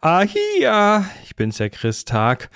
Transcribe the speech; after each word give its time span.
ahia, 0.00 1.08
ich 1.24 1.36
bin's 1.36 1.58
der 1.58 1.70
Chris 1.70 2.04
Tag. 2.04 2.50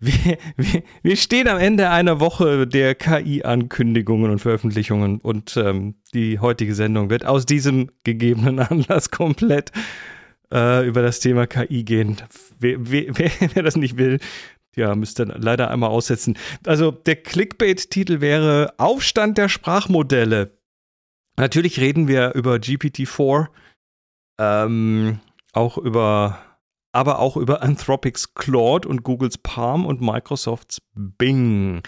Wir, 0.00 0.38
wir, 0.56 0.82
wir 1.02 1.16
stehen 1.16 1.48
am 1.48 1.58
Ende 1.58 1.90
einer 1.90 2.20
Woche 2.20 2.66
der 2.66 2.94
KI-Ankündigungen 2.94 4.30
und 4.30 4.38
Veröffentlichungen 4.38 5.20
und 5.20 5.56
ähm, 5.56 5.94
die 6.12 6.38
heutige 6.38 6.74
Sendung 6.74 7.10
wird 7.10 7.24
aus 7.24 7.46
diesem 7.46 7.90
gegebenen 8.04 8.58
Anlass 8.60 9.10
komplett 9.10 9.72
äh, 10.52 10.86
über 10.86 11.02
das 11.02 11.20
Thema 11.20 11.46
KI 11.46 11.84
gehen. 11.84 12.16
Wer, 12.58 12.76
wer, 12.80 13.14
wer 13.54 13.62
das 13.62 13.76
nicht 13.76 13.96
will, 13.96 14.20
ja, 14.76 14.94
müsste 14.94 15.24
leider 15.24 15.70
einmal 15.70 15.90
aussetzen. 15.90 16.36
Also 16.66 16.90
der 16.90 17.16
Clickbait-Titel 17.16 18.20
wäre 18.20 18.74
Aufstand 18.78 19.38
der 19.38 19.48
Sprachmodelle. 19.48 20.50
Natürlich 21.36 21.80
reden 21.80 22.08
wir 22.08 22.34
über 22.34 22.56
GPT-4, 22.56 23.48
ähm, 24.38 25.20
auch 25.52 25.78
über, 25.78 26.38
aber 26.94 27.18
auch 27.18 27.36
über 27.36 27.62
Anthropics 27.62 28.34
Claude 28.34 28.88
und 28.88 29.02
Googles 29.02 29.36
Palm 29.38 29.84
und 29.84 30.00
Microsofts 30.00 30.80
Bing. 30.94 31.82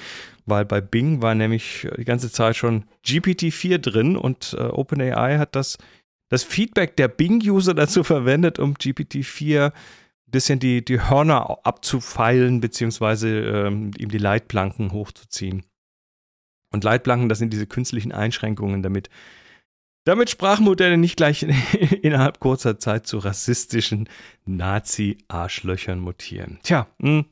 Weil 0.46 0.64
bei 0.64 0.80
Bing 0.80 1.22
war 1.22 1.34
nämlich 1.34 1.86
die 1.96 2.04
ganze 2.04 2.30
Zeit 2.30 2.56
schon 2.56 2.84
GPT-4 3.04 3.78
drin 3.78 4.16
und 4.16 4.56
äh, 4.58 4.64
OpenAI 4.64 5.38
hat 5.38 5.54
das, 5.54 5.78
das 6.28 6.42
Feedback 6.42 6.96
der 6.96 7.08
Bing-User 7.08 7.74
dazu 7.74 8.02
verwendet, 8.02 8.58
um 8.58 8.74
GPT-4 8.74 9.66
ein 9.66 9.72
bisschen 10.30 10.58
die, 10.58 10.84
die 10.84 11.00
Hörner 11.00 11.59
abzufeilen, 11.64 12.60
beziehungsweise 12.60 13.28
ähm, 13.28 13.92
ihm 13.98 14.09
die 14.09 14.18
Leitplanken 14.18 14.90
hochzuziehen. 14.90 15.64
Und 16.73 16.82
Leitplanken, 16.82 17.28
das 17.28 17.38
sind 17.38 17.52
diese 17.52 17.68
künstlichen 17.68 18.10
Einschränkungen, 18.10 18.82
damit, 18.82 19.09
damit 20.06 20.30
Sprachmodelle 20.30 20.96
nicht 20.96 21.16
gleich 21.16 21.42
innerhalb 22.02 22.41
kurzer 22.41 22.78
Zeit 22.78 23.06
zu 23.06 23.19
rassistischen 23.19 24.09
Nazi-Arschlöchern 24.46 25.98
mutieren. 25.98 26.59
Tja, 26.62 26.87
mh. 26.98 27.09
Hm. 27.09 27.24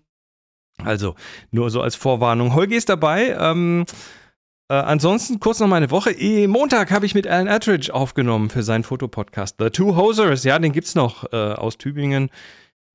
also 0.85 1.15
nur 1.51 1.71
so 1.71 1.81
als 1.81 1.95
Vorwarnung. 1.95 2.55
Holgi 2.55 2.75
ist 2.75 2.89
dabei. 2.89 3.37
Ähm, 3.39 3.87
äh, 4.69 4.75
ansonsten 4.75 5.39
kurz 5.39 5.61
noch 5.61 5.69
meine 5.69 5.91
Woche. 5.91 6.11
E 6.11 6.49
Montag 6.49 6.91
habe 6.91 7.07
ich 7.07 7.15
mit 7.15 7.27
Alan 7.29 7.49
Attridge 7.49 7.95
aufgenommen 7.95 8.51
für 8.51 8.65
seinen 8.65 8.83
Fotopodcast. 8.83 9.57
The 9.59 9.71
Two 9.71 9.97
Hosers, 9.97 10.43
ja, 10.43 10.59
den 10.59 10.73
gibt's 10.73 10.97
noch 10.97 11.33
äh, 11.33 11.37
aus 11.37 11.79
Tübingen. 11.79 12.29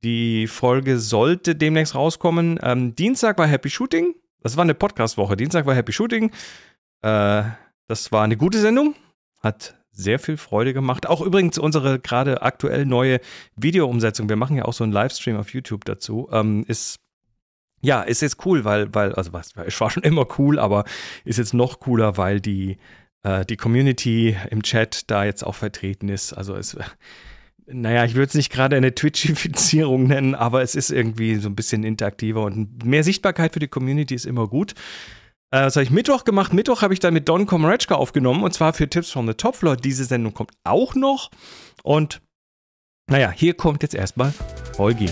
Die 0.03 0.47
Folge 0.47 0.99
sollte 0.99 1.55
demnächst 1.55 1.95
rauskommen. 1.95 2.59
Ähm, 2.63 2.95
Dienstag 2.95 3.37
war 3.37 3.47
Happy 3.47 3.69
Shooting. 3.69 4.15
Das 4.41 4.57
war 4.57 4.63
eine 4.63 4.73
Podcast-Woche. 4.73 5.37
Dienstag 5.37 5.65
war 5.65 5.75
Happy 5.75 5.93
Shooting. 5.93 6.31
Äh, 7.01 7.43
das 7.87 8.11
war 8.11 8.23
eine 8.23 8.35
gute 8.35 8.59
Sendung. 8.59 8.95
Hat 9.39 9.75
sehr 9.91 10.19
viel 10.19 10.37
Freude 10.37 10.73
gemacht. 10.73 11.07
Auch 11.07 11.21
übrigens 11.21 11.57
unsere 11.57 11.99
gerade 11.99 12.41
aktuell 12.41 12.85
neue 12.85 13.19
Video-Umsetzung. 13.55 14.29
Wir 14.29 14.35
machen 14.35 14.57
ja 14.57 14.65
auch 14.65 14.73
so 14.73 14.83
einen 14.83 14.93
Livestream 14.93 15.37
auf 15.37 15.53
YouTube 15.53 15.85
dazu. 15.85 16.29
Ähm, 16.31 16.63
ist 16.67 16.99
ja, 17.81 18.01
ist 18.01 18.21
jetzt 18.21 18.45
cool, 18.45 18.65
weil, 18.65 18.93
weil, 18.93 19.13
also 19.13 19.31
was, 19.33 19.51
es 19.65 19.79
war 19.79 19.89
schon 19.89 20.03
immer 20.03 20.27
cool, 20.37 20.59
aber 20.59 20.83
ist 21.23 21.37
jetzt 21.37 21.53
noch 21.53 21.79
cooler, 21.79 22.17
weil 22.17 22.41
die, 22.41 22.77
äh, 23.23 23.45
die 23.45 23.57
Community 23.57 24.35
im 24.49 24.63
Chat 24.63 25.09
da 25.09 25.23
jetzt 25.23 25.43
auch 25.43 25.55
vertreten 25.55 26.09
ist. 26.09 26.33
Also 26.33 26.55
es, 26.55 26.77
naja, 27.67 28.03
ich 28.03 28.15
würde 28.15 28.27
es 28.27 28.33
nicht 28.33 28.51
gerade 28.51 28.75
eine 28.75 28.95
Twitchifizierung 28.95 30.07
nennen, 30.07 30.35
aber 30.35 30.61
es 30.61 30.75
ist 30.75 30.89
irgendwie 30.89 31.35
so 31.35 31.49
ein 31.49 31.55
bisschen 31.55 31.83
interaktiver 31.83 32.43
und 32.43 32.83
mehr 32.83 33.03
Sichtbarkeit 33.03 33.53
für 33.53 33.59
die 33.59 33.67
Community 33.67 34.15
ist 34.15 34.25
immer 34.25 34.47
gut. 34.47 34.73
Äh, 35.51 35.61
das 35.61 35.75
habe 35.75 35.83
ich 35.83 35.89
Mittwoch 35.89 36.25
gemacht. 36.25 36.53
Mittwoch 36.53 36.81
habe 36.81 36.93
ich 36.93 36.99
dann 36.99 37.13
mit 37.13 37.27
Don 37.27 37.45
Komratschka 37.45 37.95
aufgenommen 37.95 38.43
und 38.43 38.53
zwar 38.53 38.73
für 38.73 38.89
Tipps 38.89 39.11
from 39.11 39.27
the 39.27 39.33
Top 39.33 39.55
Floor. 39.55 39.75
Diese 39.75 40.05
Sendung 40.05 40.33
kommt 40.33 40.51
auch 40.63 40.95
noch. 40.95 41.31
Und 41.83 42.21
naja, 43.09 43.31
hier 43.31 43.55
kommt 43.55 43.81
jetzt 43.81 43.95
erstmal 43.95 44.31
Holgi. 44.77 45.09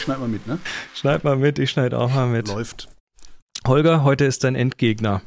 Schneid 0.00 0.20
mal 0.20 0.28
mit, 0.28 0.46
ne? 0.46 0.58
Schneid 0.94 1.24
mal 1.24 1.36
mit, 1.36 1.58
ich 1.58 1.70
schneide 1.70 1.98
auch 1.98 2.14
mal 2.14 2.28
mit. 2.28 2.48
Läuft. 2.48 2.88
Holger, 3.66 4.04
heute 4.04 4.24
ist 4.24 4.44
dein 4.44 4.54
Endgegner. 4.54 5.20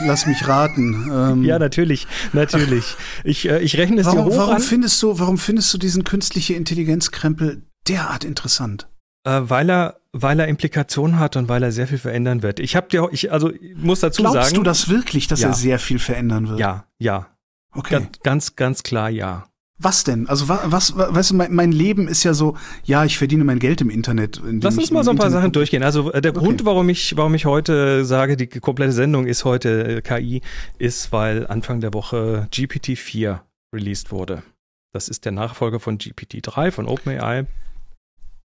Lass 0.00 0.26
mich 0.26 0.46
raten. 0.46 1.10
Ähm, 1.12 1.44
ja, 1.44 1.58
natürlich, 1.58 2.06
natürlich. 2.32 2.96
Ich, 3.24 3.48
äh, 3.48 3.60
ich 3.60 3.76
rechne 3.76 4.00
es 4.00 4.06
warum, 4.06 4.18
dir 4.18 4.24
hoch 4.24 4.38
warum 4.38 4.56
an. 4.56 4.62
Findest 4.62 5.02
du, 5.02 5.18
warum 5.18 5.38
findest 5.38 5.72
du 5.74 5.78
diesen 5.78 6.04
künstliche 6.04 6.54
Intelligenzkrempel 6.54 7.62
derart 7.86 8.24
interessant? 8.24 8.88
Äh, 9.24 9.42
weil 9.44 9.70
er 9.70 9.96
weil 10.16 10.38
er 10.38 10.46
Implikationen 10.46 11.18
hat 11.18 11.34
und 11.36 11.48
weil 11.48 11.62
er 11.64 11.72
sehr 11.72 11.88
viel 11.88 11.98
verändern 11.98 12.42
wird. 12.42 12.60
Ich 12.60 12.76
habe 12.76 12.88
dir, 12.88 13.08
ich 13.10 13.32
also 13.32 13.52
ich 13.52 13.76
muss 13.76 14.00
dazu 14.00 14.22
Glaubst 14.22 14.34
sagen. 14.34 14.54
Glaubst 14.54 14.56
du 14.56 14.62
das 14.62 14.88
wirklich, 14.88 15.26
dass 15.26 15.40
ja. 15.40 15.48
er 15.48 15.54
sehr 15.54 15.78
viel 15.80 15.98
verändern 15.98 16.48
wird? 16.48 16.60
Ja, 16.60 16.86
ja. 16.98 17.26
Okay. 17.72 17.94
Ganz, 17.94 18.20
ganz, 18.22 18.56
ganz 18.56 18.82
klar, 18.84 19.10
ja. 19.10 19.48
Was 19.78 20.04
denn? 20.04 20.28
Also 20.28 20.48
was, 20.48 20.96
was 20.96 20.96
weißt 20.96 21.30
du, 21.32 21.34
mein, 21.34 21.52
mein, 21.52 21.72
Leben 21.72 22.06
ist 22.06 22.22
ja 22.22 22.32
so, 22.32 22.56
ja, 22.84 23.04
ich 23.04 23.18
verdiene 23.18 23.42
mein 23.42 23.58
Geld 23.58 23.80
im 23.80 23.90
Internet. 23.90 24.40
Lass 24.44 24.78
uns 24.78 24.92
mal 24.92 25.02
so 25.02 25.10
ein 25.10 25.16
paar 25.16 25.26
Internet 25.26 25.42
Sachen 25.42 25.52
durchgehen. 25.52 25.82
Also 25.82 26.12
äh, 26.12 26.22
der 26.22 26.30
okay. 26.30 26.44
Grund, 26.44 26.64
warum 26.64 26.88
ich, 26.88 27.16
warum 27.16 27.34
ich 27.34 27.44
heute 27.44 28.04
sage, 28.04 28.36
die 28.36 28.46
komplette 28.46 28.92
Sendung 28.92 29.26
ist 29.26 29.44
heute 29.44 29.96
äh, 29.96 30.00
KI, 30.00 30.42
ist, 30.78 31.10
weil 31.10 31.48
Anfang 31.48 31.80
der 31.80 31.92
Woche 31.92 32.48
GPT-4 32.52 33.40
released 33.74 34.12
wurde. 34.12 34.44
Das 34.92 35.08
ist 35.08 35.24
der 35.24 35.32
Nachfolger 35.32 35.80
von 35.80 35.98
GPT-3 35.98 36.70
von 36.70 36.86
OpenAI. 36.86 37.46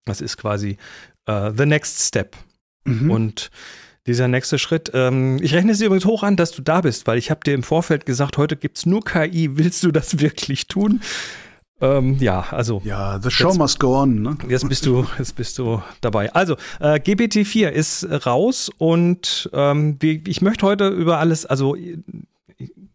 Das 0.05 0.21
ist 0.21 0.37
quasi 0.37 0.77
uh, 1.29 1.51
the 1.57 1.67
next 1.67 2.07
step. 2.07 2.37
Mhm. 2.85 3.11
Und 3.11 3.51
dieser 4.07 4.29
nächste 4.29 4.59
Schritt. 4.59 4.91
Ähm, 4.95 5.39
ich 5.43 5.55
rechne 5.55 5.73
es 5.73 5.79
dir 5.79 5.87
übrigens 5.87 6.05
hoch 6.05 6.23
an, 6.23 6.37
dass 6.37 6.53
du 6.53 6.63
da 6.63 6.81
bist, 6.81 7.07
weil 7.07 7.19
ich 7.19 7.31
habe 7.31 7.41
dir 7.45 7.55
im 7.55 7.63
Vorfeld 7.63 8.07
gesagt, 8.07 8.37
heute 8.37 8.57
gibt 8.57 8.79
es 8.79 8.87
nur 8.87 9.05
KI. 9.05 9.57
Willst 9.57 9.83
du 9.83 9.91
das 9.91 10.19
wirklich 10.21 10.69
tun? 10.69 11.01
Ähm, 11.81 12.17
ja, 12.21 12.47
also. 12.51 12.81
Ja, 12.85 13.21
the 13.23 13.31
show 13.31 13.49
jetzt, 13.49 13.59
must 13.59 13.81
go 13.81 14.01
on. 14.01 14.23
Ne? 14.23 14.39
Jetzt 14.49 14.69
bist 14.69 14.87
du, 14.87 15.07
jetzt 15.19 15.37
bist 15.37 15.59
du 15.59 15.83
dabei. 16.01 16.33
Also, 16.33 16.57
äh, 16.81 16.99
GPT-4 16.99 17.69
ist 17.69 18.07
raus 18.25 18.71
und 18.79 19.51
ähm, 19.53 19.99
ich 20.01 20.41
möchte 20.41 20.65
heute 20.65 20.89
über 20.89 21.19
alles, 21.19 21.45
also 21.45 21.77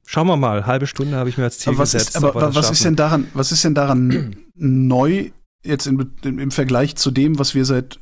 schauen 0.04 0.28
wir 0.28 0.36
mal, 0.36 0.66
halbe 0.66 0.88
Stunde 0.88 1.16
habe 1.16 1.30
ich 1.30 1.38
mir 1.38 1.44
als 1.44 1.60
Ziel 1.60 1.74
aber 1.74 1.84
was 1.84 1.92
gesetzt. 1.92 2.16
Ist, 2.16 2.24
aber 2.24 2.56
was 2.56 2.72
ist 2.72 2.84
denn 2.84 2.96
daran, 2.96 3.28
was 3.36 3.52
ist 3.52 3.64
denn 3.64 3.76
daran 3.76 4.36
neu 4.56 5.30
jetzt 5.64 5.86
in, 5.86 6.12
im 6.24 6.52
Vergleich 6.52 6.96
zu 6.96 7.12
dem, 7.12 7.40
was 7.40 7.56
wir 7.56 7.66
seit 7.66 8.00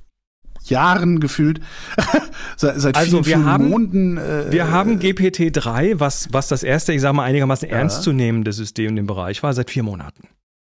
Jahren 0.69 1.19
gefühlt, 1.19 1.59
seit, 2.57 2.79
seit 2.79 2.95
also 2.95 3.23
vielen, 3.23 3.25
wir 3.25 3.35
vielen 3.35 3.45
haben, 3.45 3.69
Monaten. 3.69 4.17
Äh, 4.17 4.51
wir 4.51 4.71
haben 4.71 4.99
GPT-3, 4.99 5.99
was, 5.99 6.29
was 6.31 6.47
das 6.47 6.63
erste, 6.63 6.93
ich 6.93 7.01
sage 7.01 7.15
mal, 7.15 7.23
einigermaßen 7.23 7.69
ja. 7.69 7.75
ernstzunehmende 7.77 8.53
System 8.53 8.89
in 8.89 8.95
dem 8.97 9.07
Bereich 9.07 9.43
war, 9.43 9.53
seit 9.53 9.69
vier 9.69 9.83
Monaten. 9.83 10.27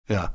Ja. 0.08 0.34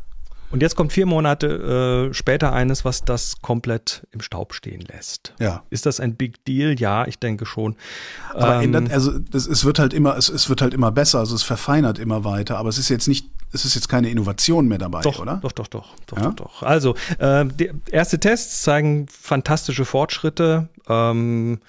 Und 0.52 0.62
jetzt 0.62 0.76
kommt 0.76 0.92
vier 0.92 1.06
Monate 1.06 2.10
äh, 2.10 2.14
später 2.14 2.52
eines, 2.52 2.84
was 2.84 3.06
das 3.06 3.42
komplett 3.42 4.06
im 4.12 4.20
Staub 4.20 4.54
stehen 4.54 4.82
lässt. 4.82 5.34
Ja. 5.40 5.64
Ist 5.70 5.86
das 5.86 6.02
ein 6.02 6.16
Big 6.16 6.44
Deal? 6.44 6.78
Ja, 6.78 7.08
ich 7.08 7.20
denke 7.20 7.46
schon. 7.46 7.78
Aber 8.34 8.58
ähm, 8.58 8.74
ändert, 8.74 8.92
also 8.92 9.18
das, 9.18 9.48
es 9.48 9.64
wird 9.64 9.80
halt 9.80 9.94
immer, 9.94 10.18
es, 10.18 10.28
es 10.28 10.50
wird 10.50 10.62
halt 10.62 10.74
immer 10.74 10.92
besser, 10.92 11.20
also 11.20 11.36
es 11.36 11.44
verfeinert 11.44 12.00
immer 12.00 12.26
weiter, 12.26 12.58
aber 12.58 12.68
es 12.68 12.78
ist 12.78 12.90
jetzt 12.90 13.08
nicht, 13.08 13.30
es 13.54 13.66
ist 13.66 13.76
jetzt 13.76 13.90
keine 13.90 14.10
Innovation 14.10 14.68
mehr 14.68 14.78
dabei, 14.78 15.02
doch, 15.02 15.20
oder? 15.20 15.40
Doch, 15.42 15.52
doch, 15.52 15.68
doch, 15.68 15.96
doch, 16.06 16.18
ja? 16.18 16.24
doch, 16.30 16.34
doch. 16.34 16.64
Also, 16.64 16.96
äh, 17.20 17.46
erste 17.92 18.20
Tests 18.20 18.62
zeigen 18.62 19.08
fantastische 19.08 19.86
Fortschritte. 19.86 20.70
Ähm, 20.88 21.60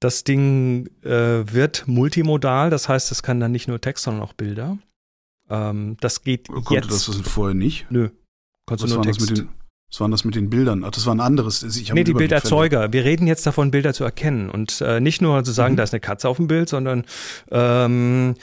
das 0.00 0.24
Ding 0.24 0.88
äh, 1.02 1.10
wird 1.10 1.84
multimodal, 1.86 2.68
das 2.70 2.88
heißt, 2.88 3.10
es 3.10 3.22
kann 3.22 3.40
dann 3.40 3.52
nicht 3.52 3.68
nur 3.68 3.80
Text, 3.80 4.04
sondern 4.04 4.22
auch 4.22 4.34
Bilder. 4.34 4.78
Ähm, 5.48 5.96
das 6.00 6.22
geht 6.22 6.48
Konnte 6.48 6.74
jetzt. 6.74 6.90
das 6.90 7.06
das 7.06 7.20
vorher 7.22 7.54
nicht? 7.54 7.86
Nö. 7.90 8.10
Was 8.66 8.80
du 8.80 8.86
nur 8.86 9.02
Text. 9.02 9.20
Das 9.20 9.30
mit 9.30 9.38
den, 9.38 9.48
was 9.90 10.00
waren 10.00 10.10
das 10.10 10.24
mit 10.24 10.34
den 10.34 10.50
Bildern? 10.50 10.84
Ach, 10.84 10.90
das 10.90 11.06
war 11.06 11.14
ein 11.14 11.20
anderes. 11.20 11.62
Ich 11.62 11.92
nee, 11.92 12.04
die 12.04 12.14
Bilderzeuger. 12.14 12.92
Wir 12.92 13.04
reden 13.04 13.26
jetzt 13.26 13.46
davon, 13.46 13.70
Bilder 13.70 13.94
zu 13.94 14.04
erkennen. 14.04 14.50
Und 14.50 14.80
äh, 14.80 15.00
nicht 15.00 15.22
nur 15.22 15.44
zu 15.44 15.52
sagen, 15.52 15.74
mhm. 15.74 15.76
da 15.76 15.82
ist 15.84 15.92
eine 15.92 16.00
Katze 16.00 16.28
auf 16.28 16.38
dem 16.38 16.48
Bild, 16.48 16.68
sondern 16.68 17.04
ähm, 17.50 18.34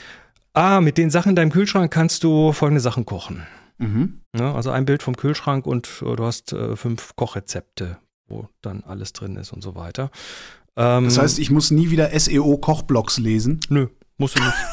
ah, 0.54 0.80
mit 0.80 0.98
den 0.98 1.10
Sachen 1.10 1.30
in 1.30 1.36
deinem 1.36 1.50
Kühlschrank 1.50 1.92
kannst 1.92 2.24
du 2.24 2.52
folgende 2.52 2.80
Sachen 2.80 3.06
kochen. 3.06 3.46
Mhm. 3.78 4.20
Ja, 4.38 4.54
also 4.54 4.70
ein 4.70 4.84
Bild 4.84 5.02
vom 5.02 5.16
Kühlschrank 5.16 5.66
und 5.66 6.02
äh, 6.02 6.16
du 6.16 6.24
hast 6.24 6.52
äh, 6.52 6.76
fünf 6.76 7.16
Kochrezepte, 7.16 7.98
wo 8.28 8.48
dann 8.60 8.82
alles 8.84 9.12
drin 9.12 9.36
ist 9.36 9.52
und 9.52 9.62
so 9.62 9.74
weiter. 9.74 10.10
Ähm, 10.76 11.04
das 11.04 11.18
heißt, 11.18 11.38
ich 11.38 11.50
muss 11.50 11.70
nie 11.70 11.90
wieder 11.90 12.10
SEO-Kochblogs 12.18 13.18
lesen? 13.18 13.60
Nö, 13.68 13.88
musst 14.16 14.38
du 14.38 14.42
nicht. 14.42 14.54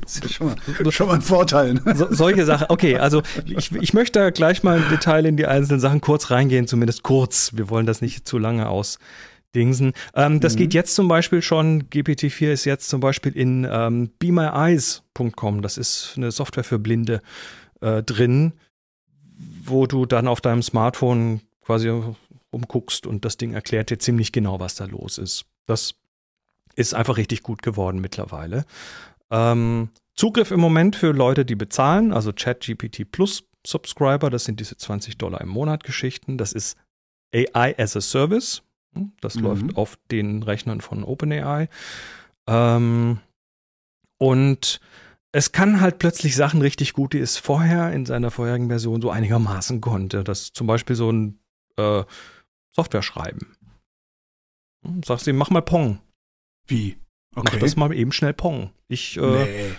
Das 0.00 0.14
ist 0.14 0.22
ja 0.22 0.30
schon 0.30 0.46
mal, 0.46 0.92
schon 0.92 1.08
mal 1.08 1.14
ein 1.14 1.22
Vorteil. 1.22 1.74
Ne? 1.74 1.96
So, 1.96 2.06
solche 2.08 2.44
Sachen. 2.44 2.66
Okay, 2.68 2.98
also 2.98 3.22
ich, 3.44 3.72
ich 3.72 3.92
möchte 3.92 4.20
da 4.20 4.30
gleich 4.30 4.62
mal 4.62 4.78
im 4.78 4.88
Detail 4.88 5.26
in 5.26 5.36
die 5.36 5.44
einzelnen 5.44 5.80
Sachen 5.80 6.00
kurz 6.00 6.30
reingehen, 6.30 6.68
zumindest 6.68 7.02
kurz. 7.02 7.50
Wir 7.54 7.68
wollen 7.68 7.84
das 7.84 8.00
nicht 8.00 8.26
zu 8.26 8.38
lange 8.38 8.68
ausdingsen. 9.52 9.92
Ähm, 10.14 10.40
das 10.40 10.54
mhm. 10.54 10.58
geht 10.58 10.74
jetzt 10.74 10.94
zum 10.94 11.08
Beispiel 11.08 11.42
schon, 11.42 11.84
GPT-4 11.84 12.52
ist 12.52 12.64
jetzt 12.64 12.88
zum 12.88 13.00
Beispiel 13.00 13.36
in 13.36 13.66
ähm, 13.70 14.10
BeMyEyes.com. 14.18 15.62
Das 15.62 15.78
ist 15.78 16.14
eine 16.16 16.30
Software 16.30 16.64
für 16.64 16.78
Blinde 16.78 17.22
äh, 17.80 18.02
drin, 18.02 18.52
wo 19.64 19.86
du 19.86 20.06
dann 20.06 20.28
auf 20.28 20.40
deinem 20.40 20.62
Smartphone 20.62 21.40
quasi 21.64 21.92
umguckst 22.50 23.06
und 23.06 23.24
das 23.24 23.36
Ding 23.36 23.54
erklärt 23.54 23.90
dir 23.90 23.98
ziemlich 23.98 24.32
genau, 24.32 24.60
was 24.60 24.74
da 24.74 24.84
los 24.84 25.18
ist. 25.18 25.44
Das 25.66 25.94
ist 26.74 26.94
einfach 26.94 27.16
richtig 27.16 27.42
gut 27.42 27.62
geworden 27.62 28.00
mittlerweile. 28.00 28.64
Ähm, 29.30 29.90
Zugriff 30.14 30.50
im 30.50 30.60
Moment 30.60 30.96
für 30.96 31.12
Leute, 31.12 31.44
die 31.44 31.54
bezahlen, 31.54 32.12
also 32.12 32.32
ChatGPT 32.32 33.10
Plus 33.10 33.44
Subscriber, 33.66 34.28
das 34.28 34.44
sind 34.44 34.60
diese 34.60 34.76
20 34.76 35.16
Dollar 35.18 35.40
im 35.40 35.48
Monat 35.48 35.84
Geschichten. 35.84 36.36
Das 36.36 36.52
ist 36.52 36.76
AI 37.32 37.78
as 37.78 37.96
a 37.96 38.00
Service. 38.00 38.62
Das 39.20 39.36
mhm. 39.36 39.42
läuft 39.42 39.76
auf 39.76 39.98
den 40.10 40.42
Rechnern 40.42 40.80
von 40.80 41.04
OpenAI. 41.04 41.68
Ähm, 42.46 43.18
und 44.18 44.80
es 45.32 45.52
kann 45.52 45.80
halt 45.80 45.98
plötzlich 45.98 46.36
Sachen 46.36 46.60
richtig 46.60 46.92
gut, 46.92 47.14
die 47.14 47.18
es 47.18 47.38
vorher 47.38 47.92
in 47.92 48.04
seiner 48.04 48.30
vorherigen 48.30 48.68
Version 48.68 49.00
so 49.00 49.10
einigermaßen 49.10 49.80
konnte. 49.80 50.24
Das 50.24 50.52
zum 50.52 50.66
Beispiel 50.66 50.94
so 50.94 51.10
ein 51.10 51.38
äh, 51.76 52.04
Software 52.70 53.02
schreiben. 53.02 53.56
Hm, 54.84 55.02
sagst 55.02 55.26
du, 55.26 55.32
mach 55.32 55.50
mal 55.50 55.62
Pong. 55.62 56.00
Wie? 56.66 56.98
Okay. 57.34 57.50
Mach 57.54 57.60
das 57.60 57.76
mal 57.76 57.92
eben 57.94 58.12
schnell 58.12 58.34
Pong. 58.34 58.70
Ich, 58.88 59.16
äh, 59.16 59.20
nee. 59.20 59.70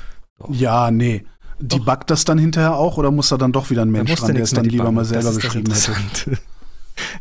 Ja, 0.50 0.90
nee. 0.90 1.24
Die 1.60 1.80
buggt 1.80 2.10
das 2.10 2.26
dann 2.26 2.40
hinterher 2.40 2.76
auch 2.76 2.98
oder 2.98 3.12
muss 3.12 3.30
da 3.30 3.38
dann 3.38 3.54
doch 3.54 3.70
wieder 3.70 3.84
ein 3.84 3.92
Mensch 3.92 4.14
dran, 4.16 4.34
der 4.34 4.44
es 4.44 4.52
dann 4.52 4.66
lieber 4.66 4.92
mal 4.92 5.06
selber 5.06 5.34
geschrieben 5.34 5.72
hätte? 5.72 6.38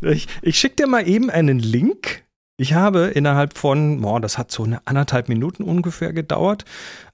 Ich 0.01 0.29
ich 0.43 0.59
schicke 0.59 0.77
dir 0.77 0.87
mal 0.87 1.07
eben 1.07 1.31
einen 1.31 1.59
Link. 1.59 2.25
Ich 2.57 2.75
habe 2.75 3.07
innerhalb 3.07 3.59
von, 3.59 4.01
boah, 4.03 4.21
das 4.21 4.39
hat 4.39 4.51
so 4.53 4.63
eine 4.63 4.87
anderthalb 4.87 5.29
Minuten 5.29 5.65
ungefähr 5.65 6.13
gedauert, 6.13 6.65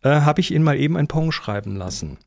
äh, 0.02 0.20
habe 0.20 0.40
ich 0.40 0.50
ihn 0.50 0.62
mal 0.62 0.78
eben 0.78 0.96
ein 0.96 1.08
Pong 1.08 1.32
schreiben 1.32 1.76
lassen. 1.76 2.18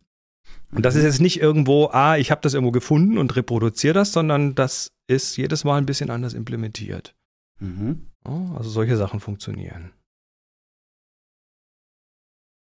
Und 0.74 0.86
das 0.86 0.96
ist 0.96 1.04
jetzt 1.04 1.20
nicht 1.20 1.42
irgendwo, 1.42 1.90
ah, 1.92 2.18
ich 2.18 2.32
habe 2.32 2.42
das 2.42 2.54
irgendwo 2.54 2.72
gefunden 2.72 3.18
und 3.18 3.36
reproduziere 3.36 3.94
das, 3.94 4.14
sondern 4.14 4.56
das 4.56 4.92
ist 5.08 5.36
jedes 5.36 5.66
Mal 5.66 5.78
ein 5.78 5.86
bisschen 5.86 6.10
anders 6.10 6.34
implementiert. 6.34 7.14
Mhm. 7.60 8.08
Also 8.24 8.70
solche 8.70 8.98
Sachen 8.98 9.20
funktionieren. 9.20 9.92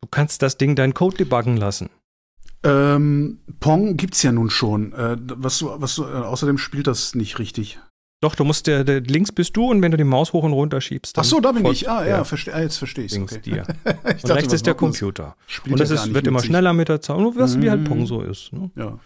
Du 0.01 0.09
kannst 0.11 0.43
das 0.43 0.57
Ding 0.57 0.75
deinen 0.75 0.95
Code 0.95 1.19
debuggen 1.19 1.57
lassen. 1.57 1.91
Ähm, 2.65 3.39
Pong 3.61 3.97
gibt's 3.97 4.23
ja 4.23 4.33
nun 4.33 4.51
schon. 4.51 4.93
Äh, 4.93 5.17
was 5.37 5.59
du, 5.59 5.71
was 5.77 5.95
du, 5.95 6.05
äh, 6.05 6.07
außerdem 6.07 6.59
spielt 6.59 6.87
das 6.87 7.15
nicht 7.15 7.39
richtig. 7.39 7.79
Doch, 8.21 8.35
du 8.35 8.43
musst 8.43 8.67
der, 8.67 8.83
der, 8.83 9.01
links 9.01 9.31
bist 9.31 9.57
du 9.57 9.71
und 9.71 9.81
wenn 9.81 9.93
du 9.93 9.97
die 9.97 10.05
Maus 10.05 10.33
hoch 10.33 10.43
und 10.43 10.53
runter 10.53 10.81
schiebst, 10.81 11.17
dann 11.17 11.23
Ach 11.23 11.29
so, 11.29 11.41
da 11.41 11.53
bin 11.53 11.65
ich. 11.67 11.89
Ah, 11.89 12.05
ja, 12.05 12.25
verste, 12.25 12.53
ah, 12.53 12.61
jetzt 12.61 12.79
verstehe 12.79 13.05
ich's. 13.05 13.17
Okay. 13.17 13.41
dir. 13.41 13.63
ich 14.17 14.25
und 14.25 14.31
rechts 14.33 14.53
ist 14.53 14.67
der 14.67 14.75
Computer. 14.75 15.37
Und 15.71 15.79
das 15.79 15.91
ist, 15.91 16.13
wird 16.13 16.27
immer 16.27 16.43
schneller 16.43 16.73
mit 16.73 16.89
der 16.89 17.01
Zeit, 17.01 17.17
was 17.17 17.57
mhm. 17.57 17.63
wie 17.63 17.71
halt 17.71 17.85
Pong 17.85 18.07
so 18.07 18.21
ist. 18.21 18.53
Ne? 18.53 18.71
Ja. 18.75 18.99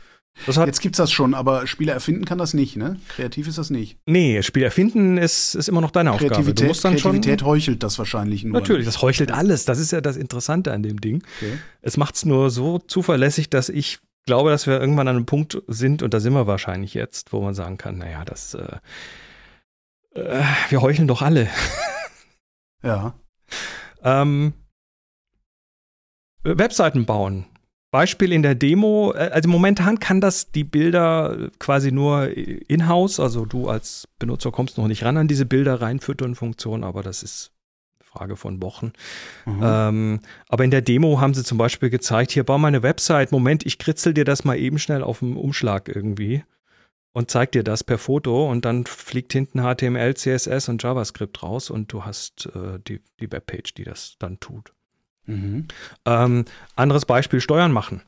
Jetzt 0.47 0.81
gibt's 0.81 0.97
das 0.97 1.13
schon, 1.13 1.35
aber 1.35 1.67
Spieler 1.67 1.93
erfinden 1.93 2.25
kann 2.25 2.39
das 2.39 2.55
nicht, 2.55 2.77
ne? 2.77 2.99
Kreativ 3.09 3.47
ist 3.49 3.59
das 3.59 3.71
nicht. 3.71 3.99
Nee, 4.07 4.43
Spieler 4.43 4.67
erfinden 4.67 5.19
ist, 5.19 5.55
ist 5.55 5.69
immer 5.69 5.81
noch 5.81 5.91
deine 5.91 6.13
Aufgabe. 6.13 6.53
Du 6.55 6.65
musst 6.65 6.85
dann 6.85 6.97
Kreativität 6.97 7.41
schon, 7.41 7.49
heuchelt 7.49 7.83
das 7.83 7.99
wahrscheinlich 7.99 8.43
nur. 8.43 8.59
Natürlich, 8.59 8.87
das 8.87 9.03
heuchelt 9.03 9.31
alles. 9.31 9.67
Das 9.67 9.79
ist 9.79 9.93
ja 9.93 10.01
das 10.01 10.17
Interessante 10.17 10.73
an 10.73 10.83
dem 10.83 11.01
Ding. 11.01 11.23
Okay. 11.37 11.59
Es 11.81 11.97
macht's 11.97 12.25
nur 12.25 12.51
so 12.51 12.79
zuverlässig, 12.79 13.51
dass 13.51 13.69
ich 13.69 14.01
glaube, 14.27 14.51
dass 14.51 14.67
wir 14.67 14.81
irgendwann 14.81 15.07
an 15.09 15.17
einem 15.17 15.27
Punkt 15.27 15.63
sind, 15.69 16.03
und 16.03 16.15
da 16.15 16.21
sind 16.21 16.33
wir 16.33 16.47
wahrscheinlich 16.47 16.95
jetzt, 16.95 17.33
wo 17.33 17.41
man 17.43 17.55
sagen 17.55 17.77
kann, 17.77 17.99
naja, 17.99 18.25
das, 18.25 18.55
äh, 18.55 18.79
äh, 20.15 20.43
wir 20.71 20.81
heucheln 20.83 21.09
doch 21.09 21.23
alle. 21.23 21.49
ja. 22.83 23.15
Ähm, 24.05 24.53
Webseiten 26.43 27.07
bauen 27.07 27.47
Beispiel 27.93 28.33
in 28.33 28.43
der 28.43 28.57
Demo, 28.57 29.13
äh, 29.15 29.31
also 29.33 29.49
momentan 29.49 30.01
kann 30.01 30.21
das 30.21 30.51
die 30.51 30.65
Bilder 30.65 31.51
quasi 31.61 31.93
nur 31.93 32.29
in-house, 32.37 33.21
also 33.21 33.45
du 33.45 33.69
als 33.69 34.09
Benutzer 34.19 34.51
kommst 34.51 34.79
noch 34.79 34.89
nicht 34.89 35.05
ran 35.05 35.19
an 35.19 35.29
diese 35.29 35.47
Bilder 35.47 35.81
reinfüttern 35.81 36.35
Funktion, 36.35 36.83
aber 36.83 37.03
das 37.03 37.23
ist 37.23 37.53
eine 38.01 38.07
Frage 38.09 38.37
von 38.37 38.63
Wochen. 38.63 38.93
Mhm. 39.45 39.61
Ähm, 39.63 40.21
aber 40.49 40.65
in 40.65 40.71
der 40.71 40.81
Demo 40.81 41.21
haben 41.21 41.35
sie 41.35 41.45
zum 41.45 41.59
Beispiel 41.59 41.91
gezeigt, 41.91 42.33
hier 42.33 42.45
bau 42.45 42.59
mal 42.59 42.69
eine 42.69 42.83
Website, 42.83 43.31
Moment, 43.31 43.67
ich 43.67 43.79
kritzel 43.79 44.15
dir 44.15 44.25
das 44.25 44.43
mal 44.43 44.59
eben 44.59 44.79
schnell 44.79 45.03
auf 45.03 45.19
dem 45.19 45.37
Umschlag 45.37 45.89
irgendwie 45.95 46.43
und 47.13 47.31
zeig 47.31 47.53
dir 47.53 47.63
das 47.63 47.85
per 47.85 47.99
Foto 47.99 48.51
und 48.51 48.65
dann 48.65 48.87
fliegt 48.87 49.35
hinten 49.35 49.61
HTML, 49.61 50.15
CSS 50.15 50.71
und 50.71 50.83
JavaScript 50.83 51.43
raus 51.43 51.69
und 51.69 51.93
du 51.93 52.07
hast 52.07 52.47
äh, 52.55 52.79
die, 52.89 53.03
die 53.21 53.31
Webpage, 53.31 53.75
die 53.75 53.85
das 53.85 54.17
dann 54.19 54.41
tut. 54.41 54.73
Mhm. 55.33 55.69
Ähm, 56.05 56.45
anderes 56.77 57.07
Beispiel, 57.07 57.41
Steuern 57.41 57.73
machen. 57.73 58.03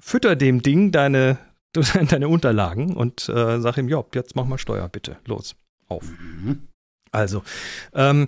Fütter 0.00 0.36
dem 0.36 0.62
Ding 0.62 0.92
deine, 0.92 1.38
deine 2.08 2.28
Unterlagen 2.28 2.96
und 2.96 3.28
äh, 3.28 3.60
sag 3.60 3.76
ihm, 3.76 3.88
ja, 3.88 4.02
jetzt 4.14 4.36
mach 4.36 4.46
mal 4.46 4.58
Steuer, 4.58 4.88
bitte. 4.88 5.18
Los, 5.26 5.54
auf. 5.88 6.04
Mhm. 6.04 6.68
Also, 7.12 7.42
ähm, 7.92 8.26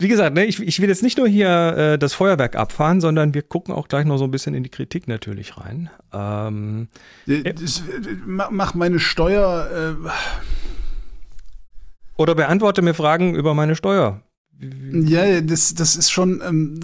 wie 0.00 0.08
gesagt, 0.08 0.34
ne, 0.34 0.44
ich, 0.44 0.60
ich, 0.60 0.80
will 0.80 0.88
jetzt 0.88 1.02
nicht 1.02 1.18
nur 1.18 1.28
hier 1.28 1.48
äh, 1.48 1.98
das 1.98 2.14
Feuerwerk 2.14 2.56
abfahren, 2.56 3.00
sondern 3.00 3.32
wir 3.32 3.42
gucken 3.42 3.72
auch 3.72 3.88
gleich 3.88 4.04
noch 4.04 4.18
so 4.18 4.24
ein 4.24 4.30
bisschen 4.30 4.54
in 4.54 4.62
die 4.64 4.70
Kritik 4.70 5.08
natürlich 5.08 5.56
rein. 5.56 5.88
Ähm, 6.12 6.88
äh, 7.26 7.54
das, 7.54 7.82
mach 8.26 8.74
meine 8.74 8.98
Steuer. 8.98 9.96
Äh 10.04 10.10
oder 12.16 12.34
beantworte 12.34 12.82
mir 12.82 12.94
Fragen 12.94 13.34
über 13.34 13.54
meine 13.54 13.76
Steuer. 13.76 14.20
Ja, 14.60 15.40
das, 15.40 15.74
das 15.74 15.96
ist 15.96 16.10
schon. 16.10 16.40
Ähm, 16.44 16.80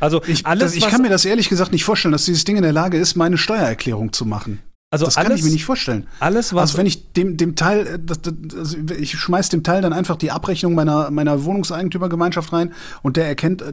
also 0.00 0.22
ich, 0.26 0.46
alles, 0.46 0.72
das, 0.72 0.74
ich 0.74 0.88
kann 0.88 1.02
mir 1.02 1.08
das 1.08 1.24
ehrlich 1.24 1.48
gesagt 1.48 1.72
nicht 1.72 1.84
vorstellen, 1.84 2.12
dass 2.12 2.24
dieses 2.24 2.44
Ding 2.44 2.56
in 2.56 2.62
der 2.62 2.72
Lage 2.72 2.98
ist, 2.98 3.14
meine 3.16 3.38
Steuererklärung 3.38 4.12
zu 4.12 4.24
machen. 4.26 4.60
Also 4.92 5.06
das 5.06 5.16
alles, 5.16 5.28
kann 5.28 5.38
ich 5.38 5.42
mir 5.42 5.50
nicht 5.50 5.64
vorstellen. 5.64 6.06
Alles, 6.20 6.52
was 6.52 6.60
also 6.70 6.78
wenn 6.78 6.84
ich 6.84 7.12
dem, 7.14 7.38
dem 7.38 7.56
Teil, 7.56 7.86
äh, 7.86 7.98
das, 7.98 8.20
das, 8.20 8.34
also 8.54 8.76
ich 8.98 9.18
schmeiß 9.18 9.48
dem 9.48 9.62
Teil 9.62 9.80
dann 9.80 9.94
einfach 9.94 10.16
die 10.16 10.30
Abrechnung 10.30 10.74
meiner, 10.74 11.10
meiner 11.10 11.44
Wohnungseigentümergemeinschaft 11.44 12.52
rein 12.52 12.74
und 13.00 13.16
der 13.16 13.26
erkennt 13.26 13.62
äh, 13.62 13.72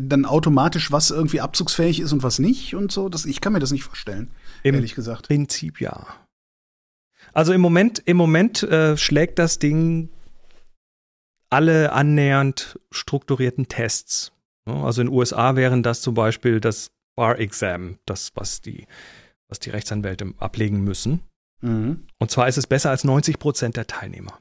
dann 0.00 0.24
automatisch, 0.24 0.90
was 0.90 1.12
irgendwie 1.12 1.40
abzugsfähig 1.40 2.00
ist 2.00 2.12
und 2.12 2.24
was 2.24 2.40
nicht 2.40 2.74
und 2.74 2.90
so. 2.90 3.08
Das, 3.08 3.26
ich 3.26 3.40
kann 3.40 3.52
mir 3.52 3.60
das 3.60 3.70
nicht 3.70 3.84
vorstellen, 3.84 4.32
Im 4.64 4.74
ehrlich 4.74 4.96
gesagt. 4.96 5.28
Prinzip 5.28 5.80
ja. 5.80 6.04
Also 7.32 7.52
im 7.52 7.60
Moment, 7.60 8.02
im 8.06 8.16
Moment 8.16 8.64
äh, 8.64 8.96
schlägt 8.96 9.38
das 9.38 9.60
Ding 9.60 10.08
alle 11.50 11.92
annähernd 11.92 12.78
strukturierten 12.90 13.68
Tests. 13.68 14.32
Also 14.64 15.02
in 15.02 15.08
den 15.08 15.14
USA 15.14 15.56
wären 15.56 15.82
das 15.82 16.00
zum 16.00 16.14
Beispiel 16.14 16.60
das 16.60 16.92
Bar-Exam, 17.16 17.98
das, 18.06 18.30
was 18.34 18.60
die, 18.60 18.86
was 19.48 19.58
die 19.58 19.70
Rechtsanwälte 19.70 20.32
ablegen 20.38 20.82
müssen. 20.82 21.20
Mhm. 21.60 22.06
Und 22.18 22.30
zwar 22.30 22.48
ist 22.48 22.56
es 22.56 22.66
besser 22.66 22.90
als 22.90 23.04
90 23.04 23.38
Prozent 23.38 23.76
der 23.76 23.86
Teilnehmer. 23.86 24.38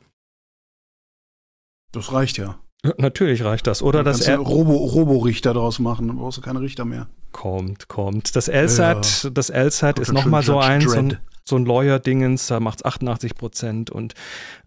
Das 1.92 2.14
reicht 2.14 2.38
ja. 2.38 2.60
Natürlich 2.98 3.44
reicht 3.44 3.68
das. 3.68 3.82
Oder 3.82 4.04
das 4.04 4.26
ja 4.26 4.38
Robo, 4.38 4.74
Roborichter 4.74 5.54
daraus 5.54 5.80
machen, 5.80 6.08
dann 6.08 6.18
brauchst 6.18 6.38
du 6.38 6.42
keine 6.42 6.62
Richter 6.62 6.86
mehr. 6.86 7.10
Kommt, 7.32 7.90
kommt. 7.90 8.36
Das 8.36 8.48
LSAT, 8.48 9.24
ja. 9.24 9.30
das 9.32 9.50
LSAT 9.50 10.00
ist 10.00 10.14
nochmal 10.14 10.44
so 10.44 10.60
eins. 10.60 10.96
Und 10.96 11.20
so 11.50 11.58
ein 11.58 11.66
Lawyer-Dingens, 11.66 12.48
da 12.48 12.60
macht 12.60 12.80
es 12.80 12.86
88 12.86 13.36
Prozent 13.36 13.90
und 13.90 14.14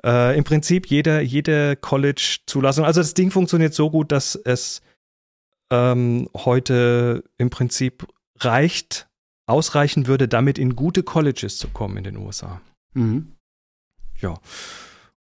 äh, 0.04 0.36
im 0.36 0.44
Prinzip 0.44 0.86
jede, 0.86 1.20
jede 1.20 1.76
College-Zulassung, 1.76 2.84
also 2.84 3.00
das 3.00 3.14
Ding 3.14 3.30
funktioniert 3.30 3.74
so 3.74 3.90
gut, 3.90 4.12
dass 4.12 4.34
es 4.34 4.82
ähm, 5.70 6.28
heute 6.36 7.24
im 7.38 7.50
Prinzip 7.50 8.06
reicht, 8.40 9.08
ausreichen 9.46 10.06
würde, 10.06 10.28
damit 10.28 10.58
in 10.58 10.76
gute 10.76 11.02
Colleges 11.02 11.58
zu 11.58 11.68
kommen 11.68 11.96
in 11.96 12.04
den 12.04 12.16
USA. 12.16 12.60
Mhm. 12.94 13.32
Ja. 14.20 14.38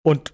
Und 0.03 0.33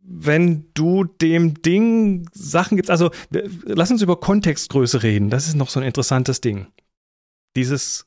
wenn 0.00 0.72
du 0.74 1.04
dem 1.04 1.60
Ding 1.62 2.28
Sachen 2.32 2.76
gibst, 2.76 2.90
also 2.90 3.10
lass 3.30 3.90
uns 3.90 4.02
über 4.02 4.20
Kontextgröße 4.20 5.02
reden, 5.02 5.30
das 5.30 5.48
ist 5.48 5.56
noch 5.56 5.68
so 5.68 5.80
ein 5.80 5.86
interessantes 5.86 6.40
Ding. 6.40 6.68
Dieses 7.56 8.06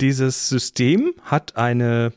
dieses 0.00 0.48
System 0.48 1.14
hat 1.22 1.56
eine 1.56 2.12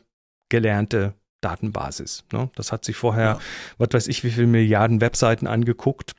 gelernte 0.48 1.14
Datenbasis. 1.40 2.24
Ne? 2.32 2.50
Das 2.54 2.72
hat 2.72 2.84
sich 2.84 2.96
vorher, 2.96 3.24
ja. 3.24 3.38
was 3.78 3.88
weiß 3.92 4.08
ich, 4.08 4.24
wie 4.24 4.30
viele 4.30 4.46
Milliarden 4.46 5.00
Webseiten 5.00 5.46
angeguckt. 5.46 6.14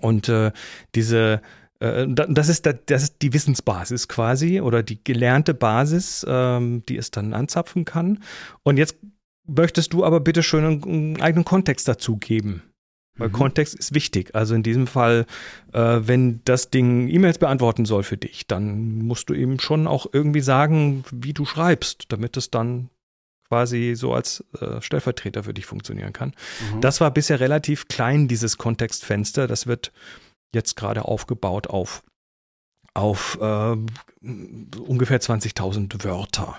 Und 0.00 0.28
äh, 0.28 0.52
diese, 0.94 1.40
äh, 1.80 2.06
das, 2.08 2.48
ist, 2.48 2.66
das 2.66 3.02
ist 3.02 3.22
die 3.22 3.32
Wissensbasis 3.32 4.08
quasi 4.08 4.60
oder 4.60 4.82
die 4.82 5.02
gelernte 5.02 5.54
Basis, 5.54 6.26
ähm, 6.28 6.84
die 6.88 6.96
es 6.96 7.10
dann 7.10 7.32
anzapfen 7.32 7.84
kann. 7.84 8.22
Und 8.62 8.76
jetzt 8.76 8.96
möchtest 9.46 9.92
du 9.92 10.04
aber 10.04 10.20
bitte 10.20 10.42
schön 10.42 10.64
einen, 10.64 10.84
einen 10.84 11.20
eigenen 11.22 11.44
Kontext 11.44 11.88
dazu 11.88 12.16
geben. 12.16 12.62
Weil 13.16 13.28
mhm. 13.28 13.32
Kontext 13.32 13.74
ist 13.74 13.94
wichtig. 13.94 14.34
Also 14.34 14.54
in 14.54 14.62
diesem 14.62 14.86
Fall, 14.86 15.26
äh, 15.72 16.00
wenn 16.02 16.40
das 16.44 16.70
Ding 16.70 17.08
E-Mails 17.08 17.38
beantworten 17.38 17.84
soll 17.84 18.02
für 18.02 18.16
dich, 18.16 18.46
dann 18.46 18.98
musst 18.98 19.30
du 19.30 19.34
ihm 19.34 19.60
schon 19.60 19.86
auch 19.86 20.06
irgendwie 20.12 20.40
sagen, 20.40 21.04
wie 21.12 21.32
du 21.32 21.44
schreibst, 21.44 22.06
damit 22.08 22.36
es 22.36 22.50
dann 22.50 22.90
quasi 23.48 23.94
so 23.94 24.14
als 24.14 24.44
äh, 24.60 24.80
Stellvertreter 24.80 25.44
für 25.44 25.54
dich 25.54 25.66
funktionieren 25.66 26.12
kann. 26.12 26.34
Mhm. 26.74 26.80
Das 26.80 27.00
war 27.00 27.10
bisher 27.10 27.38
relativ 27.40 27.86
klein, 27.88 28.26
dieses 28.26 28.58
Kontextfenster. 28.58 29.46
Das 29.46 29.66
wird 29.66 29.92
jetzt 30.52 30.76
gerade 30.76 31.04
aufgebaut 31.04 31.68
auf, 31.68 32.02
auf 32.94 33.38
äh, 33.40 33.76
ungefähr 34.22 35.20
20.000 35.20 36.02
Wörter. 36.04 36.58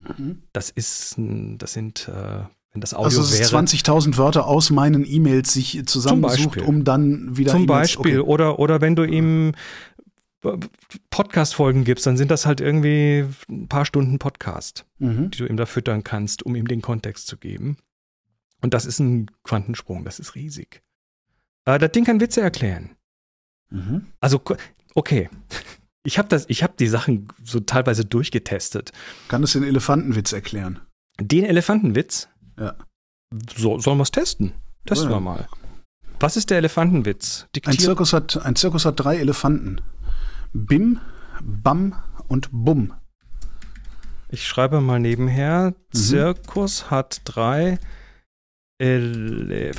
Mhm. 0.00 0.42
Das 0.52 0.70
ist, 0.70 1.14
das 1.16 1.72
sind, 1.72 2.08
äh, 2.08 2.44
wenn 2.72 2.80
das 2.80 2.94
Audio 2.94 3.04
also 3.04 3.20
es 3.20 3.38
ist 3.38 3.52
20.000 3.52 4.16
Wörter 4.16 4.46
aus 4.46 4.70
meinen 4.70 5.04
E-Mails 5.06 5.52
sich 5.52 5.82
zusammensucht, 5.86 6.62
um 6.62 6.84
dann 6.84 7.36
wieder 7.36 7.52
Zum 7.52 7.66
Beispiel. 7.66 8.20
Okay. 8.20 8.28
Oder, 8.28 8.58
oder 8.58 8.80
wenn 8.80 8.96
du 8.96 9.04
ihm 9.04 9.52
Podcast-Folgen 11.10 11.84
gibst, 11.84 12.06
dann 12.06 12.16
sind 12.16 12.30
das 12.30 12.46
halt 12.46 12.60
irgendwie 12.60 13.26
ein 13.48 13.68
paar 13.68 13.84
Stunden 13.84 14.18
Podcast, 14.18 14.86
mhm. 14.98 15.30
die 15.30 15.38
du 15.38 15.46
ihm 15.46 15.56
da 15.56 15.66
füttern 15.66 16.02
kannst, 16.02 16.42
um 16.42 16.56
ihm 16.56 16.66
den 16.66 16.82
Kontext 16.82 17.26
zu 17.26 17.36
geben. 17.36 17.76
Und 18.60 18.74
das 18.74 18.86
ist 18.86 18.98
ein 18.98 19.30
Quantensprung, 19.44 20.04
das 20.04 20.18
ist 20.18 20.34
riesig. 20.34 20.82
Äh, 21.64 21.78
das 21.78 21.92
Ding 21.92 22.04
kann 22.04 22.20
Witze 22.20 22.40
erklären. 22.40 22.96
Mhm. 23.70 24.06
Also, 24.20 24.40
okay. 24.94 25.28
Ich 26.04 26.18
habe 26.18 26.36
hab 26.36 26.76
die 26.78 26.88
Sachen 26.88 27.28
so 27.44 27.60
teilweise 27.60 28.04
durchgetestet. 28.04 28.90
Kann 29.28 29.44
es 29.44 29.52
den 29.52 29.62
Elefantenwitz 29.62 30.32
erklären? 30.32 30.80
Den 31.20 31.44
Elefantenwitz? 31.44 32.28
Ja. 32.62 32.76
So, 33.56 33.78
sollen 33.78 33.98
wir 33.98 34.02
es 34.04 34.10
testen? 34.12 34.52
Testen 34.86 35.10
ja. 35.10 35.16
wir 35.16 35.20
mal. 35.20 35.48
Was 36.20 36.36
ist 36.36 36.50
der 36.50 36.58
Elefantenwitz? 36.58 37.48
Ein 37.64 37.78
Zirkus, 37.78 38.12
hat, 38.12 38.44
ein 38.44 38.54
Zirkus 38.54 38.84
hat 38.84 39.00
drei 39.02 39.16
Elefanten. 39.16 39.80
Bim, 40.52 41.00
Bam 41.40 41.96
und 42.28 42.50
Bum. 42.52 42.92
Ich 44.28 44.46
schreibe 44.46 44.80
mal 44.80 45.00
nebenher. 45.00 45.70
Mhm. 45.70 45.98
Zirkus 45.98 46.90
hat 46.90 47.22
drei 47.24 47.80
Elefanten. 48.78 49.74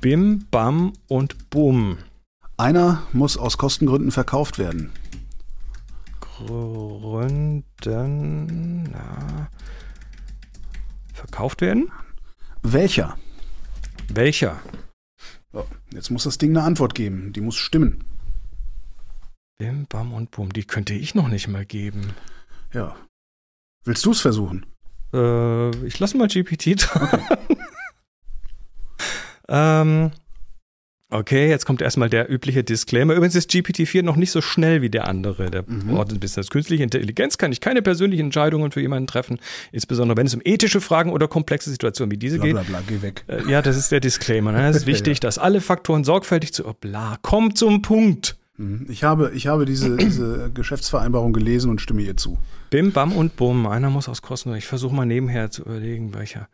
Bim, 0.00 0.46
Bam 0.50 0.92
und 1.08 1.50
Bum. 1.50 1.98
Einer 2.56 3.02
muss 3.12 3.36
aus 3.36 3.58
Kostengründen 3.58 4.12
verkauft 4.12 4.58
werden. 4.58 4.92
Gründen. 6.20 7.64
Na, 8.84 9.50
verkauft 11.16 11.60
werden? 11.60 11.90
Welcher? 12.62 13.16
Welcher? 14.08 14.60
So, 15.52 15.66
jetzt 15.92 16.10
muss 16.10 16.24
das 16.24 16.38
Ding 16.38 16.50
eine 16.50 16.62
Antwort 16.62 16.94
geben. 16.94 17.32
Die 17.32 17.40
muss 17.40 17.56
stimmen. 17.56 18.04
Bim, 19.58 19.86
Bam 19.88 20.12
und 20.12 20.30
Bum. 20.30 20.52
Die 20.52 20.64
könnte 20.64 20.94
ich 20.94 21.14
noch 21.14 21.28
nicht 21.28 21.48
mal 21.48 21.64
geben. 21.64 22.14
Ja. 22.72 22.96
Willst 23.84 24.04
du 24.04 24.10
es 24.10 24.20
versuchen? 24.20 24.66
Äh, 25.14 25.70
ich 25.86 25.98
lasse 25.98 26.16
mal 26.16 26.28
GPT 26.28 26.74
dran. 26.76 27.08
Okay. 27.08 27.56
ähm, 29.48 30.10
okay, 31.10 31.48
jetzt 31.48 31.66
kommt 31.66 31.82
erstmal 31.82 32.10
der 32.10 32.30
übliche 32.30 32.64
Disclaimer. 32.64 33.14
Übrigens 33.14 33.34
ist 33.34 33.50
GPT-4 33.50 34.02
noch 34.02 34.16
nicht 34.16 34.30
so 34.30 34.40
schnell 34.40 34.82
wie 34.82 34.90
der 34.90 35.06
andere. 35.06 35.50
Der 35.50 35.64
mhm. 35.66 35.94
ordnet 35.94 36.18
ein 36.18 36.20
bisschen 36.20 36.42
das 36.42 36.50
künstliche 36.50 36.82
Intelligenz 36.82 37.38
kann 37.38 37.52
ich 37.52 37.60
keine 37.60 37.82
persönlichen 37.82 38.26
Entscheidungen 38.26 38.72
für 38.72 38.80
jemanden 38.80 39.06
treffen, 39.06 39.38
insbesondere 39.72 40.16
wenn 40.16 40.26
es 40.26 40.34
um 40.34 40.40
ethische 40.44 40.80
Fragen 40.80 41.12
oder 41.12 41.28
komplexe 41.28 41.70
Situationen 41.70 42.10
wie 42.10 42.16
diese 42.16 42.36
bla, 42.36 42.44
geht. 42.44 42.52
Bla, 42.54 42.62
bla, 42.62 42.82
geh 42.86 43.02
weg. 43.02 43.24
Äh, 43.28 43.50
ja, 43.50 43.62
das 43.62 43.76
ist 43.76 43.92
der 43.92 44.00
Disclaimer. 44.00 44.52
Ne? 44.52 44.68
Es 44.68 44.76
ist 44.76 44.86
wichtig, 44.86 45.18
ja. 45.18 45.20
dass 45.20 45.38
alle 45.38 45.60
Faktoren 45.60 46.04
sorgfältig 46.04 46.52
zu. 46.52 46.66
Oh, 46.66 46.74
bla, 46.78 47.18
komm 47.22 47.54
zum 47.54 47.82
Punkt. 47.82 48.36
Mhm. 48.56 48.86
Ich 48.88 49.04
habe, 49.04 49.32
ich 49.34 49.46
habe 49.46 49.64
diese, 49.64 49.96
diese 49.96 50.50
Geschäftsvereinbarung 50.52 51.32
gelesen 51.32 51.70
und 51.70 51.80
stimme 51.80 52.02
ihr 52.02 52.16
zu. 52.16 52.38
Bim, 52.70 52.92
bam 52.92 53.12
und 53.12 53.36
bumm. 53.36 53.66
Einer 53.66 53.90
muss 53.90 54.08
aus 54.08 54.22
Kosten. 54.22 54.54
Ich 54.54 54.66
versuche 54.66 54.94
mal 54.94 55.06
nebenher 55.06 55.50
zu 55.50 55.62
überlegen, 55.62 56.14
welcher. 56.14 56.48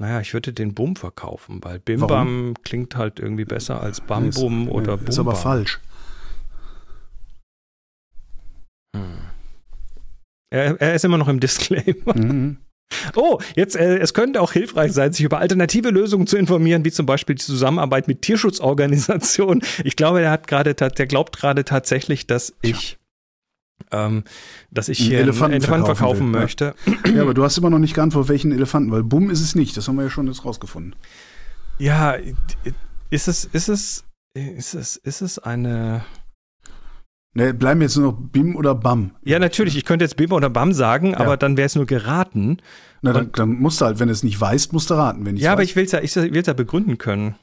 Naja, 0.00 0.22
ich 0.22 0.32
würde 0.32 0.54
den 0.54 0.72
Bumm 0.72 0.96
verkaufen, 0.96 1.62
weil 1.62 1.78
Bim 1.78 2.00
Warum? 2.00 2.08
Bam 2.08 2.54
klingt 2.64 2.96
halt 2.96 3.20
irgendwie 3.20 3.44
besser 3.44 3.82
als 3.82 4.00
Bam 4.00 4.24
nee, 4.24 4.30
Bum 4.30 4.70
oder 4.70 4.96
Bum. 4.96 5.06
Ist 5.06 5.18
aber 5.18 5.32
Bam. 5.32 5.42
falsch. 5.42 5.78
Hm. 8.96 9.18
Er, 10.48 10.80
er, 10.80 10.94
ist 10.94 11.04
immer 11.04 11.18
noch 11.18 11.28
im 11.28 11.38
Disclaimer. 11.38 12.16
Mhm. 12.16 12.56
Oh, 13.14 13.40
jetzt, 13.54 13.76
äh, 13.76 13.98
es 13.98 14.14
könnte 14.14 14.40
auch 14.40 14.52
hilfreich 14.52 14.92
sein, 14.92 15.12
sich 15.12 15.22
über 15.24 15.38
alternative 15.38 15.90
Lösungen 15.90 16.26
zu 16.26 16.38
informieren, 16.38 16.82
wie 16.86 16.90
zum 16.90 17.04
Beispiel 17.04 17.34
die 17.34 17.44
Zusammenarbeit 17.44 18.08
mit 18.08 18.22
Tierschutzorganisationen. 18.22 19.62
Ich 19.84 19.96
glaube, 19.96 20.22
er 20.22 20.30
hat 20.30 20.48
gerade, 20.48 20.74
der 20.74 21.06
glaubt 21.06 21.36
gerade 21.36 21.66
tatsächlich, 21.66 22.26
dass 22.26 22.54
ich, 22.62 22.96
ähm, 23.90 24.24
dass 24.70 24.88
ich 24.88 24.98
hier 24.98 25.18
einen 25.18 25.28
Elefanten, 25.28 25.54
einen 25.54 25.62
Elefanten 25.62 25.86
verkaufen, 25.86 26.16
verkaufen 26.18 26.30
möchte. 26.30 26.74
Ja. 26.86 27.12
ja. 27.16 27.22
aber 27.22 27.34
du 27.34 27.44
hast 27.44 27.58
immer 27.58 27.70
noch 27.70 27.78
nicht 27.78 27.94
geantwortet, 27.94 28.30
welchen 28.30 28.52
Elefanten, 28.52 28.90
weil 28.90 29.02
Bumm 29.02 29.30
ist 29.30 29.40
es 29.40 29.54
nicht. 29.54 29.76
Das 29.76 29.88
haben 29.88 29.96
wir 29.96 30.04
ja 30.04 30.10
schon 30.10 30.26
jetzt 30.26 30.44
rausgefunden. 30.44 30.96
Ja, 31.78 32.14
ist 33.10 33.28
es, 33.28 33.44
ist 33.44 33.68
es, 33.68 34.04
ist 34.34 34.74
es, 34.74 34.96
ist 34.96 35.22
es 35.22 35.38
eine, 35.38 36.04
Ne, 37.32 37.54
bleiben 37.54 37.80
jetzt 37.80 37.96
nur 37.96 38.10
noch 38.10 38.18
Bim 38.18 38.56
oder 38.56 38.74
Bam. 38.74 39.12
Ja, 39.22 39.38
natürlich. 39.38 39.76
Ich 39.76 39.84
könnte 39.84 40.04
jetzt 40.04 40.16
Bim 40.16 40.32
oder 40.32 40.50
Bam 40.50 40.72
sagen, 40.72 41.12
ja. 41.12 41.20
aber 41.20 41.36
dann 41.36 41.56
wäre 41.56 41.66
es 41.66 41.76
nur 41.76 41.86
geraten. 41.86 42.58
Na, 43.02 43.12
dann, 43.12 43.30
dann, 43.32 43.50
musst 43.50 43.80
du 43.80 43.84
halt, 43.84 44.00
wenn 44.00 44.08
du 44.08 44.12
es 44.12 44.24
nicht 44.24 44.40
weißt, 44.40 44.72
musst 44.72 44.90
du 44.90 44.94
raten. 44.94 45.24
Wenn 45.24 45.36
ja, 45.36 45.50
weiß. 45.50 45.52
aber 45.52 45.62
ich 45.62 45.76
will 45.76 45.84
es 45.84 45.92
ja, 45.92 46.00
ich 46.00 46.14
will's 46.16 46.48
ja 46.48 46.54
begründen 46.54 46.98
können. 46.98 47.36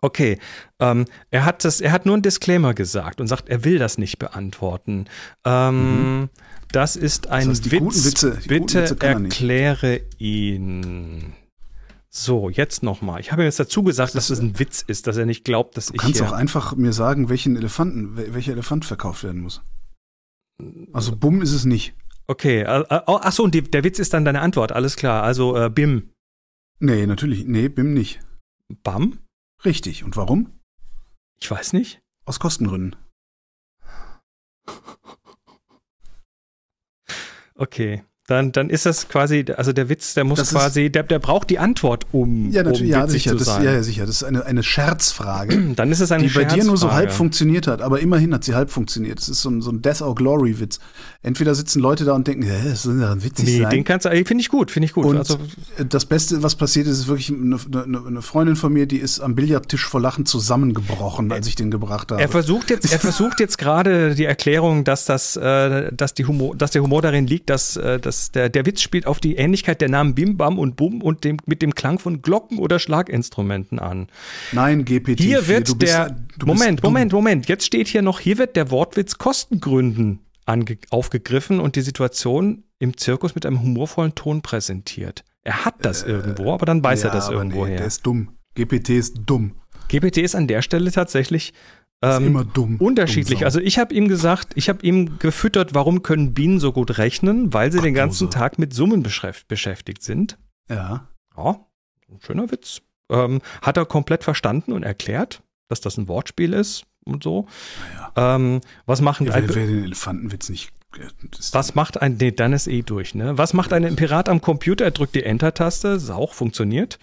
Okay, 0.00 0.38
ähm, 0.78 1.06
er 1.30 1.44
hat 1.44 1.64
das, 1.64 1.80
er 1.80 1.90
hat 1.90 2.06
nur 2.06 2.14
einen 2.14 2.22
Disclaimer 2.22 2.72
gesagt 2.72 3.20
und 3.20 3.26
sagt, 3.26 3.48
er 3.48 3.64
will 3.64 3.78
das 3.78 3.98
nicht 3.98 4.18
beantworten. 4.18 5.06
Ähm, 5.44 6.20
mhm. 6.20 6.28
Das 6.70 6.96
ist 6.96 7.28
ein 7.28 7.48
das 7.48 7.60
heißt, 7.60 7.72
Witz. 7.72 8.04
Witze, 8.04 8.38
Bitte 8.46 8.90
Witze 8.90 8.96
erkläre 9.00 10.00
ihn. 10.18 11.32
So, 12.10 12.48
jetzt 12.48 12.82
nochmal. 12.82 13.20
Ich 13.20 13.32
habe 13.32 13.42
ihm 13.42 13.46
jetzt 13.46 13.60
dazu 13.60 13.82
gesagt, 13.82 14.14
das 14.14 14.28
dass 14.28 14.38
es 14.38 14.40
ein 14.40 14.58
Witz 14.58 14.82
ist, 14.86 15.06
dass 15.06 15.16
er 15.16 15.26
nicht 15.26 15.44
glaubt, 15.44 15.76
dass 15.76 15.86
du 15.86 15.94
ich. 15.94 16.00
Du 16.00 16.04
kannst 16.04 16.22
auch 16.22 16.32
einfach 16.32 16.76
mir 16.76 16.92
sagen, 16.92 17.28
welchen 17.28 17.56
Elefanten, 17.56 18.16
welcher 18.16 18.52
Elefant 18.52 18.84
verkauft 18.84 19.24
werden 19.24 19.40
muss. 19.40 19.62
Also 20.92 21.16
Bumm 21.16 21.42
ist 21.42 21.52
es 21.52 21.64
nicht. 21.64 21.94
Okay, 22.26 22.60
äh, 22.60 22.80
äh, 22.88 23.00
oh, 23.06 23.18
ach 23.22 23.32
so, 23.32 23.44
und 23.44 23.54
die, 23.54 23.62
der 23.62 23.84
Witz 23.84 23.98
ist 23.98 24.12
dann 24.12 24.24
deine 24.24 24.40
Antwort, 24.40 24.72
alles 24.72 24.96
klar. 24.96 25.22
Also 25.22 25.56
äh, 25.56 25.70
Bim. 25.70 26.10
Nee, 26.78 27.06
natürlich, 27.06 27.44
nee, 27.46 27.68
Bim 27.68 27.94
nicht. 27.94 28.20
Bam? 28.82 29.18
Richtig. 29.64 30.04
Und 30.04 30.16
warum? 30.16 30.60
Ich 31.40 31.50
weiß 31.50 31.72
nicht. 31.72 32.00
Aus 32.24 32.40
Kostengründen. 32.40 32.96
Okay. 37.54 38.04
Dann, 38.28 38.52
dann 38.52 38.68
ist 38.68 38.84
das 38.84 39.08
quasi, 39.08 39.46
also 39.56 39.72
der 39.72 39.88
Witz, 39.88 40.12
der 40.12 40.24
muss 40.24 40.38
das 40.38 40.50
quasi, 40.50 40.90
der, 40.90 41.02
der 41.02 41.18
braucht 41.18 41.48
die 41.48 41.58
Antwort, 41.58 42.04
um, 42.12 42.50
ja, 42.50 42.62
natürlich, 42.62 42.92
um 42.92 43.00
ja, 43.00 43.08
sicher, 43.08 43.30
zu 43.30 43.38
das, 43.38 43.46
sein. 43.46 43.64
Ja, 43.64 43.82
sicher. 43.82 44.04
Das 44.04 44.16
ist 44.16 44.22
eine, 44.22 44.44
eine 44.44 44.62
Scherzfrage. 44.62 45.56
dann 45.76 45.90
ist 45.90 46.00
es 46.00 46.12
eine 46.12 46.24
Die 46.24 46.34
bei 46.34 46.44
dir 46.44 46.62
nur 46.62 46.76
so 46.76 46.92
halb 46.92 47.10
funktioniert 47.10 47.66
hat, 47.66 47.80
aber 47.80 48.00
immerhin 48.00 48.34
hat 48.34 48.44
sie 48.44 48.54
halb 48.54 48.70
funktioniert. 48.70 49.18
Das 49.18 49.30
ist 49.30 49.40
so 49.40 49.48
ein, 49.48 49.62
so 49.62 49.70
ein 49.70 49.80
Death 49.80 50.02
or 50.02 50.14
Glory 50.14 50.60
Witz. 50.60 50.78
Entweder 51.22 51.54
sitzen 51.54 51.80
Leute 51.80 52.04
da 52.04 52.12
und 52.12 52.28
denken, 52.28 52.42
hä, 52.42 52.68
das 52.68 52.82
soll 52.82 53.00
ja 53.00 53.16
witzig 53.24 53.46
nee, 53.46 53.62
sein. 53.62 53.70
den 53.70 53.84
kannst 53.84 54.04
du, 54.04 54.10
finde 54.10 54.42
ich 54.42 54.50
gut, 54.50 54.70
finde 54.70 54.84
ich 54.84 54.92
gut. 54.92 55.06
Und 55.06 55.16
also, 55.16 55.38
das 55.88 56.04
Beste, 56.04 56.42
was 56.42 56.54
passiert 56.54 56.86
ist, 56.86 56.98
ist 56.98 57.08
wirklich 57.08 57.30
eine, 57.30 57.56
eine, 57.82 58.06
eine, 58.06 58.20
Freundin 58.20 58.56
von 58.56 58.70
mir, 58.70 58.84
die 58.84 58.98
ist 58.98 59.20
am 59.20 59.36
Billardtisch 59.36 59.86
vor 59.86 60.02
Lachen 60.02 60.26
zusammengebrochen, 60.26 61.32
als 61.32 61.46
ich 61.46 61.56
den 61.56 61.70
gebracht 61.70 62.12
habe. 62.12 62.20
Er 62.20 62.28
versucht 62.28 62.68
jetzt, 62.68 62.92
er 62.92 62.98
versucht 62.98 63.40
jetzt 63.40 63.56
gerade 63.56 64.14
die 64.14 64.26
Erklärung, 64.26 64.84
dass 64.84 65.06
das, 65.06 65.36
äh, 65.36 65.90
dass 65.94 66.12
die 66.12 66.26
Humor, 66.26 66.54
dass 66.54 66.72
der 66.72 66.82
Humor 66.82 67.00
darin 67.00 67.26
liegt, 67.26 67.48
dass, 67.48 67.78
äh, 67.78 67.98
dass 67.98 68.17
der, 68.30 68.48
der 68.48 68.66
Witz 68.66 68.80
spielt 68.80 69.06
auf 69.06 69.20
die 69.20 69.36
Ähnlichkeit 69.36 69.80
der 69.80 69.88
Namen 69.88 70.14
Bim, 70.14 70.36
Bam 70.36 70.58
und 70.58 70.76
Bum 70.76 71.02
und 71.02 71.24
dem, 71.24 71.38
mit 71.46 71.62
dem 71.62 71.74
Klang 71.74 71.98
von 71.98 72.22
Glocken 72.22 72.58
oder 72.58 72.78
Schlaginstrumenten 72.78 73.78
an. 73.78 74.08
Nein, 74.52 74.84
GPT. 74.84 75.20
Hier 75.20 75.48
wird 75.48 75.78
bist, 75.78 75.82
der. 75.82 76.16
Moment, 76.44 76.82
Moment, 76.82 77.12
Moment. 77.12 77.48
Jetzt 77.48 77.64
steht 77.64 77.88
hier 77.88 78.02
noch, 78.02 78.20
hier 78.20 78.38
wird 78.38 78.56
der 78.56 78.70
Wortwitz 78.70 79.18
Kostengründen 79.18 80.20
aufgegriffen 80.90 81.60
und 81.60 81.76
die 81.76 81.82
Situation 81.82 82.64
im 82.78 82.96
Zirkus 82.96 83.34
mit 83.34 83.44
einem 83.44 83.60
humorvollen 83.60 84.14
Ton 84.14 84.40
präsentiert. 84.40 85.24
Er 85.44 85.64
hat 85.64 85.74
das 85.82 86.02
äh, 86.02 86.10
irgendwo, 86.10 86.52
aber 86.52 86.66
dann 86.66 86.82
weiß 86.82 87.02
ja, 87.02 87.08
er 87.08 87.14
das 87.14 87.28
irgendwo 87.28 87.64
nee, 87.64 87.72
her. 87.72 87.78
Der 87.78 87.86
ist 87.86 88.06
dumm. 88.06 88.30
GPT 88.54 88.90
ist 88.90 89.16
dumm. 89.26 89.56
GPT 89.88 90.18
ist 90.18 90.34
an 90.34 90.46
der 90.46 90.62
Stelle 90.62 90.92
tatsächlich 90.92 91.52
ähm, 92.02 92.26
immer 92.26 92.44
dumm. 92.44 92.76
Unterschiedlich. 92.76 93.40
Dumm 93.40 93.46
also 93.46 93.60
ich 93.60 93.78
habe 93.78 93.94
ihm 93.94 94.08
gesagt, 94.08 94.52
ich 94.54 94.68
habe 94.68 94.84
ihm 94.84 95.18
gefüttert, 95.18 95.74
warum 95.74 96.02
können 96.02 96.34
Bienen 96.34 96.60
so 96.60 96.72
gut 96.72 96.98
rechnen? 96.98 97.52
Weil 97.52 97.72
sie 97.72 97.78
Gott, 97.78 97.86
den 97.86 97.94
ganzen 97.94 98.30
Tag 98.30 98.58
mit 98.58 98.72
Summen 98.72 99.02
beschäftigt 99.02 100.02
sind. 100.02 100.38
Ja. 100.68 101.08
Ja, 101.36 101.66
ein 102.10 102.20
schöner 102.20 102.50
Witz. 102.50 102.82
Ähm, 103.10 103.40
hat 103.62 103.76
er 103.76 103.86
komplett 103.86 104.24
verstanden 104.24 104.72
und 104.72 104.82
erklärt, 104.82 105.42
dass 105.68 105.80
das 105.80 105.96
ein 105.96 106.08
Wortspiel 106.08 106.52
ist 106.52 106.84
und 107.04 107.22
so. 107.22 107.46
Naja. 107.94 108.36
Ähm, 108.36 108.60
was 108.86 109.00
machen 109.00 109.26
ja, 109.26 109.34
wer, 109.34 109.54
wer 109.54 109.66
den 109.66 109.84
Elefantenwitz 109.84 110.48
nicht 110.50 110.72
was 111.52 111.74
macht 111.74 112.00
ein, 112.00 112.16
nee, 112.18 112.32
dann 112.32 112.52
ist 112.52 112.66
eh 112.66 112.82
durch, 112.82 113.14
ne? 113.14 113.36
Was 113.36 113.52
macht 113.52 113.72
ein 113.72 113.96
Pirat 113.96 114.28
am 114.28 114.40
Computer? 114.40 114.84
Er 114.84 114.90
drückt 114.90 115.14
die 115.14 115.22
Enter-Taste, 115.22 115.94
das 115.94 116.10
auch 116.10 116.32
funktioniert. 116.32 116.98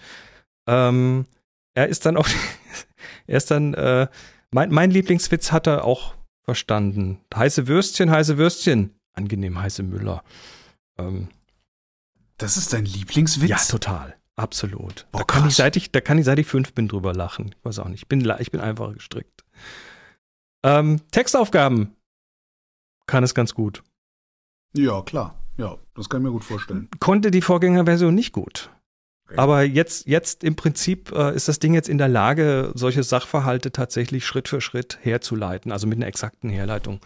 Ähm, 0.66 1.26
er 1.74 1.88
ist 1.88 2.04
dann 2.06 2.16
auch, 2.16 2.28
er 3.26 3.36
ist 3.36 3.50
dann, 3.50 3.74
äh, 3.74 4.08
mein, 4.56 4.70
mein 4.70 4.90
Lieblingswitz 4.90 5.52
hat 5.52 5.66
er 5.66 5.84
auch 5.84 6.14
verstanden. 6.42 7.20
Heiße 7.34 7.66
Würstchen, 7.66 8.10
heiße 8.10 8.38
Würstchen. 8.38 8.98
Angenehm 9.12 9.60
heiße 9.60 9.82
Müller. 9.82 10.24
Ähm, 10.96 11.28
das 12.38 12.56
ist 12.56 12.72
dein 12.72 12.86
Lieblingswitz? 12.86 13.50
Ja, 13.50 13.58
total. 13.58 14.16
Absolut. 14.34 15.06
Boah, 15.12 15.18
da, 15.18 15.24
kann 15.24 15.46
ich, 15.46 15.56
seit 15.56 15.76
ich, 15.76 15.92
da 15.92 16.00
kann 16.00 16.16
ich, 16.16 16.24
seit 16.24 16.38
ich 16.38 16.46
fünf 16.46 16.72
bin, 16.72 16.88
drüber 16.88 17.12
lachen. 17.12 17.54
Ich 17.58 17.64
weiß 17.66 17.80
auch 17.80 17.88
nicht. 17.88 18.04
Ich 18.04 18.08
bin, 18.08 18.26
ich 18.38 18.50
bin 18.50 18.62
einfach 18.62 18.94
gestrickt. 18.94 19.44
Ähm, 20.64 21.02
Textaufgaben 21.10 21.94
kann 23.06 23.24
es 23.24 23.34
ganz 23.34 23.52
gut. 23.52 23.82
Ja, 24.72 25.02
klar. 25.02 25.38
Ja, 25.58 25.76
das 25.94 26.08
kann 26.08 26.22
ich 26.22 26.24
mir 26.24 26.32
gut 26.32 26.44
vorstellen. 26.44 26.88
Konnte 26.98 27.30
die 27.30 27.42
Vorgängerversion 27.42 28.14
nicht 28.14 28.32
gut. 28.32 28.70
Okay. 29.28 29.38
Aber 29.38 29.62
jetzt, 29.64 30.06
jetzt 30.06 30.44
im 30.44 30.54
Prinzip 30.54 31.10
äh, 31.10 31.34
ist 31.34 31.48
das 31.48 31.58
Ding 31.58 31.74
jetzt 31.74 31.88
in 31.88 31.98
der 31.98 32.06
Lage, 32.06 32.70
solche 32.74 33.02
Sachverhalte 33.02 33.72
tatsächlich 33.72 34.24
Schritt 34.24 34.48
für 34.48 34.60
Schritt 34.60 34.98
herzuleiten, 35.02 35.72
also 35.72 35.88
mit 35.88 35.98
einer 35.98 36.06
exakten 36.06 36.48
Herleitung 36.48 37.00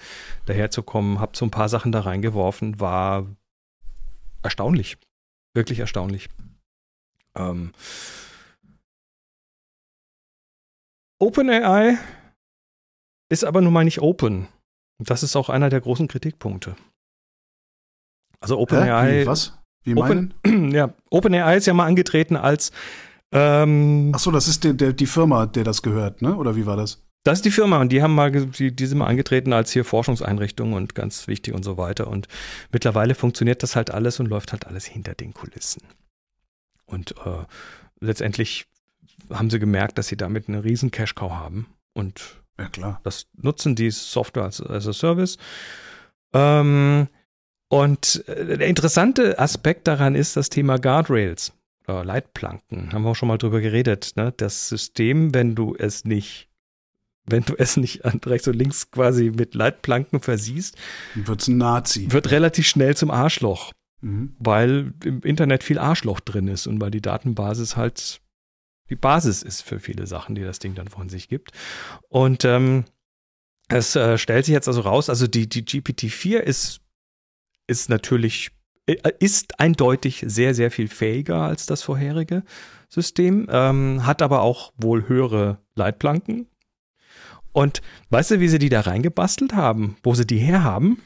daherzukommen. 0.45 1.19
Hab 1.19 1.35
so 1.35 1.47
ein 1.47 1.51
paar 1.51 1.71
Sachen 1.71 1.93
da 1.93 2.01
reingeworfen, 2.01 2.79
war 2.79 3.27
erstaunlich. 4.43 4.99
Wirklich 5.55 5.79
erstaunlich. 5.79 6.29
Ähm, 7.35 7.73
OpenAI 11.19 11.99
ist 13.31 13.45
aber 13.45 13.63
nun 13.63 13.73
mal 13.73 13.85
nicht 13.85 14.03
open. 14.03 14.49
Das 14.99 15.23
ist 15.23 15.37
auch 15.37 15.49
einer 15.49 15.71
der 15.71 15.81
großen 15.81 16.07
Kritikpunkte. 16.07 16.77
Also? 18.41 18.59
OpenAI 18.59 19.25
was? 19.25 19.60
Wie 19.85 19.95
Open- 19.95 20.35
meinen? 20.45 20.71
ja, 20.73 20.93
OpenAI 21.11 21.57
ist 21.57 21.67
ja 21.67 21.75
mal 21.75 21.87
angetreten 21.87 22.37
als 22.37 22.73
ähm, 23.33 24.11
Ach 24.15 24.19
so, 24.19 24.31
das 24.31 24.49
ist 24.49 24.65
der, 24.65 24.73
der, 24.73 24.93
die 24.93 25.07
Firma, 25.07 25.47
der 25.47 25.63
das 25.65 25.83
gehört, 25.83 26.21
ne? 26.23 26.35
Oder 26.37 26.57
wie 26.57 26.67
war 26.67 26.77
das? 26.77 27.03
das 27.23 27.39
ist 27.41 27.45
die 27.45 27.51
Firma 27.51 27.79
und 27.83 27.91
die 27.93 28.03
haben 28.03 28.15
mal 28.15 28.31
die, 28.31 28.75
die 28.75 28.87
sind 28.87 28.97
mal 28.99 29.07
angetreten 29.07 29.53
als 29.53 29.71
hier 29.71 29.85
Forschungseinrichtung 29.85 30.73
und 30.73 30.95
ganz 30.95 31.29
wichtig 31.29 31.53
und 31.53 31.63
so 31.65 31.77
weiter 31.77 32.09
und 32.09 32.29
mittlerweile 32.73 33.15
funktioniert 33.15 33.63
das 33.63 33.77
halt 33.77 33.91
alles 33.91 34.21
und 34.21 34.27
läuft 34.27 34.53
halt 34.53 34.67
alles 34.67 34.87
hinter 34.87 35.15
den 35.15 35.35
Kulissen. 35.35 35.83
Und 36.87 37.15
äh, 37.27 37.45
letztendlich 38.01 38.67
haben 39.31 39.51
sie 39.51 39.59
gemerkt, 39.59 39.99
dass 39.99 40.09
sie 40.09 40.17
damit 40.17 40.49
eine 40.49 40.65
riesen 40.65 40.91
Cash 40.91 41.15
Cow 41.15 41.31
haben 41.31 41.67
und 41.93 42.43
Ja, 42.59 42.69
klar. 42.69 43.01
das 43.05 43.27
nutzen 43.37 43.75
die 43.77 43.91
Software 43.91 44.45
als, 44.45 44.63
als 44.63 44.87
a 44.89 44.93
Service. 44.95 45.37
Ähm, 46.33 47.09
und 47.71 48.25
äh, 48.27 48.59
der 48.59 48.67
interessante 48.67 49.39
Aspekt 49.39 49.87
daran 49.87 50.15
ist 50.15 50.37
das 50.37 50.51
Thema 50.51 50.79
Guardrails 50.79 51.53
oder 51.87 52.05
Leitplanken. 52.05 52.93
Haben 52.93 53.03
wir 53.05 53.11
auch 53.11 53.15
schon 53.17 53.29
mal 53.29 53.39
drüber 53.39 53.61
geredet. 53.61 54.13
Ne? 54.17 54.35
Das 54.37 54.69
System, 54.69 55.33
wenn 55.35 55.55
du 55.55 55.75
es 55.79 56.05
nicht, 56.05 56.49
wenn 57.27 57.45
du 57.45 57.55
es 57.57 57.77
nicht 57.77 58.05
an 58.05 58.21
rechts 58.27 58.49
und 58.49 58.55
links 58.57 58.91
quasi 58.91 59.31
mit 59.35 59.55
Leitplanken 59.55 60.21
versiehst, 60.21 60.77
wird's 61.15 61.47
ein 61.49 61.59
Nazi. 61.59 62.11
wird 62.11 62.31
relativ 62.33 62.67
schnell 62.67 62.97
zum 62.97 63.11
Arschloch, 63.11 63.73
Mhm. 64.03 64.35
weil 64.39 64.95
im 65.05 65.21
Internet 65.23 65.63
viel 65.63 65.79
Arschloch 65.79 66.21
drin 66.21 66.49
ist 66.49 66.67
und 66.67 66.81
weil 66.81 66.91
die 66.91 67.03
Datenbasis 67.03 67.77
halt 67.77 68.21
die 68.89 68.97
Basis 68.97 69.43
ist 69.43 69.61
für 69.63 69.79
viele 69.79 70.07
Sachen, 70.09 70.35
die 70.35 70.43
das 70.43 70.59
Ding 70.59 70.75
dann 70.75 70.89
von 70.89 71.09
sich 71.09 71.29
gibt. 71.29 71.53
Und 72.09 72.45
ähm, 72.45 72.85
es 73.69 73.95
äh, 73.95 74.19
stellt 74.19 74.47
sich 74.47 74.53
jetzt 74.55 74.67
also 74.69 74.81
raus, 74.81 75.09
also 75.09 75.27
die, 75.29 75.49
die 75.49 75.63
GPT-4 75.65 76.39
ist, 76.39 76.81
ist 77.71 77.89
natürlich, 77.89 78.51
äh, 78.87 78.97
ist 79.21 79.61
eindeutig 79.61 80.25
sehr, 80.27 80.55
sehr 80.55 80.71
viel 80.71 80.89
fähiger 80.89 81.43
als 81.43 81.67
das 81.67 81.83
vorherige 81.83 82.43
System, 82.89 83.47
ähm, 83.49 84.05
hat 84.05 84.21
aber 84.21 84.43
auch 84.43 84.73
wohl 84.77 85.09
höhere 85.09 85.59
Leitplanken. 85.77 86.49
Und 87.53 87.81
weißt 88.11 88.33
du, 88.33 88.41
wie 88.41 88.49
sie 88.49 88.59
die 88.59 88.69
da 88.69 88.81
reingebastelt 88.81 89.55
haben, 89.55 89.97
wo 90.03 90.15
sie 90.15 90.27
die 90.27 90.39
herhaben? 90.39 91.01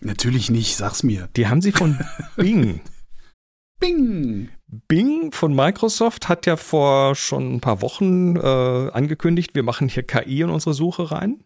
Natürlich 0.00 0.50
nicht, 0.50 0.76
sag's 0.76 1.02
mir. 1.02 1.28
Die 1.36 1.46
haben 1.46 1.62
sie 1.62 1.72
von 1.72 1.98
Bing. 2.36 2.80
Bing! 3.78 4.48
Bing 4.88 5.32
von 5.32 5.54
Microsoft 5.54 6.28
hat 6.28 6.46
ja 6.46 6.56
vor 6.56 7.14
schon 7.14 7.56
ein 7.56 7.60
paar 7.60 7.82
Wochen 7.82 8.36
äh, 8.36 8.90
angekündigt, 8.92 9.54
wir 9.54 9.62
machen 9.62 9.88
hier 9.88 10.02
KI 10.02 10.40
in 10.40 10.50
unsere 10.50 10.72
Suche 10.72 11.10
rein. 11.10 11.44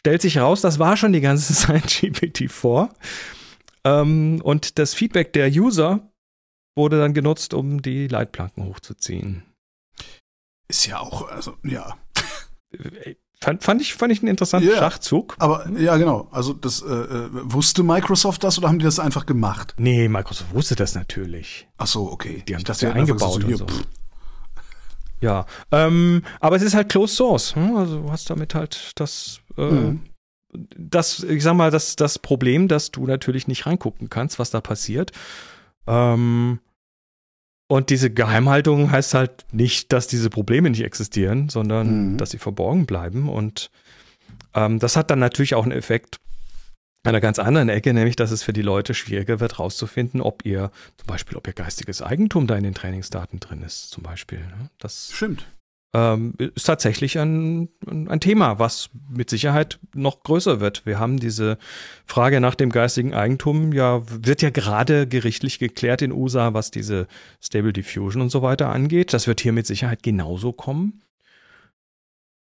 Stellt 0.00 0.22
sich 0.22 0.38
raus, 0.38 0.60
das 0.62 0.78
war 0.78 0.96
schon 0.96 1.12
die 1.12 1.20
ganze 1.20 1.54
Zeit 1.54 1.84
GPT-4. 1.84 2.88
Ähm, 3.84 4.40
und 4.42 4.78
das 4.78 4.94
Feedback 4.94 5.32
der 5.32 5.48
User 5.48 6.00
wurde 6.76 6.98
dann 6.98 7.14
genutzt, 7.14 7.54
um 7.54 7.82
die 7.82 8.08
Leitplanken 8.08 8.64
hochzuziehen. 8.64 9.42
Ist 10.68 10.86
ja 10.86 11.00
auch, 11.00 11.28
also, 11.28 11.54
ja. 11.64 11.96
Äh, 12.72 13.14
Fand, 13.42 13.64
fand, 13.64 13.80
ich, 13.80 13.94
fand 13.94 14.12
ich 14.12 14.18
einen 14.20 14.28
interessanten 14.28 14.68
Ja. 14.68 14.76
Schachzug. 14.76 15.34
Aber, 15.38 15.66
ja, 15.78 15.96
genau. 15.96 16.28
Also, 16.30 16.52
das, 16.52 16.82
äh, 16.82 16.92
äh, 16.92 17.28
wusste 17.32 17.82
Microsoft 17.82 18.44
das 18.44 18.58
oder 18.58 18.68
haben 18.68 18.78
die 18.78 18.84
das 18.84 18.98
einfach 18.98 19.24
gemacht? 19.24 19.74
Nee, 19.78 20.08
Microsoft 20.08 20.52
wusste 20.52 20.76
das 20.76 20.94
natürlich. 20.94 21.66
Ach 21.78 21.86
so, 21.86 22.12
okay. 22.12 22.42
Die 22.46 22.52
haben 22.52 22.60
Ich 22.60 22.64
das 22.66 22.82
ja 22.82 22.92
eingebaut 22.92 23.42
hier, 23.42 23.58
und 23.62 23.70
so. 23.70 23.80
Ja, 25.22 25.46
ähm, 25.72 26.22
aber 26.38 26.56
es 26.56 26.62
ist 26.62 26.74
halt 26.74 26.90
Closed 26.90 27.16
Source. 27.16 27.54
Hm? 27.54 27.76
Also 27.76 28.02
du 28.02 28.10
hast 28.12 28.28
damit 28.28 28.54
halt 28.54 28.92
das, 28.96 29.39
Mhm. 29.56 30.00
das, 30.52 31.22
ich 31.22 31.42
sag 31.42 31.54
mal, 31.54 31.70
das, 31.70 31.96
das 31.96 32.18
Problem, 32.18 32.66
dass 32.68 32.90
du 32.90 33.06
natürlich 33.06 33.46
nicht 33.48 33.66
reingucken 33.66 34.10
kannst, 34.10 34.38
was 34.38 34.50
da 34.50 34.60
passiert. 34.60 35.12
Ähm, 35.86 36.58
und 37.68 37.90
diese 37.90 38.10
Geheimhaltung 38.10 38.90
heißt 38.90 39.14
halt 39.14 39.44
nicht, 39.52 39.92
dass 39.92 40.08
diese 40.08 40.28
Probleme 40.28 40.70
nicht 40.70 40.82
existieren, 40.82 41.48
sondern 41.48 42.12
Mhm. 42.12 42.16
dass 42.18 42.30
sie 42.30 42.38
verborgen 42.38 42.84
bleiben. 42.86 43.28
Und 43.28 43.70
ähm, 44.54 44.80
das 44.80 44.96
hat 44.96 45.10
dann 45.10 45.20
natürlich 45.20 45.54
auch 45.54 45.62
einen 45.62 45.70
Effekt 45.72 46.16
an 47.04 47.10
einer 47.10 47.20
ganz 47.20 47.38
anderen 47.38 47.68
Ecke, 47.68 47.94
nämlich, 47.94 48.16
dass 48.16 48.30
es 48.32 48.42
für 48.42 48.52
die 48.52 48.60
Leute 48.62 48.92
schwieriger 48.92 49.38
wird, 49.40 49.58
rauszufinden, 49.60 50.20
ob 50.20 50.44
ihr, 50.44 50.70
zum 50.98 51.06
Beispiel, 51.06 51.36
ob 51.38 51.46
ihr 51.46 51.52
geistiges 51.54 52.02
Eigentum 52.02 52.46
da 52.48 52.56
in 52.56 52.64
den 52.64 52.74
Trainingsdaten 52.74 53.38
drin 53.40 53.62
ist, 53.62 53.90
zum 53.90 54.02
Beispiel. 54.02 54.40
ne? 54.40 54.68
Das 54.78 55.10
Stimmt. 55.12 55.46
Ähm, 55.92 56.34
ist 56.38 56.66
tatsächlich 56.66 57.18
ein, 57.18 57.68
ein 57.86 58.20
Thema, 58.20 58.58
was 58.58 58.90
mit 59.08 59.28
Sicherheit 59.28 59.80
noch 59.94 60.22
größer 60.22 60.60
wird. 60.60 60.86
Wir 60.86 60.98
haben 60.98 61.18
diese 61.18 61.58
Frage 62.06 62.40
nach 62.40 62.54
dem 62.54 62.70
geistigen 62.70 63.12
Eigentum, 63.12 63.72
ja, 63.72 64.02
wird 64.06 64.42
ja 64.42 64.50
gerade 64.50 65.08
gerichtlich 65.08 65.58
geklärt 65.58 66.02
in 66.02 66.12
USA, 66.12 66.54
was 66.54 66.70
diese 66.70 67.08
Stable 67.40 67.72
Diffusion 67.72 68.22
und 68.22 68.30
so 68.30 68.42
weiter 68.42 68.68
angeht. 68.68 69.12
Das 69.12 69.26
wird 69.26 69.40
hier 69.40 69.52
mit 69.52 69.66
Sicherheit 69.66 70.02
genauso 70.02 70.52
kommen. 70.52 71.02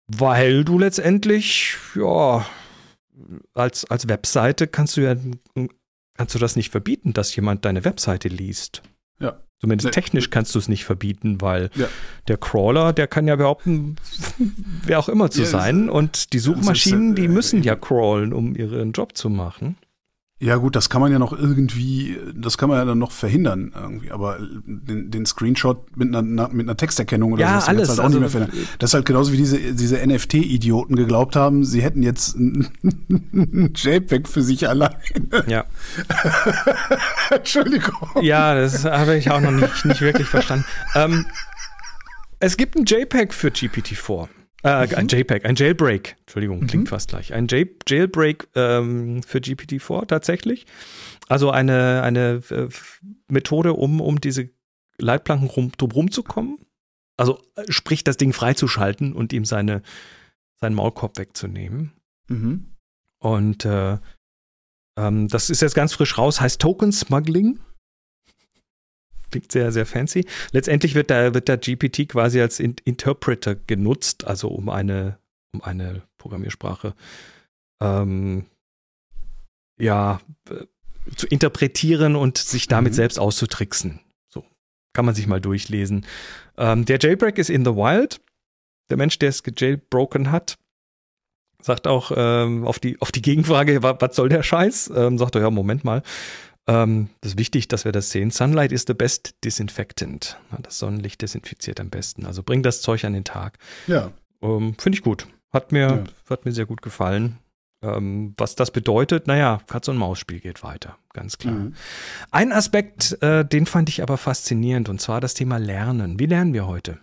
Weil 0.08 0.64
du 0.64 0.78
letztendlich, 0.78 1.76
ja, 1.94 2.44
als, 3.54 3.84
als 3.84 4.08
Webseite 4.08 4.66
kannst 4.66 4.96
du 4.96 5.02
ja, 5.02 5.14
kannst 6.14 6.34
du 6.34 6.40
das 6.40 6.56
nicht 6.56 6.70
verbieten, 6.70 7.12
dass 7.12 7.34
jemand 7.36 7.64
deine 7.64 7.84
Webseite 7.84 8.28
liest. 8.28 8.82
Ja. 9.20 9.40
Zumindest 9.60 9.86
Nee. 9.86 9.90
technisch 9.92 10.30
kannst 10.30 10.54
du 10.54 10.58
es 10.58 10.68
nicht 10.68 10.84
verbieten, 10.84 11.40
weil 11.42 11.70
Ja. 11.74 11.86
der 12.28 12.38
Crawler, 12.38 12.92
der 12.94 13.06
kann 13.06 13.26
ja 13.28 13.36
behaupten, 13.36 13.96
wer 14.84 14.98
auch 14.98 15.08
immer 15.10 15.30
zu 15.30 15.40
Ja, 15.42 15.46
sein. 15.48 15.90
Und 15.90 16.32
die 16.32 16.38
Suchmaschinen, 16.38 17.08
selbst, 17.08 17.18
äh, 17.18 17.22
die 17.22 17.28
müssen 17.28 17.62
ja 17.62 17.76
crawlen, 17.76 18.32
um 18.32 18.56
ihren 18.56 18.92
Job 18.92 19.16
zu 19.18 19.28
machen. 19.28 19.76
Ja, 20.42 20.56
gut, 20.56 20.74
das 20.74 20.88
kann 20.88 21.02
man 21.02 21.12
ja 21.12 21.18
noch 21.18 21.34
irgendwie, 21.34 22.18
das 22.34 22.56
kann 22.56 22.70
man 22.70 22.78
ja 22.78 22.86
dann 22.86 22.98
noch 22.98 23.12
verhindern 23.12 23.72
irgendwie, 23.78 24.10
aber 24.10 24.38
den, 24.40 25.10
den 25.10 25.26
Screenshot 25.26 25.94
mit 25.98 26.08
einer, 26.16 26.48
mit 26.48 26.66
einer 26.66 26.78
Texterkennung 26.78 27.32
oder 27.34 27.42
Ja, 27.42 27.50
kannst 27.52 27.66
du 27.68 27.70
alles, 27.72 27.88
Halt 27.90 28.00
auch 28.00 28.04
nicht 28.08 28.14
mehr 28.14 28.22
also- 28.24 28.38
verhindern. 28.38 28.68
Das 28.78 28.90
ist 28.90 28.94
halt 28.94 29.04
genauso 29.04 29.32
wie 29.32 29.36
diese, 29.36 29.58
diese 29.58 29.98
NFT-Idioten 29.98 30.96
geglaubt 30.96 31.36
haben, 31.36 31.62
sie 31.64 31.82
hätten 31.82 32.02
jetzt 32.02 32.36
ein 32.38 32.70
JPEG 33.74 34.26
für 34.26 34.42
sich 34.42 34.66
allein. 34.66 34.94
Ja, 35.46 35.66
Entschuldigung. 37.30 38.08
ja 38.22 38.54
das 38.54 38.84
habe 38.84 39.16
ich 39.16 39.30
auch 39.30 39.40
noch 39.40 39.50
nicht, 39.52 39.84
nicht 39.84 40.00
wirklich 40.00 40.26
verstanden. 40.28 40.64
Ähm, 40.94 41.26
es 42.38 42.56
gibt 42.56 42.76
ein 42.76 42.84
JPEG 42.86 43.34
für 43.34 43.48
GPT-4. 43.48 44.28
Äh, 44.62 44.94
ein 44.94 45.08
JPEG, 45.08 45.44
ein 45.46 45.54
Jailbreak. 45.56 46.16
Entschuldigung, 46.20 46.66
klingt 46.66 46.88
fast 46.88 47.08
gleich. 47.08 47.32
Ein 47.32 47.46
J 47.46 47.68
Jailbreak 47.88 48.48
ähm, 48.54 49.22
für 49.22 49.38
GPT-4 49.38 50.06
tatsächlich. 50.06 50.66
Also 51.28 51.50
eine, 51.50 52.02
eine 52.02 52.42
äh, 52.50 52.68
Methode, 53.28 53.72
um, 53.72 54.00
um 54.00 54.20
diese 54.20 54.50
Leitplanken 54.98 55.48
rum, 55.48 55.72
drum 55.76 55.90
rumzukommen. 55.92 56.58
Also 57.16 57.40
äh, 57.56 57.70
sprich, 57.70 58.04
das 58.04 58.16
Ding 58.16 58.32
freizuschalten 58.32 59.12
und 59.14 59.32
ihm 59.32 59.44
seine, 59.44 59.82
seinen 60.60 60.74
Maulkorb 60.74 61.16
wegzunehmen. 61.16 61.92
Mhm. 62.28 62.66
Und 63.18 63.64
äh, 63.64 63.98
ähm, 64.98 65.28
das 65.28 65.50
ist 65.50 65.62
jetzt 65.62 65.74
ganz 65.74 65.94
frisch 65.94 66.18
raus, 66.18 66.40
heißt 66.40 66.60
Token 66.60 66.92
Smuggling. 66.92 67.60
Klingt 69.30 69.52
sehr, 69.52 69.70
sehr 69.72 69.86
fancy. 69.86 70.26
Letztendlich 70.52 70.94
wird 70.94 71.10
der, 71.10 71.34
wird 71.34 71.48
der 71.48 71.56
GPT 71.58 72.08
quasi 72.08 72.40
als 72.40 72.58
In 72.60 72.76
Interpreter 72.84 73.54
genutzt, 73.54 74.26
also 74.26 74.48
um 74.48 74.68
eine, 74.68 75.18
um 75.52 75.62
eine 75.62 76.02
Programmiersprache 76.18 76.94
ähm, 77.82 78.46
ja, 79.78 80.20
äh, 80.50 80.64
zu 81.16 81.26
interpretieren 81.26 82.16
und 82.16 82.38
sich 82.38 82.66
damit 82.68 82.92
Mhm. 82.92 82.96
selbst 82.96 83.18
auszutricksen. 83.18 84.00
So 84.28 84.44
kann 84.92 85.04
man 85.06 85.14
sich 85.14 85.26
mal 85.26 85.40
durchlesen. 85.40 86.04
Ähm, 86.58 86.84
der 86.84 86.98
Jailbreak 87.00 87.38
ist 87.38 87.50
in 87.50 87.64
the 87.64 87.70
wild. 87.74 88.20
Der 88.90 88.96
Mensch, 88.96 89.18
der 89.18 89.28
es 89.30 89.42
gejailbroken 89.42 90.30
hat, 90.32 90.58
sagt 91.62 91.86
auch 91.86 92.10
ähm, 92.16 92.66
auf, 92.66 92.78
die, 92.78 93.00
auf 93.00 93.12
die 93.12 93.22
Gegenfrage, 93.22 93.82
wa- 93.82 93.96
was 94.00 94.16
soll 94.16 94.28
der 94.28 94.42
Scheiß? 94.42 94.90
Ähm, 94.94 95.16
sagt 95.16 95.36
er, 95.36 95.42
ja, 95.42 95.50
Moment 95.50 95.84
mal. 95.84 96.02
Ähm, 96.70 97.08
das 97.20 97.32
ist 97.32 97.38
wichtig, 97.38 97.66
dass 97.66 97.84
wir 97.84 97.90
das 97.90 98.10
sehen. 98.10 98.30
Sunlight 98.30 98.70
is 98.70 98.84
the 98.86 98.94
best 98.94 99.34
disinfectant. 99.42 100.38
Das 100.62 100.78
Sonnenlicht 100.78 101.20
desinfiziert 101.20 101.80
am 101.80 101.90
besten. 101.90 102.26
Also 102.26 102.44
bring 102.44 102.62
das 102.62 102.80
Zeug 102.80 103.04
an 103.04 103.12
den 103.12 103.24
Tag. 103.24 103.58
Ja. 103.88 104.12
Ähm, 104.40 104.76
Finde 104.78 104.96
ich 104.96 105.02
gut. 105.02 105.26
Hat 105.52 105.72
mir, 105.72 105.80
ja. 105.88 106.04
hat 106.28 106.44
mir 106.44 106.52
sehr 106.52 106.66
gut 106.66 106.80
gefallen. 106.80 107.38
Ähm, 107.82 108.34
was 108.36 108.54
das 108.54 108.70
bedeutet, 108.70 109.26
naja, 109.26 109.60
Katz- 109.66 109.88
und 109.88 109.96
Maus-Spiel 109.96 110.38
geht 110.38 110.62
weiter, 110.62 110.98
ganz 111.12 111.38
klar. 111.38 111.54
Mhm. 111.54 111.74
Ein 112.30 112.52
Aspekt, 112.52 113.20
äh, 113.22 113.44
den 113.44 113.66
fand 113.66 113.88
ich 113.88 114.02
aber 114.02 114.16
faszinierend, 114.18 114.88
und 114.88 115.00
zwar 115.00 115.20
das 115.20 115.34
Thema 115.34 115.56
Lernen. 115.56 116.20
Wie 116.20 116.26
lernen 116.26 116.52
wir 116.52 116.66
heute? 116.66 117.00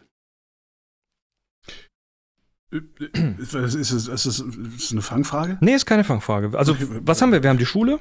Ist 2.69 3.55
es, 3.55 3.75
ist, 3.75 3.91
es, 3.91 4.07
ist 4.07 4.25
es 4.25 4.91
eine 4.91 5.01
Fangfrage? 5.01 5.57
Nee, 5.61 5.73
ist 5.73 5.85
keine 5.85 6.03
Fangfrage. 6.03 6.57
Also, 6.57 6.75
was 7.01 7.21
haben 7.21 7.31
wir? 7.31 7.41
Wir 7.41 7.49
haben 7.49 7.57
die 7.57 7.65
Schule. 7.65 7.99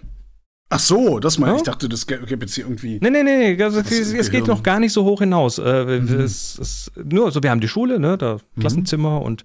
Ach 0.69 0.81
so, 0.81 1.21
das 1.21 1.39
mal. 1.39 1.51
Ja? 1.51 1.57
Ich 1.57 1.63
dachte, 1.63 1.89
das 1.89 2.07
gibt 2.07 2.31
jetzt 2.31 2.55
hier 2.55 2.65
irgendwie. 2.65 2.99
Nee, 3.01 3.11
nee, 3.11 3.23
nee, 3.23 3.55
nee. 3.55 3.63
Also, 3.63 3.81
es, 3.81 3.91
es 3.91 4.31
geht 4.31 4.47
noch 4.49 4.63
gar 4.63 4.81
nicht 4.81 4.93
so 4.93 5.05
hoch 5.05 5.21
hinaus. 5.21 5.59
Äh, 5.59 6.01
mhm. 6.01 6.21
es, 6.21 6.59
es, 6.59 6.91
nur, 6.97 7.27
also 7.27 7.43
wir 7.43 7.51
haben 7.51 7.61
die 7.61 7.69
Schule, 7.69 8.01
ne, 8.01 8.19
da 8.19 8.39
mhm. 8.55 8.61
Klassenzimmer 8.61 9.23
und 9.23 9.45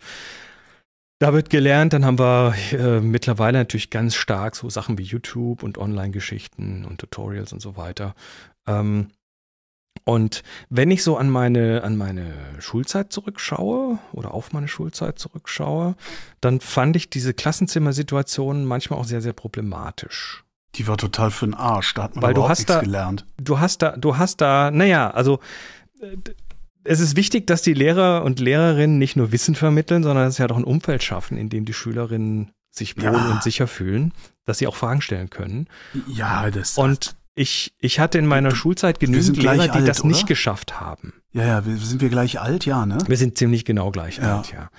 da 1.20 1.34
wird 1.34 1.52
gelernt. 1.52 1.94
Dann 1.94 2.06
haben 2.06 2.18
wir 2.18 2.56
äh, 2.72 3.02
mittlerweile 3.02 3.60
natürlich 3.60 3.92
ganz 3.92 4.16
stark 4.16 4.56
so 4.56 4.70
Sachen 4.70 4.98
wie 4.98 5.04
YouTube 5.04 5.62
und 5.62 5.78
Online-Geschichten 5.78 6.86
und 6.86 6.98
Tutorials 6.98 7.54
und 7.54 7.62
so 7.62 7.78
weiter. 7.78 8.16
Ähm, 8.68 9.12
und 10.06 10.42
wenn 10.70 10.90
ich 10.90 11.04
so 11.04 11.18
an 11.18 11.30
meine, 11.30 11.84
an 11.84 11.96
meine 11.96 12.34
Schulzeit 12.58 13.14
zurückschaue 13.14 14.00
oder 14.14 14.34
auf 14.34 14.52
meine 14.54 14.68
Schulzeit 14.68 15.20
zurückschaue, 15.20 15.96
dann 16.40 16.60
fand 16.60 16.96
ich 16.96 17.12
diese 17.12 17.36
Klassenzimmersituation 17.36 18.66
manchmal 18.66 18.98
auch 18.98 19.06
sehr, 19.06 19.22
sehr 19.22 19.34
problematisch. 19.34 20.44
Die 20.76 20.88
war 20.88 20.98
total 20.98 21.32
für 21.32 21.46
den 21.46 21.54
Arsch, 21.54 21.94
da 21.94 22.04
hat 22.04 22.16
man 22.16 22.24
Weil 22.24 22.32
überhaupt 22.32 22.48
du 22.48 22.52
hast 22.52 22.60
nichts 22.60 22.74
da, 22.74 22.82
gelernt. 22.82 23.26
Du 23.38 23.60
hast 23.60 23.82
da, 23.82 23.98
du 23.98 24.18
hast 24.18 24.42
da, 24.42 24.72
naja, 24.72 25.12
also 25.12 25.40
es 26.84 27.00
ist 27.00 27.16
wichtig, 27.16 27.48
dass 27.48 27.62
die 27.62 27.74
Lehrer 27.74 28.24
und 28.24 28.40
Lehrerinnen 28.40 28.98
nicht 28.98 29.16
nur 29.16 29.32
Wissen 29.32 29.56
vermitteln, 29.56 30.04
sondern 30.04 30.26
dass 30.26 30.36
sie 30.36 30.42
halt 30.42 30.52
auch 30.52 30.58
ein 30.58 30.64
Umfeld 30.64 31.04
schaffen, 31.04 31.38
in 31.38 31.50
dem 31.50 31.66
die 31.66 31.74
Schülerinnen 31.74 32.52
sich 32.72 32.98
wohl 32.98 33.04
ja. 33.04 33.32
und 33.32 33.44
sicher 33.44 33.68
fühlen, 33.68 34.14
dass 34.46 34.58
sie 34.58 34.68
auch 34.68 34.76
Fragen 34.76 35.02
stellen 35.02 35.30
können. 35.30 35.68
Ja, 36.08 36.50
das. 36.50 36.78
Und 36.78 37.16
ich, 37.36 37.74
ich 37.80 38.00
hatte 38.00 38.18
in 38.18 38.26
meiner 38.26 38.56
Schulzeit 38.56 39.00
genügend 39.00 39.38
Lehrer, 39.38 39.68
die 39.68 39.70
alt, 39.72 39.88
das 39.88 40.02
oder? 40.02 40.10
nicht 40.10 40.28
geschafft 40.28 40.80
haben. 40.80 41.14
Ja, 41.34 41.46
ja, 41.46 41.66
wir, 41.66 41.78
sind 41.78 42.02
wir 42.02 42.10
gleich 42.10 42.40
alt, 42.40 42.66
ja, 42.66 42.86
ne? 42.86 42.98
Wir 43.08 43.18
sind 43.18 43.38
ziemlich 43.38 43.64
genau 43.66 43.92
gleich 43.92 44.18
ja. 44.18 44.38
alt, 44.38 44.52
ja. 44.52 44.70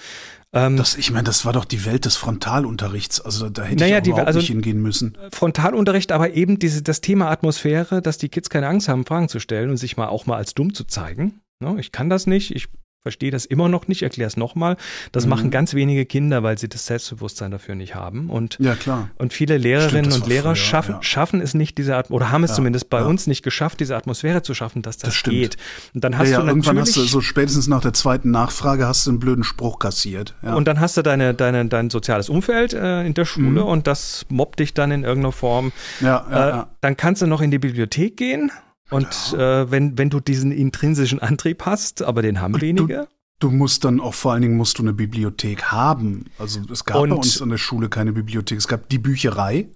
Ähm, 0.54 0.76
das, 0.76 0.96
ich 0.96 1.10
meine, 1.10 1.24
das 1.24 1.44
war 1.44 1.52
doch 1.52 1.64
die 1.64 1.84
Welt 1.84 2.04
des 2.04 2.16
Frontalunterrichts. 2.16 3.20
Also 3.20 3.48
da 3.48 3.62
hätte 3.62 3.82
naja, 3.82 3.96
ich 3.96 4.00
auch 4.00 4.02
die, 4.02 4.10
überhaupt 4.10 4.26
also, 4.26 4.38
nicht 4.40 4.48
hingehen 4.48 4.82
müssen. 4.82 5.16
Frontalunterricht, 5.32 6.12
aber 6.12 6.34
eben 6.34 6.58
diese, 6.58 6.82
das 6.82 7.00
Thema 7.00 7.30
Atmosphäre, 7.30 8.02
dass 8.02 8.18
die 8.18 8.28
Kids 8.28 8.50
keine 8.50 8.68
Angst 8.68 8.88
haben, 8.88 9.06
Fragen 9.06 9.28
zu 9.28 9.40
stellen 9.40 9.70
und 9.70 9.78
sich 9.78 9.96
mal 9.96 10.08
auch 10.08 10.26
mal 10.26 10.36
als 10.36 10.54
dumm 10.54 10.74
zu 10.74 10.84
zeigen. 10.84 11.40
Ne? 11.60 11.76
Ich 11.78 11.92
kann 11.92 12.10
das 12.10 12.26
nicht, 12.26 12.54
ich 12.54 12.68
verstehe 13.02 13.32
das 13.32 13.46
immer 13.46 13.68
noch 13.68 13.88
nicht, 13.88 14.02
erkläre 14.02 14.28
es 14.28 14.36
nochmal. 14.36 14.76
Das 15.10 15.24
mhm. 15.24 15.30
machen 15.30 15.50
ganz 15.50 15.74
wenige 15.74 16.06
Kinder, 16.06 16.44
weil 16.44 16.56
sie 16.56 16.68
das 16.68 16.86
Selbstbewusstsein 16.86 17.50
dafür 17.50 17.74
nicht 17.74 17.96
haben. 17.96 18.30
Und, 18.30 18.58
ja, 18.60 18.76
klar. 18.76 19.10
und 19.18 19.32
viele 19.32 19.58
Lehrerinnen 19.58 20.10
Stimmt, 20.10 20.24
und 20.24 20.28
Lehrer 20.28 20.54
früher, 20.54 20.56
schaffen, 20.56 20.94
ja. 20.94 21.02
schaffen 21.02 21.40
es 21.40 21.54
nicht, 21.54 21.76
diese 21.78 21.96
Art 21.96 22.10
oder 22.10 22.30
haben 22.30 22.44
es 22.44 22.50
ja, 22.50 22.56
zumindest 22.56 22.90
bei 22.90 23.00
ja. 23.00 23.06
uns 23.06 23.26
nicht 23.26 23.42
geschafft, 23.42 23.80
diese 23.80 23.96
Atmosphäre 23.96 24.42
zu 24.42 24.54
schaffen, 24.54 24.82
dass 24.82 24.98
das, 24.98 25.14
das 25.14 25.22
geht. 25.24 25.56
Und 25.94 26.04
dann 26.04 26.16
hast 26.16 26.30
ja, 26.30 26.40
du 26.40 26.46
irgendwann 26.46 26.78
hast 26.78 26.96
du 26.96 27.02
so 27.02 27.20
spätestens 27.20 27.66
nach 27.66 27.80
der 27.80 27.92
zweiten 27.92 28.30
Nachfrage 28.30 28.86
hast 28.86 29.06
du 29.06 29.10
einen 29.10 29.18
blöden 29.18 29.42
Spruch 29.42 29.80
kassiert. 29.80 30.34
Und 30.42 30.68
dann 30.68 30.78
hast 30.78 30.96
du 30.96 31.02
deine, 31.02 31.34
deine, 31.34 31.66
dein 31.66 31.90
soziales 31.90 32.28
Umfeld 32.28 32.72
äh, 32.72 33.04
in 33.04 33.14
der 33.14 33.24
Schule 33.24 33.62
mhm. 33.62 33.66
und 33.66 33.86
das 33.88 34.26
mobbt 34.28 34.60
dich 34.60 34.74
dann 34.74 34.92
in 34.92 35.02
irgendeiner 35.02 35.32
Form. 35.32 35.72
Ja, 36.00 36.62
äh, 36.62 36.64
Dann 36.80 36.96
kannst 36.96 37.22
du 37.22 37.26
noch 37.26 37.40
in 37.40 37.50
die 37.50 37.58
Bibliothek 37.58 38.16
gehen 38.16 38.52
und 38.92 39.32
ja. 39.32 39.62
äh, 39.62 39.70
wenn, 39.70 39.98
wenn 39.98 40.10
du 40.10 40.20
diesen 40.20 40.52
intrinsischen 40.52 41.18
Antrieb 41.18 41.64
hast, 41.64 42.02
aber 42.02 42.22
den 42.22 42.40
haben 42.40 42.60
wenige. 42.60 43.08
Du, 43.38 43.48
du, 43.48 43.50
musst 43.50 43.84
dann 43.84 44.00
auch 44.00 44.14
vor 44.14 44.32
allen 44.32 44.42
Dingen 44.42 44.56
musst 44.56 44.78
du 44.78 44.82
eine 44.82 44.92
Bibliothek 44.92 45.64
haben. 45.64 46.26
Also 46.38 46.60
es 46.70 46.84
gab 46.84 46.96
und, 46.96 47.10
bei 47.10 47.16
uns 47.16 47.40
an 47.40 47.48
der 47.48 47.58
Schule 47.58 47.88
keine 47.88 48.12
Bibliothek. 48.12 48.58
Es 48.58 48.68
gab 48.68 48.88
die 48.88 48.98
Bücherei. 48.98 49.68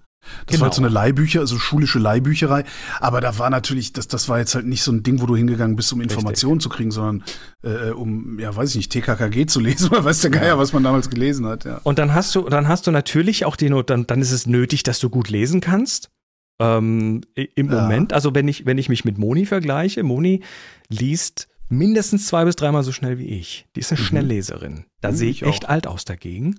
Das 0.45 0.53
genau. 0.53 0.61
war 0.61 0.65
halt 0.67 0.73
so 0.73 0.81
eine 0.81 0.89
Leihbücher, 0.89 1.39
also 1.39 1.57
schulische 1.57 1.99
Leihbücherei. 1.99 2.63
Aber 2.99 3.21
da 3.21 3.37
war 3.39 3.49
natürlich, 3.49 3.93
das, 3.93 4.07
das 4.07 4.27
war 4.29 4.39
jetzt 4.39 4.55
halt 4.55 4.65
nicht 4.65 4.83
so 4.83 4.91
ein 4.91 5.03
Ding, 5.03 5.21
wo 5.21 5.25
du 5.25 5.35
hingegangen 5.35 5.75
bist, 5.75 5.91
um 5.93 6.01
Informationen 6.01 6.59
zu 6.59 6.69
kriegen, 6.69 6.91
sondern 6.91 7.23
äh, 7.63 7.91
um, 7.91 8.37
ja, 8.39 8.53
weiß 8.55 8.71
ich 8.71 8.75
nicht, 8.75 8.91
TKKG 8.91 9.45
zu 9.45 9.59
lesen 9.59 9.87
oder 9.91 10.03
weiß 10.03 10.21
der 10.21 10.31
Geier, 10.31 10.47
ja. 10.47 10.57
was 10.57 10.73
man 10.73 10.83
damals 10.83 11.09
gelesen 11.09 11.45
hat. 11.45 11.65
Ja. 11.65 11.79
Und 11.83 11.99
dann 11.99 12.13
hast 12.13 12.35
du, 12.35 12.41
dann 12.49 12.67
hast 12.67 12.87
du 12.87 12.91
natürlich 12.91 13.45
auch 13.45 13.55
die 13.55 13.69
Not, 13.69 13.89
dann, 13.89 14.05
dann 14.05 14.21
ist 14.21 14.31
es 14.31 14.47
nötig, 14.47 14.83
dass 14.83 14.99
du 14.99 15.09
gut 15.09 15.29
lesen 15.29 15.61
kannst 15.61 16.09
ähm, 16.59 17.21
im 17.35 17.71
ja. 17.71 17.81
Moment. 17.81 18.13
Also 18.13 18.33
wenn 18.33 18.47
ich, 18.47 18.65
wenn 18.65 18.77
ich 18.77 18.89
mich 18.89 19.05
mit 19.05 19.17
Moni 19.17 19.45
vergleiche, 19.45 20.03
Moni 20.03 20.43
liest 20.89 21.47
mindestens 21.69 22.27
zwei 22.27 22.45
bis 22.45 22.55
dreimal 22.55 22.83
so 22.83 22.91
schnell 22.91 23.19
wie 23.19 23.27
ich. 23.27 23.67
Die 23.75 23.81
ist 23.81 23.91
eine 23.91 23.99
mhm. 23.99 24.05
Schnellleserin. 24.05 24.85
Da 25.01 25.11
mhm, 25.11 25.15
sehe 25.15 25.29
ich, 25.29 25.41
ich 25.41 25.47
echt 25.47 25.69
alt 25.69 25.87
aus 25.87 26.05
dagegen. 26.05 26.57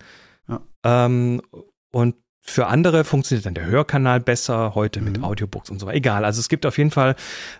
Ja. 0.48 0.60
Ähm, 0.84 1.42
und 1.90 2.16
für 2.48 2.66
andere 2.66 3.04
funktioniert 3.04 3.44
dann 3.44 3.52
der 3.52 3.66
Hörkanal 3.66 4.20
besser, 4.20 4.74
heute 4.74 5.02
mit 5.02 5.18
mhm. 5.18 5.24
Audiobooks 5.24 5.68
und 5.68 5.78
so 5.78 5.86
weiter. 5.86 5.96
Egal, 5.98 6.24
also 6.24 6.40
es 6.40 6.48
gibt 6.48 6.64
auf 6.64 6.78
jeden 6.78 6.90
Fall, 6.90 7.14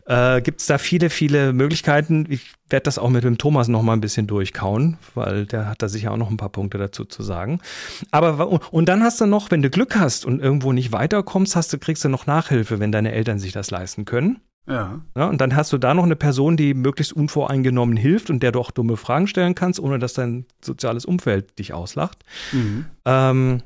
äh, 0.07 0.40
gibt 0.40 0.61
es 0.62 0.66
da 0.66 0.79
viele, 0.79 1.11
viele 1.11 1.53
Möglichkeiten. 1.53 2.27
Ich 2.31 2.53
werde 2.70 2.85
das 2.85 2.98
auch 2.98 3.11
mit 3.11 3.22
dem 3.22 3.37
Thomas 3.37 3.68
noch 3.68 3.83
mal 3.83 3.92
ein 3.92 4.01
bisschen 4.01 4.27
durchkauen, 4.27 4.96
weil 5.14 5.44
der 5.44 5.66
hat 5.66 5.83
da 5.83 5.88
sicher 5.88 6.11
auch 6.11 6.16
noch 6.16 6.31
ein 6.31 6.38
paar 6.38 6.48
Punkte 6.48 6.79
dazu 6.79 7.05
zu 7.05 7.22
sagen. 7.22 7.61
Aber 8.12 8.48
und 8.72 8.88
dann 8.88 9.03
hast 9.03 9.20
du 9.20 9.27
noch, 9.27 9.51
wenn 9.51 9.61
du 9.61 9.68
Glück 9.68 9.94
hast 9.94 10.24
und 10.24 10.40
irgendwo 10.40 10.72
nicht 10.72 10.90
weiterkommst, 10.90 11.55
hast 11.55 11.70
du, 11.72 11.79
kriegst 11.79 12.03
du 12.05 12.09
noch 12.09 12.27
Nachhilfe, 12.27 12.81
wenn 12.81 12.90
deine 12.90 13.12
Eltern 13.12 13.38
sich 13.38 13.53
das 13.53 13.70
leisten 13.70 14.07
können. 14.07 14.40
Ja. 14.66 15.01
ja. 15.14 15.27
Und 15.27 15.40
dann 15.42 15.55
hast 15.55 15.70
du 15.72 15.77
da 15.77 15.92
noch 15.92 16.05
eine 16.05 16.16
Person, 16.16 16.57
die 16.57 16.72
möglichst 16.72 17.12
unvoreingenommen 17.12 17.96
hilft 17.96 18.31
und 18.31 18.42
der 18.42 18.53
du 18.53 18.61
auch 18.61 18.70
dumme 18.70 18.96
Fragen 18.96 19.27
stellen 19.27 19.55
kannst, 19.55 19.81
ohne 19.81 19.98
dass 19.98 20.14
dein 20.14 20.46
soziales 20.62 21.05
Umfeld 21.05 21.59
dich 21.59 21.74
auslacht. 21.74 22.24
Mhm. 22.53 22.87
Ähm, 23.05 23.62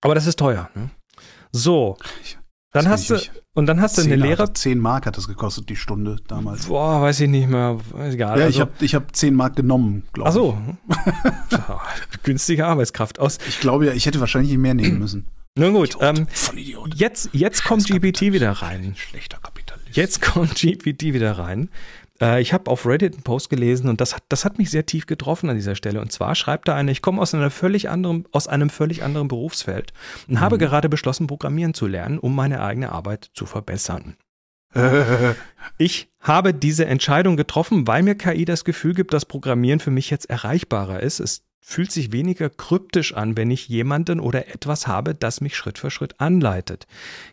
aber 0.00 0.14
das 0.14 0.26
ist 0.26 0.38
teuer. 0.38 0.70
Ne? 0.74 0.90
So. 1.52 1.96
Dann 2.72 2.88
hast 2.88 3.10
du, 3.10 3.18
und 3.54 3.66
dann 3.66 3.80
hast 3.80 3.98
du 3.98 4.02
eine 4.02 4.14
Lehrer. 4.14 4.54
10 4.54 4.78
Mark 4.78 5.06
hat 5.06 5.16
das 5.16 5.26
gekostet, 5.26 5.68
die 5.68 5.76
Stunde 5.76 6.16
damals. 6.28 6.66
Boah, 6.66 7.02
weiß 7.02 7.20
ich 7.20 7.28
nicht 7.28 7.48
mehr. 7.48 7.78
Egal. 7.98 8.38
Ja, 8.38 8.44
also, 8.44 8.48
ich 8.48 8.60
habe 8.60 8.72
ich 8.80 8.94
hab 8.94 9.16
10 9.16 9.34
Mark 9.34 9.56
genommen, 9.56 10.04
glaube 10.12 10.30
ich. 10.30 10.36
Ach 10.36 11.66
so. 11.68 11.78
Günstige 12.22 12.66
Arbeitskraft 12.66 13.18
aus. 13.18 13.38
Ich 13.48 13.58
glaube 13.58 13.86
ja, 13.86 13.92
ich 13.92 14.06
hätte 14.06 14.20
wahrscheinlich 14.20 14.56
mehr 14.56 14.74
nehmen 14.74 14.98
müssen. 15.00 15.26
Nun 15.58 15.74
gut, 15.74 15.96
ähm, 16.00 16.28
jetzt, 16.94 17.30
jetzt 17.32 17.64
kommt 17.64 17.84
GPT 17.84 18.20
wieder 18.20 18.52
rein. 18.52 18.94
Schlechter 18.96 19.38
Kapitalist. 19.42 19.96
Jetzt 19.96 20.22
kommt 20.22 20.54
GPT 20.54 21.12
wieder 21.12 21.32
rein. 21.38 21.70
Äh, 22.20 22.40
ich 22.40 22.52
habe 22.52 22.70
auf 22.70 22.86
Reddit 22.86 23.14
einen 23.14 23.22
Post 23.22 23.50
gelesen 23.50 23.88
und 23.88 24.00
das 24.00 24.14
hat, 24.14 24.22
das 24.28 24.44
hat 24.44 24.58
mich 24.58 24.70
sehr 24.70 24.86
tief 24.86 25.06
getroffen 25.06 25.48
an 25.50 25.56
dieser 25.56 25.74
Stelle. 25.74 26.00
Und 26.00 26.12
zwar 26.12 26.34
schreibt 26.34 26.68
da 26.68 26.74
einer, 26.74 26.92
ich 26.92 27.02
komme 27.02 27.20
aus, 27.20 27.34
einer 27.34 27.50
völlig 27.50 27.88
anderen, 27.88 28.24
aus 28.32 28.48
einem 28.48 28.70
völlig 28.70 29.02
anderen 29.02 29.28
Berufsfeld 29.28 29.92
und 30.28 30.34
mhm. 30.34 30.40
habe 30.40 30.58
gerade 30.58 30.88
beschlossen, 30.88 31.26
Programmieren 31.26 31.74
zu 31.74 31.86
lernen, 31.86 32.18
um 32.18 32.34
meine 32.34 32.62
eigene 32.62 32.92
Arbeit 32.92 33.30
zu 33.34 33.46
verbessern. 33.46 34.16
ich 35.78 36.12
habe 36.20 36.54
diese 36.54 36.86
Entscheidung 36.86 37.36
getroffen, 37.36 37.88
weil 37.88 38.02
mir 38.02 38.14
KI 38.14 38.44
das 38.44 38.64
Gefühl 38.64 38.94
gibt, 38.94 39.12
dass 39.12 39.24
Programmieren 39.24 39.80
für 39.80 39.90
mich 39.90 40.10
jetzt 40.10 40.30
erreichbarer 40.30 41.00
ist. 41.00 41.18
Es 41.18 41.42
fühlt 41.60 41.92
sich 41.92 42.10
weniger 42.10 42.48
kryptisch 42.48 43.14
an, 43.14 43.36
wenn 43.36 43.50
ich 43.50 43.68
jemanden 43.68 44.18
oder 44.18 44.48
etwas 44.48 44.86
habe, 44.86 45.14
das 45.14 45.40
mich 45.40 45.56
Schritt 45.56 45.78
für 45.78 45.90
Schritt 45.90 46.18
anleitet. 46.20 46.86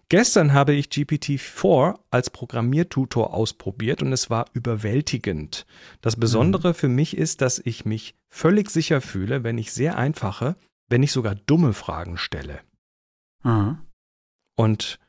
Gestern 0.10 0.54
habe 0.54 0.74
ich 0.74 0.88
GPT-4 0.88 1.98
als 2.12 2.30
Programmiertutor 2.30 3.34
ausprobiert 3.34 4.04
und 4.04 4.12
es 4.12 4.30
war 4.30 4.46
überwältigend. 4.54 5.66
Das 6.02 6.18
Besondere 6.18 6.70
mhm. 6.70 6.74
für 6.74 6.90
mich 6.90 7.18
ist, 7.18 7.42
dass 7.42 7.60
ich 7.60 7.86
mich 7.86 8.16
völlig 8.30 8.70
sicher 8.70 9.02
fühle, 9.02 9.44
wenn 9.44 9.58
ich 9.58 9.72
sehr 9.72 9.98
einfache, 9.98 10.56
wenn 10.90 11.02
nicht 11.02 11.14
sogar 11.14 11.36
dumme 11.36 11.74
Fragen 11.74 12.18
stelle. 12.18 12.60
Mhm. 13.44 13.80
Und 14.56 15.00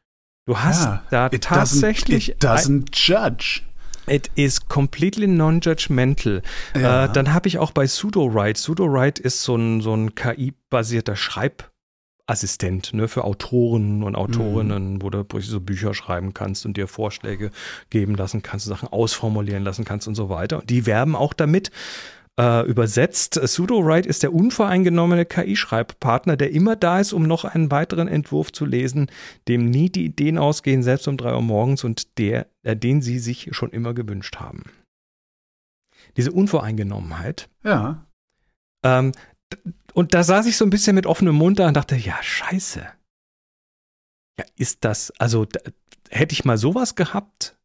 du 0.46 0.58
hast 0.58 0.84
ja, 0.84 1.04
da 1.10 1.26
it 1.26 1.44
tatsächlich. 1.44 2.36
Doesn't, 2.36 2.84
it 2.84 2.90
doesn't 2.90 2.90
judge. 2.92 3.62
It 4.08 4.30
is 4.34 4.66
completely 4.68 5.26
non-judgmental. 5.26 6.42
Ja. 6.74 7.04
Äh, 7.04 7.12
dann 7.12 7.32
habe 7.32 7.48
ich 7.48 7.58
auch 7.58 7.72
bei 7.72 7.86
SudoWrite. 7.86 8.60
SudoWrite 8.60 9.22
ist 9.22 9.42
so 9.42 9.56
ein, 9.56 9.80
so 9.80 9.94
ein 9.94 10.14
KI-basierter 10.14 11.16
Schreibassistent 11.16 12.94
ne, 12.94 13.08
für 13.08 13.24
Autoren 13.24 14.02
und 14.02 14.16
Autorinnen, 14.16 14.94
mhm. 14.94 15.02
wo 15.02 15.10
du 15.10 15.24
so 15.40 15.60
Bücher 15.60 15.94
schreiben 15.94 16.34
kannst 16.34 16.66
und 16.66 16.76
dir 16.76 16.88
Vorschläge 16.88 17.50
geben 17.90 18.14
lassen 18.14 18.42
kannst, 18.42 18.66
Sachen 18.66 18.88
ausformulieren 18.88 19.64
lassen 19.64 19.84
kannst 19.84 20.08
und 20.08 20.14
so 20.14 20.28
weiter. 20.28 20.60
Und 20.60 20.70
die 20.70 20.86
werben 20.86 21.14
auch 21.14 21.34
damit, 21.34 21.70
äh, 22.38 22.64
übersetzt. 22.66 23.40
Pseudo-Write 23.42 24.08
ist 24.08 24.22
der 24.22 24.32
unvoreingenommene 24.32 25.26
KI-Schreibpartner, 25.26 26.36
der 26.36 26.52
immer 26.52 26.76
da 26.76 27.00
ist, 27.00 27.12
um 27.12 27.24
noch 27.24 27.44
einen 27.44 27.70
weiteren 27.70 28.08
Entwurf 28.08 28.52
zu 28.52 28.64
lesen, 28.64 29.10
dem 29.48 29.68
nie 29.68 29.90
die 29.90 30.04
Ideen 30.04 30.38
ausgehen, 30.38 30.82
selbst 30.82 31.08
um 31.08 31.16
drei 31.16 31.34
Uhr 31.34 31.42
morgens 31.42 31.84
und 31.84 32.18
der, 32.18 32.46
äh, 32.62 32.76
den 32.76 33.02
sie 33.02 33.18
sich 33.18 33.48
schon 33.52 33.70
immer 33.70 33.92
gewünscht 33.92 34.36
haben. 34.36 34.64
Diese 36.16 36.32
Unvoreingenommenheit. 36.32 37.50
Ja. 37.64 38.06
Ähm, 38.84 39.12
und 39.92 40.14
da 40.14 40.22
saß 40.22 40.46
ich 40.46 40.56
so 40.56 40.64
ein 40.64 40.70
bisschen 40.70 40.94
mit 40.94 41.06
offenem 41.06 41.34
Mund 41.34 41.58
da 41.58 41.68
und 41.68 41.76
dachte, 41.76 41.96
ja, 41.96 42.22
scheiße. 42.22 42.86
Ja, 44.38 44.44
ist 44.56 44.84
das, 44.84 45.10
also 45.18 45.44
da, 45.44 45.60
hätte 46.10 46.32
ich 46.32 46.44
mal 46.44 46.56
sowas 46.56 46.94
gehabt, 46.94 47.57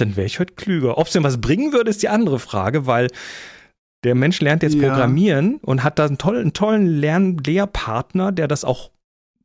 dann 0.00 0.16
wäre 0.16 0.26
ich 0.26 0.40
heute 0.40 0.54
klüger. 0.54 0.98
Ob 0.98 1.06
es 1.06 1.12
denn 1.12 1.24
was 1.24 1.40
bringen 1.40 1.72
würde, 1.72 1.90
ist 1.90 2.02
die 2.02 2.08
andere 2.08 2.38
Frage, 2.38 2.86
weil 2.86 3.08
der 4.04 4.14
Mensch 4.14 4.40
lernt 4.40 4.62
jetzt 4.62 4.74
Ja. 4.74 4.88
Programmieren 4.88 5.56
und 5.56 5.82
hat 5.82 5.98
da 5.98 6.06
einen 6.06 6.18
tollen, 6.18 6.40
einen 6.40 6.52
tollen 6.52 6.86
Lern 6.86 7.36
Lehrpartner, 7.38 8.32
der 8.32 8.48
das 8.48 8.64
auch 8.64 8.90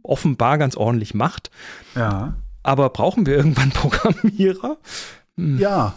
offenbar 0.03 0.57
ganz 0.57 0.75
ordentlich 0.77 1.13
macht. 1.13 1.51
Ja. 1.95 2.35
Aber 2.63 2.89
brauchen 2.89 3.25
wir 3.25 3.35
irgendwann 3.35 3.71
Programmierer? 3.71 4.77
Hm. 5.37 5.59
Ja. 5.59 5.95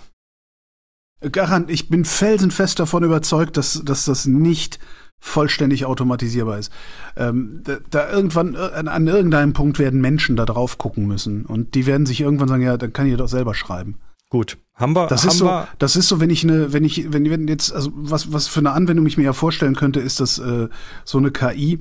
Garant, 1.32 1.70
ich 1.70 1.88
bin 1.88 2.04
felsenfest 2.04 2.78
davon 2.78 3.02
überzeugt, 3.02 3.56
dass, 3.56 3.82
dass 3.84 4.04
das 4.04 4.26
nicht 4.26 4.78
vollständig 5.20 5.84
automatisierbar 5.84 6.58
ist. 6.58 6.72
Ähm, 7.16 7.62
da, 7.64 7.78
da 7.90 8.10
irgendwann, 8.10 8.54
äh, 8.54 8.58
an, 8.58 8.86
an 8.86 9.06
irgendeinem 9.08 9.52
Punkt 9.52 9.78
werden 9.80 10.00
Menschen 10.00 10.36
da 10.36 10.44
drauf 10.44 10.78
gucken 10.78 11.06
müssen. 11.06 11.44
Und 11.44 11.74
die 11.74 11.86
werden 11.86 12.06
sich 12.06 12.20
irgendwann 12.20 12.48
sagen, 12.48 12.62
ja, 12.62 12.76
dann 12.76 12.92
kann 12.92 13.06
ich 13.06 13.16
doch 13.16 13.28
selber 13.28 13.54
schreiben. 13.54 13.98
Gut, 14.30 14.58
haben 14.74 14.94
wir, 14.94 15.06
Das 15.06 15.22
haben 15.22 15.30
ist 15.30 15.38
so, 15.38 15.46
wir 15.46 15.68
das 15.78 15.96
ist 15.96 16.08
so, 16.08 16.20
wenn 16.20 16.30
ich 16.30 16.44
eine, 16.44 16.72
wenn 16.72 16.84
ich, 16.84 17.12
wenn, 17.12 17.28
wenn 17.30 17.48
jetzt, 17.48 17.72
also 17.72 17.90
was, 17.94 18.32
was 18.32 18.46
für 18.46 18.60
eine 18.60 18.72
Anwendung 18.72 19.06
ich 19.06 19.16
mir 19.16 19.24
ja 19.24 19.32
vorstellen 19.32 19.74
könnte, 19.74 20.00
ist, 20.00 20.20
dass 20.20 20.38
äh, 20.38 20.68
so 21.04 21.18
eine 21.18 21.30
KI 21.30 21.80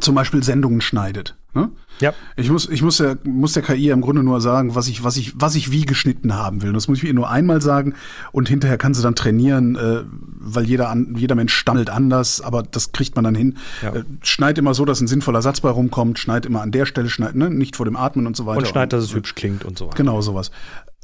zum 0.00 0.14
Beispiel 0.14 0.42
Sendungen 0.42 0.80
schneidet. 0.80 1.36
Ne? 1.54 1.70
Ja. 2.00 2.12
Ich 2.36 2.50
muss, 2.50 2.68
ich 2.68 2.82
muss 2.82 2.98
der, 2.98 3.16
muss 3.24 3.54
der 3.54 3.62
KI 3.62 3.88
im 3.88 4.02
Grunde 4.02 4.22
nur 4.22 4.42
sagen, 4.42 4.74
was 4.74 4.88
ich, 4.88 5.02
was 5.04 5.16
ich, 5.16 5.32
was 5.40 5.54
ich 5.54 5.70
wie 5.70 5.86
geschnitten 5.86 6.34
haben 6.34 6.60
will. 6.60 6.68
Und 6.68 6.74
Das 6.74 6.86
muss 6.86 6.98
ich 6.98 7.04
ihr 7.04 7.14
nur 7.14 7.30
einmal 7.30 7.62
sagen 7.62 7.94
und 8.32 8.48
hinterher 8.48 8.76
kann 8.76 8.92
sie 8.92 9.02
dann 9.02 9.14
trainieren, 9.14 9.76
äh, 9.76 10.02
weil 10.38 10.64
jeder, 10.64 10.90
an, 10.90 11.14
jeder 11.16 11.34
Mensch 11.34 11.54
stammelt 11.54 11.88
anders, 11.88 12.42
aber 12.42 12.62
das 12.62 12.92
kriegt 12.92 13.16
man 13.16 13.24
dann 13.24 13.34
hin. 13.34 13.56
Ja. 13.82 13.94
Äh, 13.94 14.04
schneid 14.22 14.58
immer 14.58 14.74
so, 14.74 14.84
dass 14.84 15.00
ein 15.00 15.06
sinnvoller 15.06 15.40
Satz 15.40 15.62
bei 15.62 15.70
rumkommt, 15.70 16.18
schneid 16.18 16.44
immer 16.44 16.60
an 16.60 16.72
der 16.72 16.84
Stelle, 16.84 17.08
schneid, 17.08 17.34
ne? 17.34 17.48
nicht 17.48 17.76
vor 17.76 17.86
dem 17.86 17.96
Atmen 17.96 18.26
und 18.26 18.36
so 18.36 18.44
weiter. 18.44 18.58
und 18.58 18.68
schneid, 18.68 18.92
dass 18.92 19.02
es 19.02 19.14
hübsch 19.14 19.34
klingt 19.34 19.64
und 19.64 19.78
so 19.78 19.86
weiter. 19.86 19.96
Genau 19.96 20.20
sowas. 20.20 20.50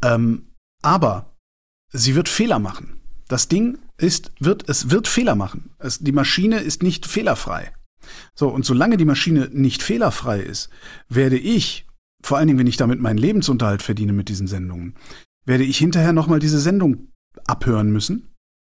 Ähm, 0.03 0.49
aber 0.83 1.37
sie 1.93 2.15
wird 2.15 2.29
Fehler 2.29 2.59
machen. 2.59 3.01
Das 3.29 3.49
Ding 3.49 3.79
ist, 3.97 4.33
wird, 4.41 4.69
es 4.69 4.91
wird 4.91 5.09
Fehler 5.09 5.35
machen. 5.35 5.71
Es, 5.79 6.01
die 6.01 6.12
Maschine 6.12 6.59
ist 6.59 6.83
nicht 6.83 7.07
fehlerfrei. 7.07 7.73
So, 8.35 8.49
und 8.49 8.65
solange 8.65 8.97
die 8.97 9.05
Maschine 9.05 9.49
nicht 9.53 9.83
fehlerfrei 9.83 10.41
ist, 10.41 10.71
werde 11.09 11.38
ich, 11.38 11.87
vor 12.23 12.38
allen 12.38 12.49
Dingen, 12.49 12.59
wenn 12.59 12.67
ich 12.67 12.77
damit 12.77 13.01
meinen 13.01 13.19
Lebensunterhalt 13.19 13.83
verdiene 13.83 14.12
mit 14.12 14.29
diesen 14.29 14.49
Sendungen, 14.49 14.97
werde 15.45 15.65
ich 15.65 15.79
hinterher 15.79 16.12
nochmal 16.12 16.41
diese 16.41 16.61
Sendung 16.61 17.09
abhören 17.47 17.91
müssen, 17.91 18.35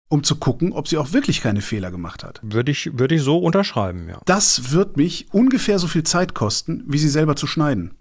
um 0.09 0.23
zu 0.23 0.37
gucken, 0.37 0.73
ob 0.73 0.89
sie 0.89 0.99
auch 0.99 1.13
wirklich 1.13 1.41
keine 1.41 1.63
Fehler 1.63 1.91
gemacht 1.91 2.23
hat. 2.23 2.41
Würde 2.43 2.71
ich, 2.71 2.99
würde 2.99 3.17
ich 3.17 3.23
so 3.23 3.39
unterschreiben, 3.39 4.09
ja. 4.09 4.21
Das 4.27 4.71
wird 4.73 4.97
mich 4.97 5.33
ungefähr 5.33 5.79
so 5.79 5.87
viel 5.87 6.05
Zeit 6.05 6.35
kosten, 6.35 6.85
wie 6.87 6.99
sie 6.99 7.09
selber 7.09 7.37
zu 7.37 7.47
schneiden. 7.47 7.97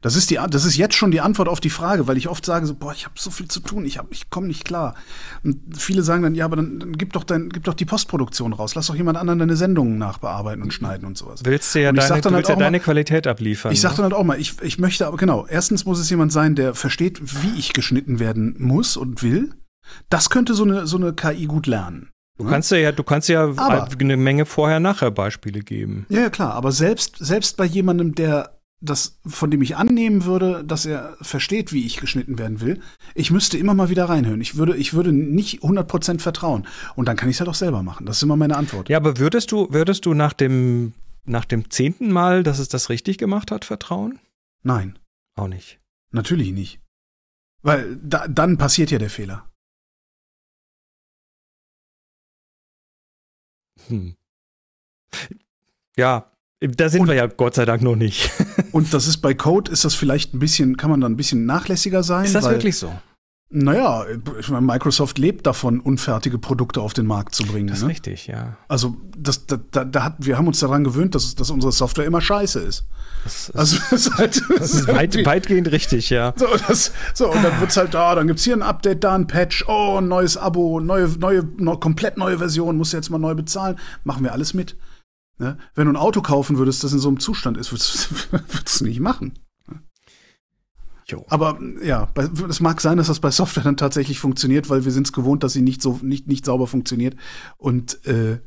Das 0.00 0.14
ist, 0.14 0.30
die, 0.30 0.38
das 0.50 0.64
ist 0.64 0.76
jetzt 0.76 0.94
schon 0.94 1.10
die 1.10 1.20
Antwort 1.20 1.48
auf 1.48 1.58
die 1.58 1.70
Frage, 1.70 2.06
weil 2.06 2.16
ich 2.16 2.28
oft 2.28 2.46
sage 2.46 2.66
so, 2.66 2.74
boah, 2.76 2.92
ich 2.92 3.04
habe 3.04 3.14
so 3.18 3.30
viel 3.32 3.48
zu 3.48 3.58
tun, 3.58 3.84
ich, 3.84 3.98
hab- 3.98 4.12
ich 4.12 4.30
komme 4.30 4.46
nicht 4.46 4.64
klar. 4.64 4.94
Und 5.42 5.58
viele 5.76 6.04
sagen 6.04 6.22
dann, 6.22 6.36
ja, 6.36 6.44
aber 6.44 6.54
dann, 6.54 6.78
dann 6.78 6.92
gib, 6.92 7.12
doch 7.14 7.24
dein, 7.24 7.48
gib 7.48 7.64
doch 7.64 7.74
die 7.74 7.84
Postproduktion 7.84 8.52
raus, 8.52 8.76
lass 8.76 8.86
doch 8.86 8.94
jemand 8.94 9.18
anderen 9.18 9.40
deine 9.40 9.56
Sendungen 9.56 9.98
nachbearbeiten 9.98 10.62
und 10.62 10.72
schneiden 10.72 11.04
und 11.04 11.18
sowas. 11.18 11.40
Willst 11.44 11.74
du 11.74 11.80
ja 11.82 11.90
deine, 11.90 12.08
dann 12.08 12.20
du 12.20 12.24
halt 12.26 12.34
willst 12.36 12.48
ja 12.48 12.54
auch 12.54 12.58
mal- 12.58 12.64
deine 12.66 12.78
Qualität 12.78 13.26
abliefern. 13.26 13.72
Ich 13.72 13.80
sag 13.80 13.90
ne? 13.90 13.96
dann 13.96 14.02
halt 14.04 14.14
auch 14.14 14.22
mal, 14.22 14.38
ich, 14.40 14.62
ich 14.62 14.78
möchte 14.78 15.04
aber, 15.04 15.16
genau, 15.16 15.46
erstens 15.48 15.84
muss 15.84 15.98
es 15.98 16.08
jemand 16.10 16.30
sein, 16.32 16.54
der 16.54 16.74
versteht, 16.76 17.20
wie 17.42 17.58
ich 17.58 17.72
geschnitten 17.72 18.20
werden 18.20 18.54
muss 18.58 18.96
und 18.96 19.24
will. 19.24 19.52
Das 20.10 20.30
könnte 20.30 20.54
so 20.54 20.62
eine, 20.62 20.86
so 20.86 20.96
eine 20.96 21.12
KI 21.12 21.46
gut 21.46 21.66
lernen. 21.66 22.10
Du 22.38 22.44
kannst 22.44 22.70
ja, 22.70 22.92
du 22.92 23.02
kannst 23.02 23.28
ja 23.28 23.46
Aber- 23.56 23.88
eine 23.98 24.16
Menge 24.16 24.46
Vorher-Nachher-Beispiele 24.46 25.58
geben. 25.60 26.06
Ja, 26.08 26.20
ja, 26.20 26.30
klar, 26.30 26.54
aber 26.54 26.70
selbst, 26.70 27.16
selbst 27.18 27.56
bei 27.56 27.64
jemandem, 27.64 28.14
der 28.14 28.57
das, 28.80 29.18
von 29.26 29.50
dem 29.50 29.60
ich 29.62 29.76
annehmen 29.76 30.24
würde, 30.24 30.62
dass 30.64 30.86
er 30.86 31.16
versteht, 31.20 31.72
wie 31.72 31.84
ich 31.84 31.96
geschnitten 31.98 32.38
werden 32.38 32.60
will, 32.60 32.80
ich 33.14 33.30
müsste 33.30 33.58
immer 33.58 33.74
mal 33.74 33.88
wieder 33.90 34.08
reinhören. 34.08 34.40
Ich 34.40 34.56
würde, 34.56 34.76
ich 34.76 34.94
würde 34.94 35.12
nicht 35.12 35.62
100% 35.62 36.20
vertrauen. 36.20 36.66
Und 36.94 37.06
dann 37.06 37.16
kann 37.16 37.28
ich 37.28 37.36
es 37.36 37.40
halt 37.40 37.50
auch 37.50 37.54
selber 37.54 37.82
machen. 37.82 38.06
Das 38.06 38.18
ist 38.18 38.22
immer 38.22 38.36
meine 38.36 38.56
Antwort. 38.56 38.88
Ja, 38.88 38.96
aber 38.98 39.18
würdest 39.18 39.50
du, 39.50 39.72
würdest 39.72 40.06
du 40.06 40.14
nach 40.14 40.32
dem, 40.32 40.92
nach 41.24 41.44
dem 41.44 41.70
zehnten 41.70 42.12
Mal, 42.12 42.42
dass 42.44 42.58
es 42.60 42.68
das 42.68 42.88
richtig 42.88 43.18
gemacht 43.18 43.50
hat, 43.50 43.64
vertrauen? 43.64 44.20
Nein, 44.62 44.98
Auch 45.36 45.48
nicht. 45.48 45.80
natürlich 46.12 46.52
nicht. 46.52 46.80
Weil 47.62 47.96
da, 47.96 48.28
dann 48.28 48.58
passiert 48.58 48.90
ja 48.92 48.98
der 48.98 49.10
Fehler. 49.10 49.48
Hm. 53.88 54.14
Ja, 55.96 56.30
da 56.60 56.88
sind 56.88 57.02
Und- 57.02 57.08
wir 57.08 57.14
ja 57.14 57.26
Gott 57.26 57.54
sei 57.54 57.64
Dank 57.64 57.82
noch 57.82 57.96
nicht. 57.96 58.30
Und 58.72 58.92
das 58.92 59.06
ist 59.06 59.18
bei 59.18 59.34
Code, 59.34 59.70
ist 59.70 59.84
das 59.84 59.94
vielleicht 59.94 60.34
ein 60.34 60.38
bisschen, 60.38 60.76
kann 60.76 60.90
man 60.90 61.00
da 61.00 61.08
ein 61.08 61.16
bisschen 61.16 61.46
nachlässiger 61.46 62.02
sein? 62.02 62.24
Ist 62.24 62.34
das 62.34 62.44
weil, 62.44 62.52
wirklich 62.56 62.76
so? 62.76 62.92
Naja, 63.50 64.04
ich 64.38 64.50
meine, 64.50 64.66
Microsoft 64.66 65.16
lebt 65.16 65.46
davon, 65.46 65.80
unfertige 65.80 66.38
Produkte 66.38 66.82
auf 66.82 66.92
den 66.92 67.06
Markt 67.06 67.34
zu 67.34 67.44
bringen. 67.44 67.68
Das 67.68 67.78
ist 67.78 67.84
ne? 67.84 67.88
richtig, 67.88 68.26
ja. 68.26 68.58
Also, 68.68 68.98
das, 69.16 69.46
da, 69.46 69.58
da, 69.70 69.86
da 69.86 70.04
hat, 70.04 70.16
wir 70.18 70.36
haben 70.36 70.48
uns 70.48 70.60
daran 70.60 70.84
gewöhnt, 70.84 71.14
dass, 71.14 71.34
dass 71.34 71.48
unsere 71.50 71.72
Software 71.72 72.04
immer 72.04 72.20
scheiße 72.20 72.60
ist. 72.60 72.84
Das, 73.24 73.46
das, 73.46 73.56
Also, 73.56 73.76
das 73.90 74.06
ist 74.06 74.18
halt, 74.18 74.42
das 74.58 74.74
ist 74.74 74.88
weit, 74.88 75.24
weitgehend 75.24 75.72
richtig, 75.72 76.10
ja. 76.10 76.34
So, 76.36 76.46
das, 76.66 76.92
so, 77.14 77.32
und 77.32 77.42
dann 77.42 77.58
wird's 77.60 77.78
halt 77.78 77.94
da, 77.94 78.14
dann 78.14 78.26
gibt's 78.26 78.44
hier 78.44 78.54
ein 78.54 78.62
Update, 78.62 79.02
da 79.02 79.14
ein 79.14 79.26
Patch, 79.26 79.64
oh, 79.66 79.96
ein 79.98 80.08
neues 80.08 80.36
Abo, 80.36 80.78
neue, 80.80 81.08
neue, 81.18 81.48
neu, 81.56 81.76
komplett 81.76 82.18
neue 82.18 82.36
Version, 82.36 82.76
musst 82.76 82.92
du 82.92 82.98
jetzt 82.98 83.08
mal 83.08 83.18
neu 83.18 83.34
bezahlen. 83.34 83.78
Machen 84.04 84.24
wir 84.24 84.32
alles 84.32 84.52
mit. 84.52 84.76
Ne? 85.38 85.56
Wenn 85.74 85.86
du 85.86 85.92
ein 85.92 85.96
Auto 85.96 86.20
kaufen 86.20 86.58
würdest, 86.58 86.82
das 86.84 86.92
in 86.92 86.98
so 86.98 87.08
einem 87.08 87.20
Zustand 87.20 87.56
ist, 87.56 87.72
würdest, 87.72 88.80
du 88.80 88.84
nicht 88.84 89.00
machen. 89.00 89.38
Jo. 91.06 91.24
Aber 91.30 91.58
ja, 91.82 92.08
es 92.48 92.60
mag 92.60 92.82
sein, 92.82 92.98
dass 92.98 93.06
das 93.06 93.20
bei 93.20 93.30
Software 93.30 93.62
dann 93.62 93.78
tatsächlich 93.78 94.18
funktioniert, 94.18 94.68
weil 94.68 94.84
wir 94.84 94.92
sind 94.92 95.06
es 95.06 95.12
gewohnt, 95.12 95.42
dass 95.42 95.54
sie 95.54 95.62
nicht 95.62 95.80
so 95.80 95.98
nicht, 96.02 96.26
nicht 96.26 96.44
sauber 96.44 96.66
funktioniert. 96.66 97.16
Und 97.56 98.04
äh, 98.06 98.40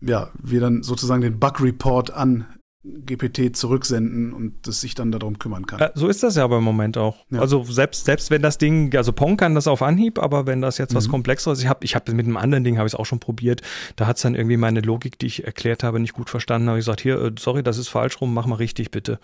ja, 0.00 0.30
wir 0.42 0.60
dann 0.60 0.82
sozusagen 0.82 1.22
den 1.22 1.38
Bug-Report 1.38 2.10
an 2.10 2.46
GPT 2.84 3.54
zurücksenden 3.56 4.32
und 4.32 4.54
das 4.66 4.80
sich 4.80 4.94
dann 4.96 5.12
darum 5.12 5.38
kümmern 5.38 5.66
kann. 5.66 5.78
Äh, 5.80 5.90
So 5.94 6.08
ist 6.08 6.22
das 6.24 6.34
ja 6.36 6.42
aber 6.44 6.58
im 6.58 6.64
Moment 6.64 6.98
auch. 6.98 7.16
Ja. 7.30 7.40
Also 7.40 7.62
selbst, 7.62 8.04
selbst 8.06 8.30
wenn 8.30 8.42
das 8.42 8.58
Ding, 8.58 8.94
also 8.96 9.12
Pong 9.12 9.36
kann 9.36 9.54
das 9.54 9.68
auf 9.68 9.82
Anhieb, 9.82 10.18
aber 10.18 10.46
wenn 10.46 10.60
das 10.60 10.78
jetzt 10.78 10.94
was 10.94 11.06
Mhm. 11.06 11.12
komplexeres, 11.12 11.60
ich 11.60 11.68
habe 11.68 11.84
ich 11.84 11.94
hab 11.94 12.08
mit 12.08 12.26
einem 12.26 12.36
anderen 12.36 12.64
Ding 12.64 12.78
habe 12.78 12.86
ich 12.88 12.94
es 12.94 12.98
auch 12.98 13.06
schon 13.06 13.20
probiert, 13.20 13.62
da 13.96 14.06
hat 14.08 14.16
es 14.16 14.22
dann 14.22 14.34
irgendwie 14.34 14.56
meine 14.56 14.80
Logik, 14.80 15.16
die 15.18 15.26
ich 15.26 15.44
erklärt 15.44 15.84
habe, 15.84 16.00
nicht 16.00 16.12
gut 16.14 16.28
verstanden. 16.28 16.68
habe 16.68 16.78
ich 16.78 16.84
gesagt, 16.84 17.00
hier, 17.02 17.20
äh, 17.22 17.32
sorry, 17.38 17.62
das 17.62 17.78
ist 17.78 17.88
falsch 17.88 18.20
rum, 18.20 18.34
mach 18.34 18.46
mal 18.46 18.56
richtig 18.56 18.90
bitte. 18.90 19.20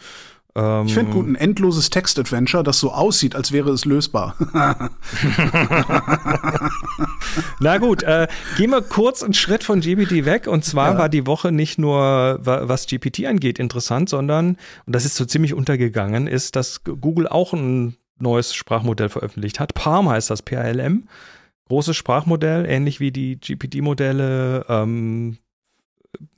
Ähm, 0.56 0.86
Ich 0.86 0.94
finde 0.94 1.12
gut, 1.12 1.26
ein 1.28 1.34
endloses 1.34 1.90
Text-Adventure, 1.90 2.62
das 2.64 2.78
so 2.80 2.90
aussieht, 2.92 3.36
als 3.36 3.52
wäre 3.52 3.70
es 3.70 3.84
lösbar. 3.84 4.34
Na 7.60 7.78
gut, 7.78 8.02
äh, 8.02 8.28
gehen 8.56 8.70
wir 8.70 8.82
kurz 8.82 9.22
einen 9.22 9.34
Schritt 9.34 9.64
von 9.64 9.80
GPT 9.80 10.24
weg. 10.24 10.46
Und 10.46 10.64
zwar 10.64 10.92
Ja. 10.92 10.98
war 10.98 11.08
die 11.08 11.26
Woche 11.26 11.52
nicht 11.52 11.78
nur, 11.78 12.38
wa- 12.42 12.62
was 12.68 12.86
GPT 12.86 13.26
angeht, 13.26 13.58
interessant, 13.58 14.08
sondern, 14.08 14.56
und 14.86 14.94
das 14.94 15.04
ist 15.04 15.16
so 15.16 15.24
ziemlich 15.24 15.54
untergegangen, 15.54 16.26
ist, 16.26 16.56
dass 16.56 16.82
Google 16.84 17.28
auch 17.28 17.52
ein 17.52 17.96
neues 18.18 18.54
Sprachmodell 18.54 19.08
veröffentlicht 19.08 19.60
hat. 19.60 19.74
Palm 19.74 20.08
heißt 20.08 20.30
das, 20.30 20.42
PALM. 20.42 21.08
Großes 21.68 21.96
Sprachmodell, 21.96 22.64
ähnlich 22.66 22.98
wie 22.98 23.12
die 23.12 23.38
GPT-Modelle, 23.38 24.64
ähm, 24.68 25.36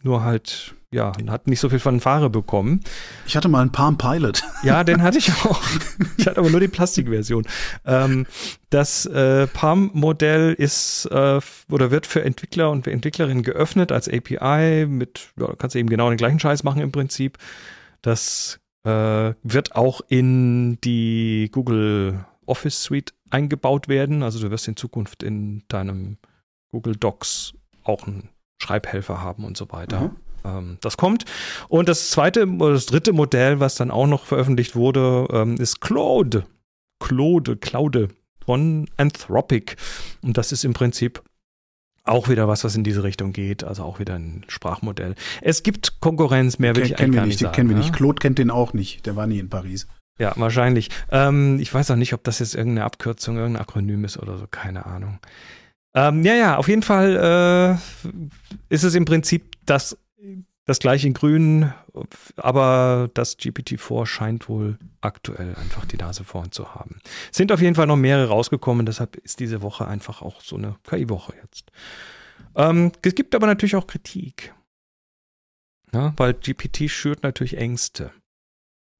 nur 0.03 0.25
halt, 0.25 0.75
ja, 0.93 1.13
hat 1.29 1.47
nicht 1.47 1.61
so 1.61 1.69
viel 1.69 1.79
Fanfare 1.79 2.31
bekommen. 2.31 2.81
Ich 3.25 3.37
hatte 3.37 3.49
mal 3.49 3.61
einen 3.61 3.71
Palm 3.71 3.97
Pilot. 3.97 4.43
Ja, 4.65 4.83
den 4.83 5.03
hatte 5.03 5.19
ich 5.19 5.31
auch. 5.45 5.63
Ich 6.17 6.27
hatte 6.27 6.39
aber 6.39 6.51
nur 6.51 6.59
die 6.59 6.69
Plastikversion. 6.69 7.47
Ähm, 7.85 8.27
das 8.71 9.07
äh, 9.07 9.47
Palm-Modell 9.47 10.53
ist 10.53 11.07
äh, 11.07 11.41
oder 11.71 11.91
wird 11.93 12.07
für 12.07 12.25
Entwickler 12.25 12.71
und 12.71 12.85
für 12.85 12.91
Entwicklerinnen 12.91 13.45
geöffnet 13.45 13.93
als 13.93 14.09
API 14.09 14.87
mit, 14.87 15.29
ja, 15.39 15.55
kannst 15.57 15.75
du 15.75 15.79
eben 15.79 15.89
genau 15.89 16.09
den 16.09 16.19
gleichen 16.19 16.41
Scheiß 16.41 16.65
machen 16.65 16.83
im 16.83 16.91
Prinzip. 16.91 17.39
Das 18.03 18.59
äh, 18.85 19.35
wird 19.45 19.77
auch 19.77 20.01
in 20.09 20.81
die 20.81 21.51
Google 21.53 22.25
Office 22.47 22.83
Suite 22.83 23.15
eingebaut 23.31 23.87
werden. 23.87 24.25
Also 24.25 24.41
du 24.41 24.51
wirst 24.51 24.67
in 24.67 24.77
Zukunft 24.77 25.23
in 25.23 25.63
deinem 25.69 26.19
Google 26.73 26.97
Docs 26.97 27.53
auch 27.85 28.09
einen 28.09 28.31
Schreibhelfer 28.61 29.21
haben 29.23 29.45
und 29.45 29.57
so 29.57 29.71
weiter. 29.71 30.01
Mhm. 30.01 30.17
Ähm, 30.45 30.79
das 30.81 30.97
kommt. 30.97 31.25
Und 31.69 31.89
das 31.89 32.11
zweite 32.11 32.47
oder 32.47 32.75
das 32.75 32.87
dritte 32.87 33.13
Modell, 33.13 33.61
was 33.61 33.75
dann 33.75 33.91
auch 33.91 34.07
noch 34.07 34.25
veröffentlicht 34.25 34.77
wurde, 34.77 35.27
ähm, 35.33 35.57
ist 35.57 35.81
Claude. 35.81 36.45
Claude, 37.01 37.57
Claude 37.57 38.09
von 38.45 38.89
Anthropic. 38.97 39.77
Und 40.23 40.37
das 40.37 40.53
ist 40.53 40.65
im 40.65 40.73
Prinzip 40.73 41.23
auch 42.05 42.29
wieder 42.29 42.49
was, 42.49 42.65
was 42.65 42.75
in 42.75 42.85
diese 42.85 43.03
Richtung 43.03 43.33
geht. 43.33 43.65
Also 43.65 43.85
auch 43.85 43.99
wieder 43.99 44.15
ein 44.15 44.45
Sprachmodell. 44.49 45.15
Es 45.41 45.63
gibt 45.63 46.01
Konkurrenz, 46.01 46.59
mehr 46.59 46.75
will 46.75 46.83
Ken, 46.83 46.93
ich 46.93 46.97
kennen 46.97 47.13
eigentlich 47.13 47.15
wir 47.15 47.21
gar 47.21 47.27
nicht, 47.27 47.39
sagen. 47.39 47.55
kennen 47.55 47.69
wir 47.69 47.77
ne? 47.77 47.83
nicht. 47.83 47.93
Claude 47.93 48.19
kennt 48.21 48.39
den 48.39 48.51
auch 48.51 48.73
nicht. 48.73 49.07
Der 49.07 49.17
war 49.17 49.27
nie 49.27 49.39
in 49.39 49.49
Paris. 49.49 49.87
Ja, 50.19 50.35
wahrscheinlich. 50.37 50.91
Ähm, 51.11 51.59
ich 51.61 51.73
weiß 51.73 51.91
auch 51.91 51.97
nicht, 51.97 52.13
ob 52.13 52.25
das 52.25 52.41
jetzt 52.41 52.55
irgendeine 52.55 52.85
Abkürzung, 52.85 53.37
irgendein 53.37 53.63
Akronym 53.63 54.05
ist 54.05 54.19
oder 54.19 54.37
so, 54.37 54.47
keine 54.51 54.85
Ahnung. 54.85 55.19
Ähm, 55.95 56.23
ja, 56.25 56.35
ja, 56.35 56.57
auf 56.57 56.69
jeden 56.69 56.83
Fall 56.83 57.81
äh, 58.05 58.11
ist 58.69 58.85
es 58.85 58.95
im 58.95 59.07
Prinzip 59.07 59.57
das 59.65 59.97
das 60.67 60.79
gleiche 60.79 61.09
in 61.09 61.15
grün, 61.15 61.73
aber 62.37 63.11
das 63.15 63.39
GPT-4 63.39 64.07
scheint 64.07 64.49
wohl 64.49 64.79
aktuell 65.01 65.55
einfach 65.57 65.85
die 65.85 65.97
Nase 65.97 66.23
vorn 66.23 66.53
zu 66.53 66.75
haben. 66.75 67.01
Es 67.31 67.39
sind 67.39 67.51
auf 67.51 67.61
jeden 67.61 67.75
Fall 67.75 67.87
noch 67.87 67.97
mehrere 67.97 68.29
rausgekommen, 68.29 68.87
deshalb 68.87 69.17
ist 69.17 69.41
diese 69.41 69.63
Woche 69.63 69.89
einfach 69.89 70.23
auch 70.23 70.41
so 70.41 70.57
eine 70.57 70.77
KI-Woche 70.89 71.35
jetzt. 71.43 71.73
Ähm, 72.55 72.93
es 73.03 73.15
gibt 73.15 73.35
aber 73.35 73.47
natürlich 73.47 73.77
auch 73.77 73.87
Kritik. 73.87 74.55
Ja, 75.93 76.13
weil 76.17 76.35
GPT 76.35 76.89
schürt 76.89 77.25
natürlich 77.25 77.57
Ängste. 77.57 78.13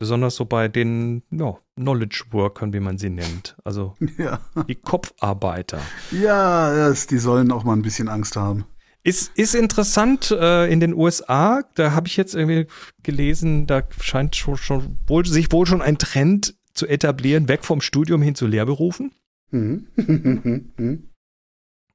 Besonders 0.01 0.37
so 0.37 0.47
bei 0.47 0.67
den 0.67 1.23
ja, 1.31 1.59
Knowledge 1.77 2.25
Workern, 2.31 2.73
wie 2.73 2.81
man 2.81 2.99
sie 2.99 3.11
nennt. 3.11 3.57
Also 3.65 3.95
ja. 4.19 4.41
die 4.67 4.75
Kopfarbeiter. 4.75 5.81
Ja, 6.11 6.91
die 6.93 7.19
sollen 7.19 7.53
auch 7.53 7.65
mal 7.65 7.75
ein 7.75 7.83
bisschen 7.83 8.09
Angst 8.09 8.35
haben. 8.35 8.65
Ist, 9.03 9.33
ist 9.37 9.55
interessant 9.55 10.31
äh, 10.31 10.71
in 10.71 10.81
den 10.81 10.93
USA, 10.93 11.63
da 11.75 11.93
habe 11.93 12.07
ich 12.07 12.19
jetzt 12.19 12.35
irgendwie 12.35 12.67
gelesen, 13.03 13.67
da 13.67 13.83
scheint 13.99 14.37
schon, 14.37 14.59
schon 14.59 14.99
wohl, 15.07 15.25
sich 15.25 15.51
wohl 15.53 15.65
schon 15.65 15.81
ein 15.81 15.97
Trend 15.97 16.55
zu 16.75 16.87
etablieren, 16.87 17.49
weg 17.49 17.65
vom 17.65 17.81
Studium 17.81 18.21
hin 18.21 18.35
zu 18.35 18.47
Lehrberufen. 18.47 19.13
Mhm. 19.51 19.87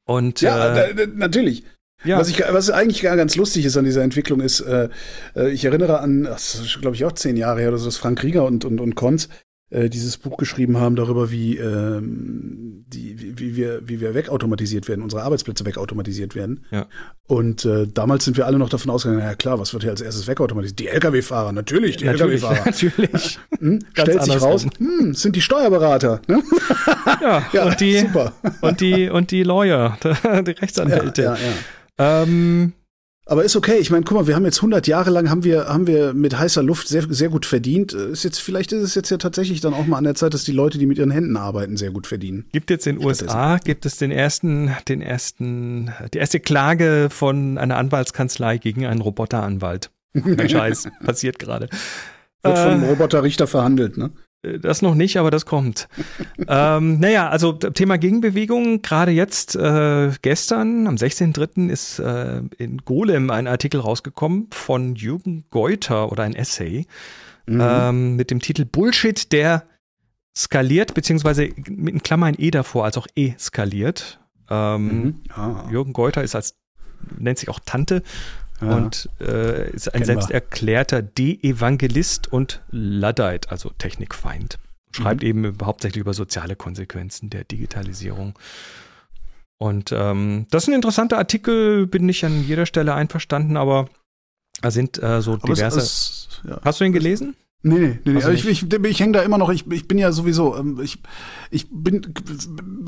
Und 0.06 0.42
ja, 0.42 0.76
äh, 0.76 1.08
natürlich. 1.14 1.64
Ja. 2.04 2.20
Was, 2.20 2.30
ich, 2.30 2.40
was 2.40 2.70
eigentlich 2.70 3.02
ganz 3.02 3.36
lustig 3.36 3.66
ist 3.66 3.78
an 3.78 3.86
dieser 3.86 4.04
Entwicklung 4.04 4.42
ist, 4.42 4.60
äh, 4.60 4.90
äh 5.36 5.50
ich 5.50 5.66
erinnere 5.66 6.00
an, 6.00 6.24
das 6.24 6.56
ist 6.56 6.82
glaube 6.82 6.96
ich 6.96 7.06
auch 7.06 7.14
zehn 7.14 7.38
Jahre 7.38 7.62
her, 7.62 7.70
oder 7.70 7.78
so, 7.78 7.86
dass 7.86 7.98
Frank 7.98 8.22
Rieger 8.22 8.46
und, 8.46 8.66
und, 8.66 8.80
und 8.80 8.96
Konz 8.96 9.30
äh, 9.72 9.90
dieses 9.90 10.18
Buch 10.18 10.38
geschrieben 10.38 10.78
haben 10.78 10.96
darüber, 10.96 11.32
wie, 11.32 11.58
ähm, 11.58 12.86
die, 12.88 13.20
wie, 13.20 13.40
wie, 13.40 13.56
wir, 13.56 13.82
wie 13.88 14.00
wir 14.00 14.14
wegautomatisiert 14.14 14.88
werden, 14.88 15.02
unsere 15.02 15.24
Arbeitsplätze 15.24 15.66
wegautomatisiert 15.66 16.36
werden. 16.36 16.66
Ja. 16.70 16.88
Und 17.28 17.66
äh, 17.66 17.88
damals 17.88 18.26
sind 18.26 18.38
wir 18.38 18.46
alle 18.46 18.60
noch 18.60 18.70
davon 18.70 18.92
ausgegangen, 18.92 19.22
ja 19.22 19.34
klar, 19.34 19.60
was 19.60 19.74
wird 19.74 19.82
hier 19.82 19.92
als 19.92 20.02
erstes 20.02 20.28
wegautomatisiert? 20.28 20.80
Die 20.80 20.88
Lkw-Fahrer, 20.88 21.52
natürlich, 21.52 21.98
die 21.98 22.06
Lkw-Fahrer. 22.06 22.66
Natürlich. 22.66 23.40
Hm? 23.60 23.80
Stellt 23.94 24.24
sich 24.24 24.42
raus, 24.42 24.68
hm, 24.78 25.14
sind 25.16 25.36
die 25.36 25.42
Steuerberater. 25.42 26.22
Ne? 26.28 26.44
Ja, 27.22 27.46
ja, 27.54 27.66
und 27.66 27.80
die, 27.80 28.00
super. 28.00 28.34
Und 28.62 28.82
die, 28.82 29.10
und 29.10 29.32
die 29.32 29.44
Lawyer, 29.44 29.98
die 30.04 30.52
Rechtsanwälte. 30.52 31.24
Ja, 31.24 31.36
ja, 31.36 31.40
ja. 31.98 32.24
Ähm, 32.24 32.74
aber 33.26 33.44
ist 33.44 33.56
okay. 33.56 33.78
Ich 33.80 33.90
meine, 33.90 34.04
guck 34.04 34.18
mal, 34.18 34.28
wir 34.28 34.36
haben 34.36 34.46
jetzt 34.46 34.60
100 34.60 34.86
Jahre 34.88 35.10
lang 35.10 35.30
haben 35.30 35.44
wir 35.44 35.68
haben 35.68 35.88
wir 35.88 36.14
mit 36.14 36.38
heißer 36.38 36.62
Luft 36.62 36.88
sehr 36.88 37.04
sehr 37.10 37.30
gut 37.30 37.46
verdient. 37.46 37.94
Ist 37.94 38.24
jetzt 38.24 38.40
vielleicht 38.40 38.72
ist 38.72 38.84
es 38.84 38.96
jetzt 38.96 39.10
ja 39.10 39.18
tatsächlich 39.18 39.62
dann 39.62 39.74
auch 39.74 39.88
mal 39.88 39.98
an 39.98 40.04
der 40.04 40.16
Zeit, 40.16 40.34
dass 40.34 40.44
die 40.44 40.52
Leute, 40.52 40.78
die 40.78 40.86
mit 40.86 40.98
ihren 40.98 41.12
Händen 41.12 41.36
arbeiten, 41.36 41.76
sehr 41.76 41.92
gut 41.92 42.06
verdienen. 42.06 42.46
Gibt 42.52 42.70
jetzt 42.70 42.86
in 42.86 42.98
den 42.98 43.06
USA 43.06 43.58
gibt 43.58 43.86
es 43.86 43.98
den 43.98 44.12
ersten 44.12 44.76
den 44.88 45.02
ersten 45.02 45.92
die 46.14 46.20
erste 46.20 46.40
Klage 46.40 47.08
von 47.10 47.58
einer 47.58 47.78
Anwaltskanzlei 47.78 48.60
gegen 48.60 48.86
einen 48.86 49.02
Roboteranwalt. 49.02 49.90
Scheiß 50.48 50.90
passiert 51.04 51.40
gerade. 51.40 51.68
Wird 52.44 52.58
von 52.58 52.68
einem 52.68 52.84
äh, 52.84 52.90
Roboterrichter 52.90 53.48
verhandelt, 53.48 53.98
ne? 53.98 54.12
Das 54.62 54.82
noch 54.82 54.96
nicht, 54.96 55.18
aber 55.18 55.32
das 55.32 55.46
kommt. 55.46 55.88
ähm, 56.48 57.00
naja, 57.00 57.30
also 57.30 57.54
Thema 57.54 57.98
Gegenbewegung, 57.98 58.82
gerade 58.82 59.12
jetzt, 59.12 59.56
äh, 59.56 60.12
gestern, 60.22 60.88
am 60.88 60.96
16.03. 60.96 61.70
ist 61.70 62.00
äh, 62.00 62.42
in 62.58 62.80
Golem 62.80 63.30
ein 63.30 63.48
Artikel 63.48 63.80
rausgekommen 63.80 64.48
von 64.52 64.96
Jürgen 64.96 65.46
Geuter 65.50 66.12
oder 66.12 66.24
ein 66.24 66.36
Essay 66.36 66.86
mhm. 67.48 67.62
ähm, 67.62 68.16
mit 68.16 68.32
dem 68.32 68.40
Titel 68.40 68.66
Bullshit, 68.66 69.32
der 69.32 69.64
skaliert, 70.38 70.94
beziehungsweise 70.94 71.50
mit 71.68 71.94
einem 71.94 72.04
Klammer 72.04 72.28
ein 72.28 72.36
E 72.38 72.52
davor, 72.52 72.86
als 72.86 72.98
auch 72.98 73.08
E 73.16 73.34
skaliert. 73.40 74.20
Ähm, 74.50 74.88
mhm. 74.88 75.16
ah. 75.34 75.68
Jürgen 75.72 75.94
Geuter 75.94 76.24
ist 76.24 76.36
als, 76.36 76.56
nennt 77.18 77.40
sich 77.40 77.50
auch 77.50 77.60
Tante 77.66 78.04
ja. 78.62 78.76
und 78.76 79.10
äh, 79.20 79.70
ist 79.72 79.94
ein 79.94 80.06
selbsterklärter 80.06 81.02
De-Evangelist 81.02 82.32
und 82.32 82.62
Luddite, 82.72 83.50
also 83.50 83.70
Technikfeind. 83.78 84.58
Schreibt 84.92 85.24
mhm. 85.24 85.28
eben 85.28 85.58
hauptsächlich 85.62 86.02
über 86.02 86.14
soziale 86.14 86.56
Konsequenzen 86.56 87.30
der 87.30 87.44
Digitalisierung. 87.44 88.38
Und 89.58 89.92
ähm, 89.92 90.48
das 90.52 90.64
ist 90.64 90.70
ein 90.70 90.76
interessanter 90.76 91.18
Artikel, 91.18 91.88
bin 91.88 92.06
nicht 92.06 92.24
an 92.24 92.44
jeder 92.44 92.66
Stelle 92.66 92.94
einverstanden, 92.94 93.58
aber 93.58 93.90
da 94.62 94.72
sind 94.72 95.02
äh, 95.02 95.22
so 95.22 95.34
aber 95.34 95.54
diverse. 95.54 95.80
Es, 95.80 95.86
es, 95.86 96.42
ja. 96.50 96.60
Hast 96.64 96.80
du 96.80 96.86
ihn 96.86 96.94
gelesen? 96.94 97.36
Nee, 97.68 97.80
nee, 97.80 98.00
nee. 98.06 98.16
Also 98.18 98.30
ich, 98.30 98.48
ich, 98.48 98.72
ich 98.72 99.00
hänge 99.00 99.14
da 99.14 99.24
immer 99.24 99.40
noch, 99.40 99.50
ich, 99.50 99.66
ich 99.72 99.88
bin 99.88 99.98
ja 99.98 100.12
sowieso, 100.12 100.56
ähm, 100.56 100.80
ich, 100.84 101.00
ich 101.50 101.66
bin 101.72 102.14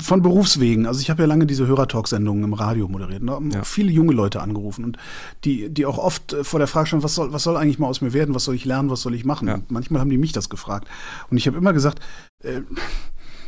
von 0.00 0.22
Berufswegen, 0.22 0.86
also 0.86 1.00
ich 1.00 1.10
habe 1.10 1.22
ja 1.22 1.26
lange 1.26 1.46
diese 1.46 1.66
Hörertalk-Sendungen 1.66 2.44
im 2.44 2.52
Radio 2.52 2.86
moderiert, 2.86 3.24
ne? 3.24 3.40
ja. 3.52 3.64
viele 3.64 3.90
junge 3.90 4.12
Leute 4.12 4.40
angerufen 4.40 4.84
und 4.84 4.96
die, 5.42 5.68
die 5.68 5.84
auch 5.84 5.98
oft 5.98 6.32
äh, 6.32 6.44
vor 6.44 6.60
der 6.60 6.68
Frage 6.68 6.86
standen, 6.86 7.02
was 7.02 7.16
soll, 7.16 7.32
was 7.32 7.42
soll 7.42 7.56
eigentlich 7.56 7.80
mal 7.80 7.88
aus 7.88 8.02
mir 8.02 8.12
werden, 8.12 8.36
was 8.36 8.44
soll 8.44 8.54
ich 8.54 8.64
lernen, 8.64 8.88
was 8.88 9.02
soll 9.02 9.14
ich 9.14 9.24
machen? 9.24 9.48
Ja. 9.48 9.54
Und 9.54 9.68
manchmal 9.68 10.00
haben 10.00 10.10
die 10.10 10.16
mich 10.16 10.30
das 10.30 10.48
gefragt. 10.48 10.86
Und 11.28 11.38
ich 11.38 11.48
habe 11.48 11.58
immer 11.58 11.72
gesagt, 11.72 11.98
äh, 12.44 12.60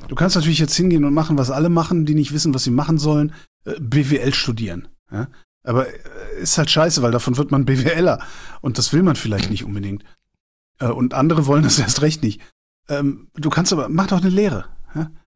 du 0.09 0.15
kannst 0.17 0.35
natürlich 0.35 0.59
jetzt 0.59 0.75
hingehen 0.75 1.05
und 1.05 1.15
machen, 1.15 1.39
was 1.39 1.53
alle 1.53 1.69
machen, 1.69 2.07
die 2.07 2.17
nicht 2.17 2.33
wissen, 2.33 2.55
was 2.55 2.65
sie 2.65 2.73
machen 2.73 2.99
sollen, 2.99 3.35
äh, 3.67 3.79
BWL 3.79 4.35
studieren. 4.35 4.89
Ja? 5.13 5.29
Aber 5.63 5.87
äh, 5.87 6.43
ist 6.43 6.59
halt 6.59 6.71
scheiße, 6.71 7.03
weil 7.03 7.13
davon 7.13 7.37
wird 7.37 7.53
man 7.53 7.67
BWLer. 7.67 8.19
Und 8.63 8.79
das 8.79 8.93
will 8.93 9.05
man 9.05 9.15
vielleicht 9.15 9.49
nicht 9.49 9.65
unbedingt. 9.65 10.03
Äh, 10.81 10.87
und 10.87 11.15
andere 11.15 11.47
wollen 11.47 11.63
das 11.63 11.79
erst 11.79 12.03
recht 12.03 12.23
nicht. 12.23 12.41
Ähm, 12.89 13.29
du 13.35 13.51
kannst 13.51 13.73
aber, 13.73 13.89
mach 13.89 14.09
doch 14.09 14.21
eine 14.21 14.31
Lehre. 14.31 14.67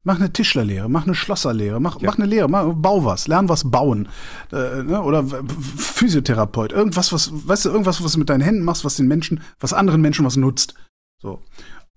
Mach 0.07 0.17
eine 0.17 0.31
Tischlerlehre, 0.31 0.87
mach 0.87 1.05
eine 1.05 1.15
Schlosserlehre, 1.15 1.79
mach, 1.79 1.99
ja. 1.99 2.07
mach 2.07 2.19
eine 2.19 2.27
Lehre, 2.27 2.47
mach, 2.47 2.73
bau 2.75 3.03
was, 3.05 3.27
lern 3.27 3.49
was 3.49 3.71
bauen. 3.71 4.07
Äh, 4.51 4.83
ne? 4.83 5.01
Oder 5.01 5.25
Physiotherapeut, 5.77 6.71
irgendwas, 6.71 7.11
was, 7.11 7.31
weißt 7.33 7.65
du, 7.65 7.69
irgendwas, 7.69 8.03
was 8.03 8.11
du 8.11 8.19
mit 8.19 8.29
deinen 8.29 8.41
Händen 8.41 8.63
machst, 8.63 8.85
was 8.85 8.97
den 8.97 9.07
Menschen, 9.07 9.41
was 9.59 9.73
anderen 9.73 10.01
Menschen 10.01 10.23
was 10.23 10.35
nutzt. 10.35 10.75
So. 11.19 11.41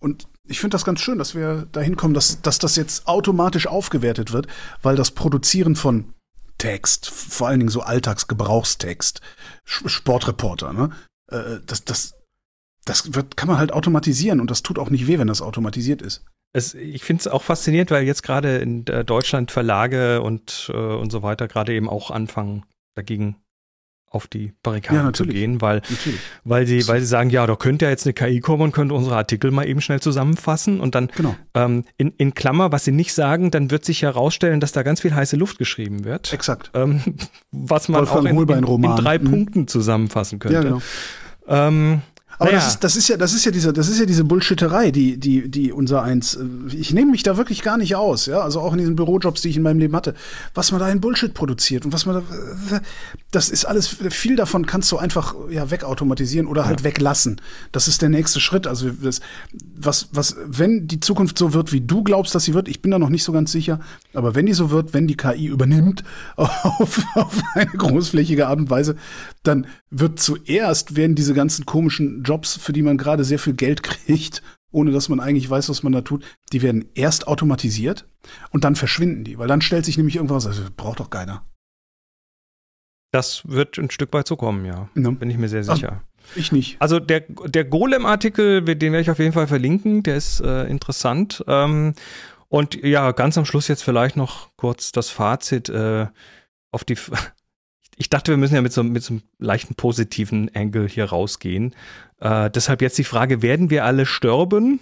Und 0.00 0.26
ich 0.44 0.58
finde 0.58 0.74
das 0.74 0.86
ganz 0.86 1.00
schön, 1.00 1.18
dass 1.18 1.34
wir 1.34 1.66
dahin 1.70 1.96
kommen, 1.96 2.14
dass, 2.14 2.40
dass 2.40 2.58
das 2.58 2.76
jetzt 2.76 3.06
automatisch 3.06 3.66
aufgewertet 3.66 4.32
wird, 4.32 4.46
weil 4.80 4.96
das 4.96 5.10
Produzieren 5.10 5.76
von 5.76 6.14
Text, 6.56 7.10
vor 7.10 7.48
allen 7.48 7.60
Dingen 7.60 7.70
so 7.70 7.82
Alltagsgebrauchstext, 7.82 9.20
Sportreporter, 9.64 10.72
ne? 10.72 10.90
Äh, 11.30 11.60
das, 11.66 11.84
das, 11.84 12.14
das 12.88 13.14
wird, 13.14 13.36
kann 13.36 13.48
man 13.48 13.58
halt 13.58 13.72
automatisieren 13.72 14.40
und 14.40 14.50
das 14.50 14.62
tut 14.62 14.78
auch 14.78 14.90
nicht 14.90 15.06
weh, 15.06 15.18
wenn 15.18 15.28
das 15.28 15.42
automatisiert 15.42 16.02
ist. 16.02 16.24
Es, 16.52 16.74
ich 16.74 17.04
finde 17.04 17.20
es 17.20 17.28
auch 17.28 17.42
faszinierend, 17.42 17.90
weil 17.90 18.04
jetzt 18.04 18.22
gerade 18.22 18.56
in 18.56 18.84
Deutschland 18.84 19.50
Verlage 19.50 20.22
und, 20.22 20.70
äh, 20.72 20.76
und 20.76 21.12
so 21.12 21.22
weiter 21.22 21.46
gerade 21.46 21.74
eben 21.74 21.88
auch 21.88 22.10
anfangen, 22.10 22.64
dagegen 22.94 23.36
auf 24.10 24.26
die 24.26 24.52
Barrikaden 24.62 25.06
ja, 25.06 25.12
zu 25.12 25.26
gehen, 25.26 25.60
weil, 25.60 25.82
weil, 26.44 26.66
sie, 26.66 26.86
weil 26.88 27.00
sie 27.00 27.06
sagen, 27.06 27.30
ja, 27.30 27.46
da 27.46 27.56
könnte 27.56 27.84
ja 27.84 27.90
jetzt 27.90 28.06
eine 28.06 28.14
KI 28.14 28.40
kommen 28.40 28.62
und 28.62 28.72
könnte 28.72 28.94
unsere 28.94 29.16
Artikel 29.16 29.50
mal 29.50 29.68
eben 29.68 29.80
schnell 29.80 30.00
zusammenfassen 30.00 30.80
und 30.80 30.94
dann 30.94 31.08
genau. 31.14 31.36
ähm, 31.54 31.84
in, 31.98 32.12
in 32.16 32.32
Klammer, 32.32 32.72
was 32.72 32.84
sie 32.84 32.92
nicht 32.92 33.12
sagen, 33.12 33.50
dann 33.50 33.70
wird 33.70 33.84
sich 33.84 34.02
herausstellen, 34.02 34.60
dass 34.60 34.72
da 34.72 34.82
ganz 34.82 35.02
viel 35.02 35.14
heiße 35.14 35.36
Luft 35.36 35.58
geschrieben 35.58 36.04
wird. 36.04 36.32
Exakt. 36.32 36.70
Ähm, 36.74 37.02
was 37.52 37.88
man 37.88 38.00
Wolfgang 38.00 38.66
auch 38.66 38.78
in, 38.78 38.84
in, 38.84 38.90
in 38.90 38.96
drei 38.96 39.18
mhm. 39.18 39.30
Punkten 39.30 39.68
zusammenfassen 39.68 40.38
könnte. 40.38 40.56
Ja, 40.56 40.62
genau. 40.62 40.80
Ähm, 41.46 42.02
aber 42.38 42.50
naja. 42.52 42.58
das, 42.58 42.74
ist, 42.74 42.84
das 42.84 42.96
ist 42.96 43.08
ja, 43.08 43.16
das 43.16 43.32
ist 43.32 43.44
ja 43.44 43.50
diese, 43.50 43.72
das 43.72 43.88
ist 43.88 43.98
ja 43.98 44.06
diese 44.06 44.24
Bullshitterei, 44.24 44.90
die, 44.90 45.18
die, 45.18 45.48
die 45.48 45.72
unser 45.72 46.02
eins. 46.02 46.34
Äh, 46.34 46.44
ich 46.74 46.92
nehme 46.92 47.10
mich 47.10 47.24
da 47.24 47.36
wirklich 47.36 47.62
gar 47.62 47.76
nicht 47.76 47.96
aus, 47.96 48.26
ja. 48.26 48.40
Also 48.40 48.60
auch 48.60 48.72
in 48.72 48.78
diesen 48.78 48.96
Bürojobs, 48.96 49.42
die 49.42 49.48
ich 49.48 49.56
in 49.56 49.62
meinem 49.62 49.80
Leben 49.80 49.96
hatte, 49.96 50.14
was 50.54 50.70
man 50.70 50.80
da 50.80 50.88
in 50.88 51.00
Bullshit 51.00 51.34
produziert 51.34 51.84
und 51.84 51.92
was 51.92 52.06
man 52.06 52.22
da, 52.70 52.80
das 53.32 53.48
ist 53.48 53.64
alles, 53.64 53.88
viel 53.88 54.36
davon 54.36 54.66
kannst 54.66 54.90
du 54.92 54.98
einfach 54.98 55.34
ja 55.50 55.70
wegautomatisieren 55.70 56.46
oder 56.46 56.66
halt 56.66 56.80
ja. 56.80 56.84
weglassen. 56.84 57.40
Das 57.72 57.88
ist 57.88 58.02
der 58.02 58.08
nächste 58.08 58.40
Schritt. 58.40 58.66
Also 58.66 58.90
das, 58.90 59.20
was, 59.76 60.08
was, 60.12 60.36
wenn 60.46 60.86
die 60.86 61.00
Zukunft 61.00 61.38
so 61.38 61.52
wird, 61.54 61.72
wie 61.72 61.80
du 61.80 62.04
glaubst, 62.04 62.34
dass 62.34 62.44
sie 62.44 62.54
wird, 62.54 62.68
ich 62.68 62.82
bin 62.82 62.92
da 62.92 62.98
noch 62.98 63.10
nicht 63.10 63.24
so 63.24 63.32
ganz 63.32 63.50
sicher, 63.50 63.80
aber 64.14 64.34
wenn 64.34 64.46
die 64.46 64.54
so 64.54 64.70
wird, 64.70 64.94
wenn 64.94 65.08
die 65.08 65.16
KI 65.16 65.46
übernimmt 65.46 66.04
auf, 66.36 67.02
auf 67.14 67.42
eine 67.54 67.66
großflächige 67.66 68.46
Art 68.46 68.58
und 68.60 68.70
Weise, 68.70 68.96
dann 69.42 69.66
wird 69.90 70.20
zuerst 70.20 70.96
werden 70.96 71.14
diese 71.14 71.34
ganzen 71.34 71.66
komischen 71.66 72.22
Jobs, 72.22 72.56
für 72.56 72.72
die 72.72 72.82
man 72.82 72.98
gerade 72.98 73.24
sehr 73.24 73.38
viel 73.38 73.54
Geld 73.54 73.82
kriegt, 73.84 74.42
ohne 74.70 74.90
dass 74.90 75.08
man 75.08 75.20
eigentlich 75.20 75.48
weiß, 75.48 75.68
was 75.68 75.82
man 75.82 75.92
da 75.92 76.02
tut, 76.02 76.24
die 76.52 76.62
werden 76.62 76.86
erst 76.94 77.26
automatisiert 77.26 78.06
und 78.50 78.64
dann 78.64 78.76
verschwinden 78.76 79.24
die, 79.24 79.38
weil 79.38 79.48
dann 79.48 79.62
stellt 79.62 79.84
sich 79.84 79.96
nämlich 79.96 80.16
irgendwas, 80.16 80.46
also 80.46 80.62
braucht 80.76 81.00
doch 81.00 81.10
keiner. 81.10 81.44
Das 83.10 83.48
wird 83.48 83.78
ein 83.78 83.90
Stück 83.90 84.12
weit 84.12 84.28
so 84.28 84.36
kommen, 84.36 84.66
ja. 84.66 84.90
ja. 84.94 85.10
Bin 85.10 85.30
ich 85.30 85.38
mir 85.38 85.48
sehr 85.48 85.64
sicher. 85.64 86.02
Ach, 86.02 86.36
ich 86.36 86.52
nicht. 86.52 86.76
Also 86.78 87.00
der, 87.00 87.20
der 87.20 87.64
Golem-Artikel, 87.64 88.62
den 88.62 88.92
werde 88.92 89.00
ich 89.00 89.10
auf 89.10 89.18
jeden 89.18 89.32
Fall 89.32 89.46
verlinken, 89.46 90.02
der 90.02 90.16
ist 90.16 90.40
äh, 90.40 90.66
interessant. 90.66 91.42
Ähm, 91.46 91.94
und 92.48 92.74
ja, 92.82 93.12
ganz 93.12 93.38
am 93.38 93.46
Schluss 93.46 93.68
jetzt 93.68 93.82
vielleicht 93.82 94.16
noch 94.16 94.50
kurz 94.56 94.92
das 94.92 95.08
Fazit 95.08 95.70
äh, 95.70 96.06
auf 96.70 96.84
die 96.84 96.96
ich 97.98 98.08
dachte, 98.08 98.30
wir 98.30 98.36
müssen 98.36 98.54
ja 98.54 98.62
mit 98.62 98.72
so, 98.72 98.84
mit 98.84 99.02
so 99.02 99.14
einem 99.14 99.22
leichten 99.38 99.74
positiven 99.74 100.54
Angle 100.54 100.86
hier 100.86 101.06
rausgehen. 101.06 101.74
Äh, 102.20 102.48
deshalb 102.48 102.80
jetzt 102.80 102.96
die 102.96 103.04
Frage, 103.04 103.42
werden 103.42 103.70
wir 103.70 103.84
alle 103.84 104.06
sterben? 104.06 104.78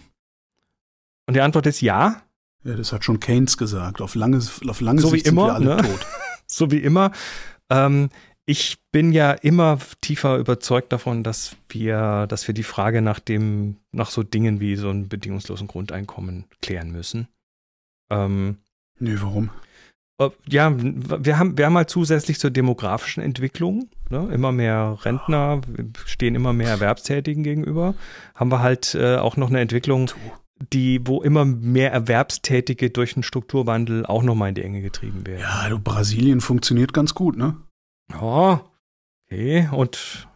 Und 1.26 1.34
die 1.34 1.40
Antwort 1.40 1.66
ist 1.66 1.80
ja. 1.80 2.22
Ja, 2.62 2.76
das 2.76 2.92
hat 2.92 3.04
schon 3.04 3.18
Keynes 3.18 3.56
gesagt. 3.56 4.02
Auf 4.02 4.14
lange, 4.14 4.38
auf 4.68 4.80
lange 4.82 5.00
so 5.00 5.08
Sicht 5.08 5.26
immer, 5.26 5.56
sind 5.56 5.66
wir 5.66 5.74
alle 5.74 5.82
ne? 5.82 5.88
tot. 5.88 6.06
so 6.46 6.70
wie 6.70 6.78
immer. 6.78 7.10
Ähm, 7.70 8.10
ich 8.44 8.76
bin 8.92 9.12
ja 9.12 9.32
immer 9.32 9.78
tiefer 10.02 10.36
überzeugt 10.36 10.92
davon, 10.92 11.22
dass 11.22 11.56
wir, 11.70 12.26
dass 12.28 12.46
wir 12.46 12.54
die 12.54 12.62
Frage 12.62 13.00
nach 13.00 13.18
dem, 13.18 13.76
nach 13.92 14.10
so 14.10 14.22
Dingen 14.22 14.60
wie 14.60 14.76
so 14.76 14.90
einem 14.90 15.08
bedingungslosen 15.08 15.68
Grundeinkommen 15.68 16.44
klären 16.60 16.92
müssen. 16.92 17.28
Ähm, 18.10 18.58
Nö, 18.98 19.16
warum? 19.22 19.50
Ja, 20.18 20.74
wir 20.76 21.38
haben, 21.38 21.58
wir 21.58 21.66
haben 21.66 21.76
halt 21.76 21.90
zusätzlich 21.90 22.40
zur 22.40 22.50
demografischen 22.50 23.22
Entwicklung, 23.22 23.90
ne, 24.08 24.28
immer 24.32 24.50
mehr 24.50 24.98
Rentner, 25.02 25.60
stehen 26.06 26.34
immer 26.34 26.54
mehr 26.54 26.70
Erwerbstätigen 26.70 27.42
gegenüber, 27.42 27.94
haben 28.34 28.50
wir 28.50 28.60
halt 28.60 28.94
äh, 28.94 29.16
auch 29.16 29.36
noch 29.36 29.50
eine 29.50 29.60
Entwicklung, 29.60 30.10
die, 30.72 31.00
wo 31.04 31.22
immer 31.22 31.44
mehr 31.44 31.92
Erwerbstätige 31.92 32.88
durch 32.90 33.14
einen 33.14 33.24
Strukturwandel 33.24 34.06
auch 34.06 34.22
nochmal 34.22 34.50
in 34.50 34.54
die 34.54 34.62
Enge 34.62 34.80
getrieben 34.80 35.26
werden. 35.26 35.40
Ja, 35.40 35.68
du, 35.68 35.78
Brasilien 35.78 36.40
funktioniert 36.40 36.94
ganz 36.94 37.14
gut, 37.14 37.36
ne? 37.36 37.56
Ja, 38.10 38.64
okay. 39.26 39.68
Und 39.70 40.28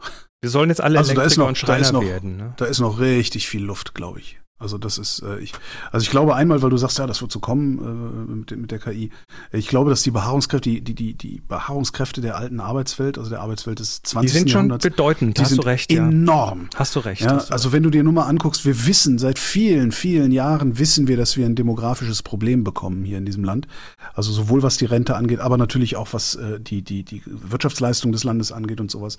wir 0.43 0.51
sollen 0.51 0.69
jetzt 0.69 0.83
alle 0.83 0.99
also 0.99 1.13
Elektriker 1.13 1.41
noch, 1.41 1.49
und 1.49 1.59
Schreiner 1.59 1.93
noch, 1.93 2.03
werden. 2.03 2.37
Ne? 2.37 2.55
Da 2.57 2.67
ist 2.67 2.81
noch 2.81 3.01
richtig 3.01 3.49
viel 3.49 3.63
Luft, 3.63 3.95
glaube 3.95 4.21
ich. 4.21 4.40
Also 4.61 4.77
das 4.77 4.99
ist, 4.99 5.23
äh, 5.23 5.39
ich, 5.39 5.55
also 5.91 6.05
ich 6.05 6.11
glaube 6.11 6.37
einmal, 6.37 6.61
weil 6.61 6.69
du 6.69 6.77
sagst, 6.77 6.99
ja, 6.99 7.07
das 7.07 7.23
wird 7.23 7.33
so 7.33 7.41
kommen 7.41 7.79
äh, 7.79 8.33
mit, 8.35 8.51
mit 8.57 8.71
der 8.71 8.79
KI. 8.79 9.11
Ich 9.53 9.69
glaube, 9.69 9.89
dass 9.89 10.03
die 10.03 10.11
Beharrungskräfte, 10.11 10.69
die, 10.69 10.83
die, 10.83 10.95
die, 10.95 11.15
die 11.15 11.41
Beharrungskräfte 11.49 12.21
der 12.21 12.37
alten 12.37 12.61
Arbeitswelt, 12.61 13.17
also 13.17 13.31
der 13.31 13.41
Arbeitswelt 13.41 13.79
des 13.79 14.03
20. 14.03 14.31
Die 14.31 14.39
sind 14.39 14.51
schon 14.51 14.69
bedeutend, 14.69 15.39
die 15.39 15.43
hast 15.43 15.49
sind 15.49 15.63
du 15.63 15.67
recht. 15.67 15.91
Enorm. 15.91 16.69
Ja. 16.73 16.79
Hast 16.79 16.95
du 16.95 17.01
recht. 17.01 17.23
Ja, 17.23 17.39
du 17.39 17.53
also 17.53 17.73
wenn 17.73 17.83
du 17.83 17.89
dir 17.89 18.03
nur 18.03 18.13
mal 18.13 18.27
anguckst, 18.27 18.67
wir 18.67 18.87
wissen, 18.87 19.19
seit 19.19 19.39
vielen, 19.39 19.93
vielen 19.93 20.31
Jahren 20.31 20.79
wissen 20.79 21.09
wir, 21.09 21.17
dass 21.17 21.39
wir 21.39 21.47
ein 21.47 21.55
demografisches 21.55 22.23
Problem 22.23 22.63
bekommen 22.63 23.03
hier 23.05 23.17
in 23.17 23.25
diesem 23.25 23.45
Land. 23.45 23.67
Also 24.13 24.31
sowohl 24.31 24.63
was 24.63 24.77
die 24.77 24.85
Rente 24.85 25.17
angeht, 25.17 25.41
aber 25.41 25.57
natürlich 25.57 25.97
auch 25.97 26.13
was 26.13 26.35
äh, 26.35 26.61
die, 26.61 26.83
die, 26.83 27.03
die 27.03 27.23
Wirtschaftsleistung 27.25 28.13
des 28.13 28.25
Landes 28.25 28.53
angeht 28.53 28.81
und 28.81 28.91
sowas. 28.91 29.17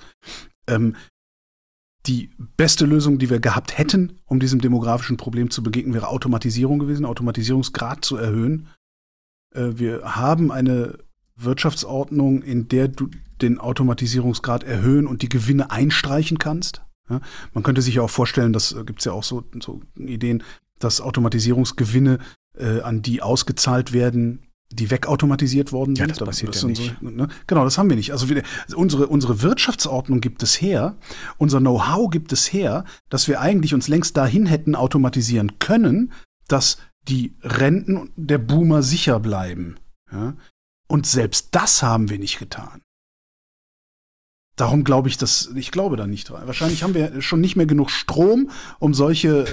Ähm, 0.68 0.96
die 2.08 2.32
beste 2.58 2.86
Lösung, 2.86 3.20
die 3.20 3.30
wir 3.30 3.40
gehabt 3.40 3.78
hätten, 3.78 4.20
um 4.26 4.40
diesem 4.40 4.62
demografischen 4.62 5.18
Problem 5.18 5.52
zu 5.52 5.62
begegnen, 5.62 5.94
wäre 5.94 6.08
Automatisierung 6.08 6.80
gewesen, 6.80 7.06
Automatisierungsgrad 7.06 8.04
zu 8.04 8.18
erhöhen. 8.18 8.70
Äh, 9.54 9.74
wir 9.76 10.16
haben 10.16 10.52
eine 10.52 10.98
Wirtschaftsordnung, 11.36 12.42
in 12.42 12.68
der 12.68 12.88
du 12.88 13.10
den 13.42 13.60
Automatisierungsgrad 13.60 14.64
erhöhen 14.64 15.08
und 15.08 15.22
die 15.22 15.30
Gewinne 15.30 15.72
einstreichen 15.72 16.38
kannst. 16.38 16.84
man 17.54 17.64
könnte 17.64 17.82
sich 17.82 17.96
ja 17.96 18.04
auch 18.04 18.10
vorstellen, 18.10 18.54
das 18.54 18.72
äh, 18.72 18.84
gibt 18.84 19.00
es 19.00 19.06
ja 19.06 19.12
auch 19.12 19.24
so, 19.24 19.44
so, 19.62 19.82
Ideen, 19.98 20.44
dass 20.80 21.02
Automatisierungsgewinne 21.02 22.20
äh, 22.58 22.82
an 22.82 23.02
die 23.02 23.22
ausgezahlt 23.22 23.94
werden, 23.94 24.48
die 24.72 24.90
wegautomatisiert 24.90 25.72
worden 25.72 25.96
sind. 25.96 26.08
Ja, 26.10 26.16
das 26.16 26.20
passiert 26.20 26.56
das 26.56 26.62
ja 26.62 26.68
nicht. 26.68 26.96
So, 27.02 27.10
ne? 27.10 27.28
Genau, 27.48 27.64
das 27.64 27.78
haben 27.78 27.90
wir 27.90 27.96
nicht. 27.98 28.12
Also 28.12 28.30
wir, 28.30 28.44
unsere, 28.76 29.08
unsere 29.08 29.42
Wirtschaftsordnung 29.42 30.22
gibt 30.22 30.44
es 30.44 30.62
her, 30.62 30.98
unser 31.38 31.60
Know-how 31.60 32.10
gibt 32.10 32.32
es 32.32 32.52
her, 32.52 32.86
dass 33.10 33.28
wir 33.28 33.42
eigentlich 33.42 33.74
uns 33.74 33.88
längst 33.88 34.18
dahin 34.18 34.46
hätten 34.46 34.76
automatisieren 34.76 35.60
können, 35.60 36.14
dass 36.48 36.78
die 37.08 37.36
Renten 37.42 38.12
der 38.16 38.38
Boomer 38.38 38.84
sicher 38.84 39.20
bleiben. 39.20 39.76
Ja? 40.12 40.36
Und 40.88 41.08
selbst 41.08 41.50
das 41.52 41.84
haben 41.84 42.10
wir 42.10 42.20
nicht 42.20 42.40
getan. 42.40 42.82
Darum 44.56 44.84
glaube 44.84 45.10
ich, 45.10 45.18
dass 45.18 45.50
ich 45.56 45.72
glaube 45.72 45.96
da 45.96 46.06
nicht 46.06 46.30
dran. 46.30 46.46
Wahrscheinlich 46.46 46.84
haben 46.84 46.94
wir 46.94 47.22
schon 47.22 47.42
nicht 47.42 47.56
mehr 47.56 47.66
genug 47.66 47.90
Strom, 47.90 48.52
um 48.80 48.94
solche 48.94 49.46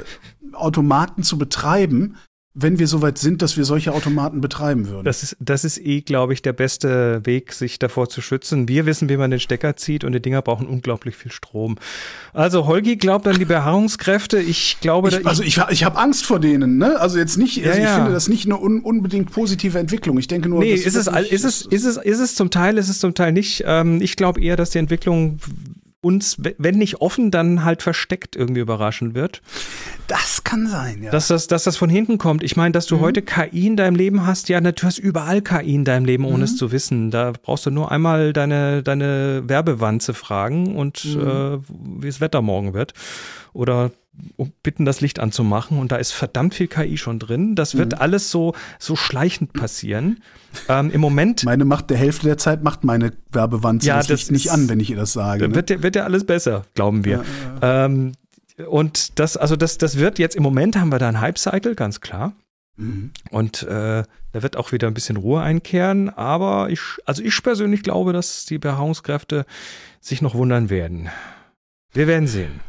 Automaten 0.53 1.23
zu 1.23 1.39
betreiben, 1.39 2.17
wenn 2.55 2.79
wir 2.79 2.89
soweit 2.89 3.19
sind, 3.19 3.43
dass 3.43 3.57
wir 3.57 3.65
solche 3.65 3.93
Automaten 3.93 4.41
betreiben 4.41 4.89
würden. 4.89 5.05
Das 5.05 5.23
ist, 5.23 5.37
das 5.39 5.65
ist 5.65 5.79
eh, 5.79 6.01
glaube 6.01 6.33
ich, 6.33 6.43
der 6.43 6.53
beste 6.53 7.21
Weg, 7.25 7.53
sich 7.53 7.79
davor 7.79 8.09
zu 8.09 8.21
schützen. 8.21 8.69
Wir 8.69 8.85
wissen, 8.85 9.09
wie 9.09 9.17
man 9.17 9.31
den 9.31 9.39
Stecker 9.39 9.77
zieht 9.77 10.03
und 10.03 10.13
die 10.13 10.21
Dinger 10.21 10.43
brauchen 10.43 10.67
unglaublich 10.67 11.15
viel 11.15 11.31
Strom. 11.31 11.77
Also 12.33 12.67
Holgi 12.67 12.97
glaubt 12.97 13.29
an 13.29 13.39
die 13.39 13.45
Beharrungskräfte. 13.45 14.39
Ich 14.41 14.79
glaube, 14.81 15.11
ich, 15.11 15.27
also 15.27 15.43
ich, 15.43 15.61
ich 15.71 15.85
habe 15.85 15.99
Angst 15.99 16.27
vor 16.27 16.41
denen. 16.41 16.79
Ne? 16.79 16.99
Also 16.99 17.19
jetzt 17.19 17.37
nicht. 17.37 17.65
Also 17.65 17.79
ja, 17.79 17.85
ja. 17.85 17.91
Ich 17.91 17.97
finde 17.97 18.13
das 18.13 18.29
nicht 18.29 18.47
eine 18.47 18.59
un, 18.59 18.81
unbedingt 18.81 19.31
positive 19.31 19.79
Entwicklung. 19.79 20.19
Ich 20.19 20.27
denke 20.27 20.49
nur. 20.49 20.61
Nee, 20.61 20.73
ist 20.73 20.97
es, 20.97 21.07
ist 21.07 21.45
es, 21.45 21.63
ist 21.63 21.85
es, 21.85 21.97
ist 21.97 22.19
es 22.19 22.35
zum 22.35 22.51
Teil, 22.51 22.79
ist 22.79 22.89
es 22.89 22.99
zum 22.99 23.15
Teil 23.15 23.33
nicht. 23.33 23.63
Ähm, 23.67 24.01
ich 24.03 24.17
glaube 24.17 24.41
eher, 24.41 24.57
dass 24.57 24.71
die 24.71 24.79
Entwicklung 24.79 25.39
uns, 26.01 26.37
wenn 26.59 26.77
nicht 26.77 27.01
offen, 27.01 27.31
dann 27.31 27.65
halt 27.65 27.83
versteckt 27.83 28.37
irgendwie 28.37 28.61
überraschen 28.61 29.15
wird. 29.15 29.43
Das 30.07 30.45
kann 30.45 30.67
sein, 30.69 31.03
ja. 31.03 31.11
Dass 31.11 31.29
das, 31.29 31.49
dass 31.49 31.65
das 31.65 31.77
von 31.77 31.91
hinten 31.91 32.19
kommt. 32.19 32.43
Ich 32.45 32.57
meine, 32.57 32.73
dass 32.73 32.87
du 32.87 32.97
mhm. 32.97 33.01
heute 33.01 33.23
KI 33.23 33.67
in 33.67 33.77
deinem 33.77 33.97
Leben 33.97 34.25
hast, 34.25 34.49
ja, 34.49 34.61
du 34.61 34.73
hast 34.83 34.99
überall 34.99 35.43
KI 35.43 35.75
in 35.75 35.85
deinem 35.85 36.05
Leben, 36.05 36.25
ohne 36.25 36.39
mhm. 36.39 36.43
es 36.45 36.57
zu 36.57 36.71
wissen. 36.71 37.11
Da 37.11 37.33
brauchst 37.43 37.67
du 37.67 37.71
nur 37.71 37.91
einmal 37.91 38.33
deine, 38.33 38.83
deine 38.83 39.43
Werbewanze 39.47 40.15
fragen 40.15 40.77
und 40.77 41.05
mhm. 41.05 41.21
äh, 41.21 41.59
wie 42.03 42.07
das 42.07 42.21
Wetter 42.21 42.43
morgen 42.43 42.75
wird. 42.75 42.95
Oder 43.53 43.91
bitten, 44.63 44.85
das 44.85 45.01
Licht 45.01 45.19
anzumachen 45.19 45.79
und 45.79 45.93
da 45.93 45.97
ist 45.97 46.13
verdammt 46.13 46.55
viel 46.55 46.67
KI 46.67 46.97
schon 46.99 47.19
drin. 47.19 47.55
Das 47.55 47.77
wird 47.77 47.93
mhm. 47.93 47.99
alles 48.01 48.31
so, 48.31 48.55
so 48.79 48.97
schleichend 48.97 49.53
passieren. 49.53 50.23
Ähm, 50.69 50.91
Im 50.91 51.01
Moment. 51.01 51.45
Meine 51.45 51.65
macht 51.65 51.91
der 51.91 51.97
Hälfte 51.97 52.27
der 52.27 52.39
Zeit 52.39 52.63
macht 52.63 52.85
meine 52.85 53.13
Werbewanze 53.33 53.87
ja, 53.87 53.99
das, 53.99 54.09
das 54.09 54.21
Licht 54.21 54.31
nicht 54.31 54.51
an, 54.51 54.69
wenn 54.69 54.81
ich 54.81 54.91
ihr 54.91 54.97
das 54.97 55.13
sage. 55.13 55.49
Ne? 55.49 55.55
Wird, 55.55 55.71
ja, 55.71 55.83
wird 55.83 55.97
ja 55.97 56.05
alles 56.05 56.25
besser, 56.25 56.65
glauben 56.75 57.05
wir. 57.05 57.25
Ja. 57.63 57.85
Ähm, 57.87 58.13
und 58.67 59.19
das, 59.19 59.37
also 59.37 59.57
das, 59.57 59.79
das 59.79 59.99
wird 59.99 60.19
jetzt 60.19 60.35
im 60.35 60.43
Moment 60.43 60.77
haben 60.77 60.91
wir 60.91 60.99
da 60.99 61.09
ein 61.09 61.21
Hype-Cycle, 61.21 61.75
ganz 61.75 62.01
klar. 62.01 62.33
Mhm. 62.77 63.11
Und 63.31 63.63
äh, 63.65 64.03
da 64.33 64.43
wird 64.43 64.57
auch 64.57 64.73
wieder 64.73 64.89
ein 64.89 64.95
bisschen 64.95 65.17
Ruhe 65.17 65.41
einkehren. 65.43 66.11
Aber 66.11 66.71
ich, 66.71 66.81
also 67.05 67.23
ich 67.23 67.43
persönlich 67.43 67.83
glaube, 67.83 68.13
dass 68.13 68.47
die 68.47 68.59
Beharrungskräfte 68.59 69.47
sich 70.01 70.23
noch 70.23 70.35
wundern 70.35 70.71
werden. 70.71 71.09
Wir 71.93 72.07
werden 72.07 72.27
sehen. 72.27 72.61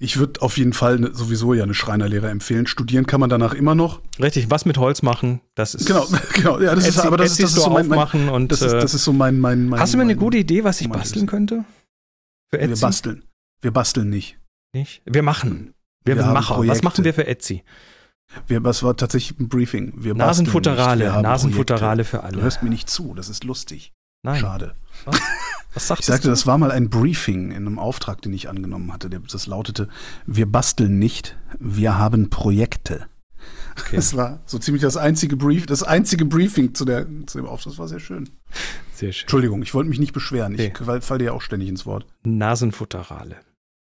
Ich 0.00 0.16
würde 0.16 0.40
auf 0.42 0.56
jeden 0.56 0.72
Fall 0.72 1.00
ne, 1.00 1.10
sowieso 1.12 1.54
ja 1.54 1.64
eine 1.64 1.74
Schreinerlehre 1.74 2.28
empfehlen. 2.28 2.66
Studieren 2.66 3.06
kann 3.06 3.18
man 3.18 3.28
danach 3.28 3.52
immer 3.52 3.74
noch. 3.74 4.00
Richtig, 4.20 4.48
was 4.48 4.64
mit 4.64 4.78
Holz 4.78 5.02
machen, 5.02 5.40
das 5.56 5.74
ist. 5.74 5.86
Genau, 5.86 6.06
genau. 6.34 6.60
Ja, 6.60 6.74
das 6.74 6.86
Etsy, 6.86 7.00
ist, 7.00 7.04
aber 7.04 7.16
das 7.16 7.32
ist, 7.32 7.42
das 7.42 7.50
ist 7.50 7.62
so 7.62 7.70
mein, 7.70 7.88
mein 7.88 8.28
und, 8.28 8.52
das, 8.52 8.62
ist, 8.62 8.72
das 8.72 8.94
ist 8.94 9.04
so 9.04 9.12
mein, 9.12 9.40
mein, 9.40 9.68
mein 9.68 9.80
Hast 9.80 9.94
du 9.94 9.98
mir 9.98 10.04
eine 10.04 10.16
gute 10.16 10.38
Idee, 10.38 10.62
was 10.62 10.80
ich 10.80 10.88
basteln 10.88 11.26
könnte? 11.26 11.64
Für 12.50 12.60
Etsy? 12.60 12.80
Wir 12.80 12.80
basteln. 12.80 13.24
Wir 13.60 13.70
basteln 13.72 14.08
nicht. 14.08 14.38
Nicht? 14.72 15.02
Wir 15.04 15.22
machen. 15.22 15.74
Wir, 16.04 16.16
wir 16.16 16.26
machen. 16.26 16.68
Was 16.68 16.82
machen 16.82 17.04
wir 17.04 17.12
für 17.12 17.26
Etsy? 17.26 17.64
Wir, 18.46 18.60
das 18.60 18.82
war 18.82 18.96
tatsächlich 18.96 19.40
ein 19.40 19.48
Briefing. 19.48 19.92
Wir 19.96 20.14
Nasenfutterale, 20.14 21.22
Nasenfutterale 21.22 22.04
für 22.04 22.22
alle. 22.22 22.36
Du 22.36 22.42
hörst 22.42 22.62
mir 22.62 22.70
nicht 22.70 22.88
zu, 22.88 23.14
das 23.14 23.28
ist 23.28 23.42
lustig. 23.44 23.92
Nein. 24.22 24.40
Schade. 24.40 24.74
Was? 25.04 25.20
Was 25.78 25.86
sagst 25.86 26.00
ich 26.00 26.06
sagte, 26.06 26.24
du? 26.24 26.30
das 26.30 26.44
war 26.44 26.58
mal 26.58 26.72
ein 26.72 26.90
Briefing 26.90 27.52
in 27.52 27.68
einem 27.68 27.78
Auftrag, 27.78 28.20
den 28.20 28.32
ich 28.32 28.48
angenommen 28.48 28.92
hatte. 28.92 29.08
Das 29.08 29.46
lautete, 29.46 29.88
wir 30.26 30.50
basteln 30.50 30.98
nicht, 30.98 31.38
wir 31.60 31.96
haben 31.98 32.30
Projekte. 32.30 33.06
Okay. 33.78 33.94
Das 33.94 34.16
war 34.16 34.40
so 34.44 34.58
ziemlich 34.58 34.82
das 34.82 34.96
einzige 34.96 35.36
Brief, 35.36 35.66
das 35.66 35.84
einzige 35.84 36.24
Briefing 36.24 36.74
zu, 36.74 36.84
der, 36.84 37.06
zu 37.26 37.38
dem 37.38 37.46
Auftrag. 37.46 37.74
Das 37.74 37.78
war 37.78 37.86
sehr 37.86 38.00
schön. 38.00 38.28
Sehr 38.92 39.12
schön. 39.12 39.22
Entschuldigung, 39.22 39.62
ich 39.62 39.72
wollte 39.72 39.88
mich 39.88 40.00
nicht 40.00 40.12
beschweren. 40.12 40.54
Nee. 40.54 40.72
Ich 40.76 41.04
falle 41.04 41.18
dir 41.18 41.26
ja 41.26 41.32
auch 41.32 41.42
ständig 41.42 41.68
ins 41.68 41.86
Wort. 41.86 42.04
Nasenfutterale. 42.24 43.36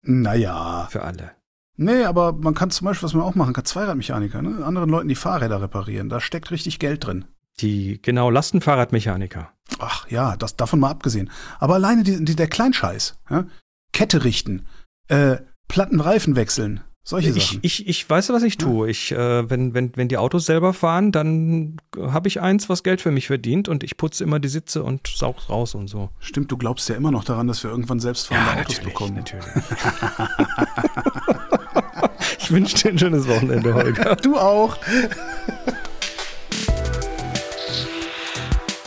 Naja. 0.02 0.88
Für 0.90 1.02
alle. 1.02 1.30
Nee, 1.76 2.02
aber 2.02 2.32
man 2.32 2.54
kann 2.54 2.72
zum 2.72 2.86
Beispiel, 2.86 3.06
was 3.06 3.14
man 3.14 3.22
auch 3.22 3.36
machen 3.36 3.52
kann, 3.52 3.64
Zweiradmechaniker, 3.64 4.42
ne? 4.42 4.64
Anderen 4.64 4.90
Leuten 4.90 5.08
die 5.08 5.14
Fahrräder 5.14 5.62
reparieren. 5.62 6.08
Da 6.08 6.20
steckt 6.20 6.50
richtig 6.50 6.80
Geld 6.80 7.06
drin. 7.06 7.24
Die, 7.60 8.00
genau, 8.02 8.30
Lastenfahrradmechaniker. 8.30 9.53
Ach 9.78 10.08
ja, 10.10 10.36
das 10.36 10.56
davon 10.56 10.80
mal 10.80 10.90
abgesehen. 10.90 11.30
Aber 11.58 11.74
alleine 11.74 12.02
die, 12.02 12.24
die, 12.24 12.36
der 12.36 12.48
Kleinscheiß. 12.48 13.18
Ja? 13.30 13.46
Kette 13.92 14.24
richten, 14.24 14.66
äh, 15.08 15.36
Plattenreifen 15.68 16.36
wechseln, 16.36 16.82
solche 17.04 17.30
ich, 17.30 17.46
Sachen. 17.46 17.58
Ich, 17.62 17.86
ich 17.86 18.08
weiß, 18.08 18.30
was 18.30 18.42
ich 18.42 18.58
tue. 18.58 18.88
Ich, 18.88 19.12
äh, 19.12 19.48
wenn, 19.48 19.74
wenn, 19.74 19.92
wenn 19.94 20.08
die 20.08 20.16
Autos 20.16 20.46
selber 20.46 20.72
fahren, 20.72 21.12
dann 21.12 21.76
habe 21.96 22.28
ich 22.28 22.40
eins, 22.40 22.68
was 22.68 22.82
Geld 22.82 23.00
für 23.00 23.10
mich 23.10 23.26
verdient 23.26 23.68
und 23.68 23.84
ich 23.84 23.96
putze 23.96 24.24
immer 24.24 24.40
die 24.40 24.48
Sitze 24.48 24.82
und 24.82 25.06
saug 25.06 25.48
raus 25.48 25.74
und 25.74 25.88
so. 25.88 26.10
Stimmt, 26.18 26.50
du 26.50 26.56
glaubst 26.56 26.88
ja 26.88 26.96
immer 26.96 27.10
noch 27.10 27.24
daran, 27.24 27.46
dass 27.46 27.62
wir 27.62 27.70
irgendwann 27.70 28.00
selbstfahrende 28.00 28.52
ja, 28.52 28.60
Autos 28.60 28.80
bekommen. 28.80 29.16
Natürlich. 29.16 29.46
ich 32.38 32.50
wünsche 32.50 32.76
dir 32.76 32.88
ein 32.90 32.98
schönes 32.98 33.28
Wochenende, 33.28 33.74
Holger. 33.74 34.16
Du 34.16 34.38
auch. 34.38 34.78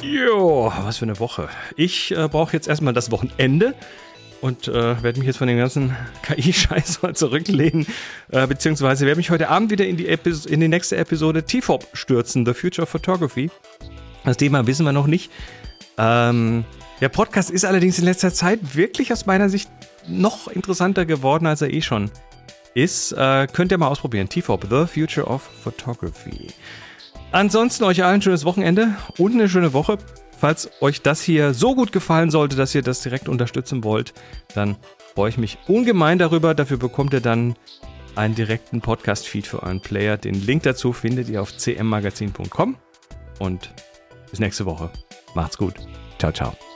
Jo, 0.08 0.72
was 0.84 1.00
für 1.00 1.06
eine 1.06 1.20
Woche. 1.20 1.50
Ich 1.76 2.16
äh, 2.16 2.30
brauche 2.30 2.54
jetzt 2.54 2.68
erstmal 2.68 2.94
das 2.94 3.12
Wochenende 3.12 3.74
und 4.40 4.70
äh, 4.70 5.04
werde 5.04 5.20
mich 5.20 5.28
jetzt 5.28 5.38
von 5.38 5.50
dem 5.50 5.58
ganzen 5.58 5.96
KI-Scheiß 6.24 7.02
mal 7.02 7.14
zurücklehnen, 7.14 7.86
äh, 8.32 8.48
beziehungsweise 8.48 9.06
werde 9.06 9.18
mich 9.18 9.32
heute 9.32 9.50
Abend 9.50 9.70
wieder 9.70 9.86
in 9.86 9.98
die, 9.98 10.08
Epis 10.08 10.46
in 10.46 10.62
die 10.62 10.70
nächste 10.70 10.96
Episode 10.96 11.44
TFOP 11.46 11.88
stürzen, 11.92 12.46
The 12.46 12.54
Future 12.54 12.84
of 12.84 12.90
Photography. 12.90 13.52
Das 14.24 14.38
Thema 14.38 14.66
wissen 14.66 14.86
wir 14.86 14.94
noch 14.94 15.08
nicht. 15.08 15.30
Ähm, 15.98 16.64
der 17.02 17.10
Podcast 17.10 17.52
ist 17.52 17.66
allerdings 17.66 18.00
in 18.00 18.06
letzter 18.06 18.34
Zeit 18.34 18.76
wirklich 18.76 19.12
aus 19.12 19.26
meiner 19.26 19.50
Sicht 19.50 19.70
noch 20.08 20.48
interessanter 20.48 21.06
geworden, 21.06 21.48
als 21.48 21.62
er 21.62 21.74
eh 21.74 21.82
schon 21.82 22.12
ist. 22.74 23.12
Äh, 23.12 23.48
könnt 23.52 23.74
ihr 23.74 23.78
mal 23.78 23.88
ausprobieren. 23.88 24.30
TFOP, 24.30 24.68
The 24.70 24.86
Future 24.86 25.28
of 25.28 25.42
Photography. 25.64 26.48
Ansonsten 27.32 27.84
euch 27.84 28.04
allen 28.04 28.16
ein 28.16 28.22
schönes 28.22 28.46
Wochenende 28.46 28.96
und 29.18 29.34
eine 29.34 29.50
schöne 29.50 29.74
Woche. 29.74 29.98
falls 30.40 30.70
euch 30.82 31.02
das 31.02 31.22
hier 31.22 31.54
so 31.54 31.74
gut 31.74 31.92
gefallen 31.92 32.30
sollte, 32.30 32.56
dass 32.56 32.76
ihr 32.76 32.84
das 32.84 33.02
direkt 33.02 33.28
unterstützen 33.28 33.84
wollt, 33.84 34.14
dann 34.54 34.78
freue 35.16 35.30
ich 35.30 35.38
mich 35.38 35.58
ungemein 35.68 36.20
darüber. 36.20 36.54
Dafür 36.54 36.78
bekommt 36.78 37.14
ihr 37.14 37.22
dann 37.22 37.56
einen 38.16 38.36
direkten 38.36 38.82
Podcast-Feed 38.82 39.48
für 39.48 39.64
euren 39.64 39.82
Player. 39.82 40.18
Den 40.18 40.36
Link 40.36 40.64
dazu 40.64 40.94
findet 40.94 41.30
ihr 41.30 41.42
auf 41.42 41.54
cmmagazin.com. 41.58 42.78
Und 43.40 43.74
bis 44.30 44.40
nächste 44.40 44.66
Woche. 44.66 44.92
Macht's 45.36 45.58
gut. 45.58 45.76
Ciao, 46.20 46.32
ciao. 46.32 46.67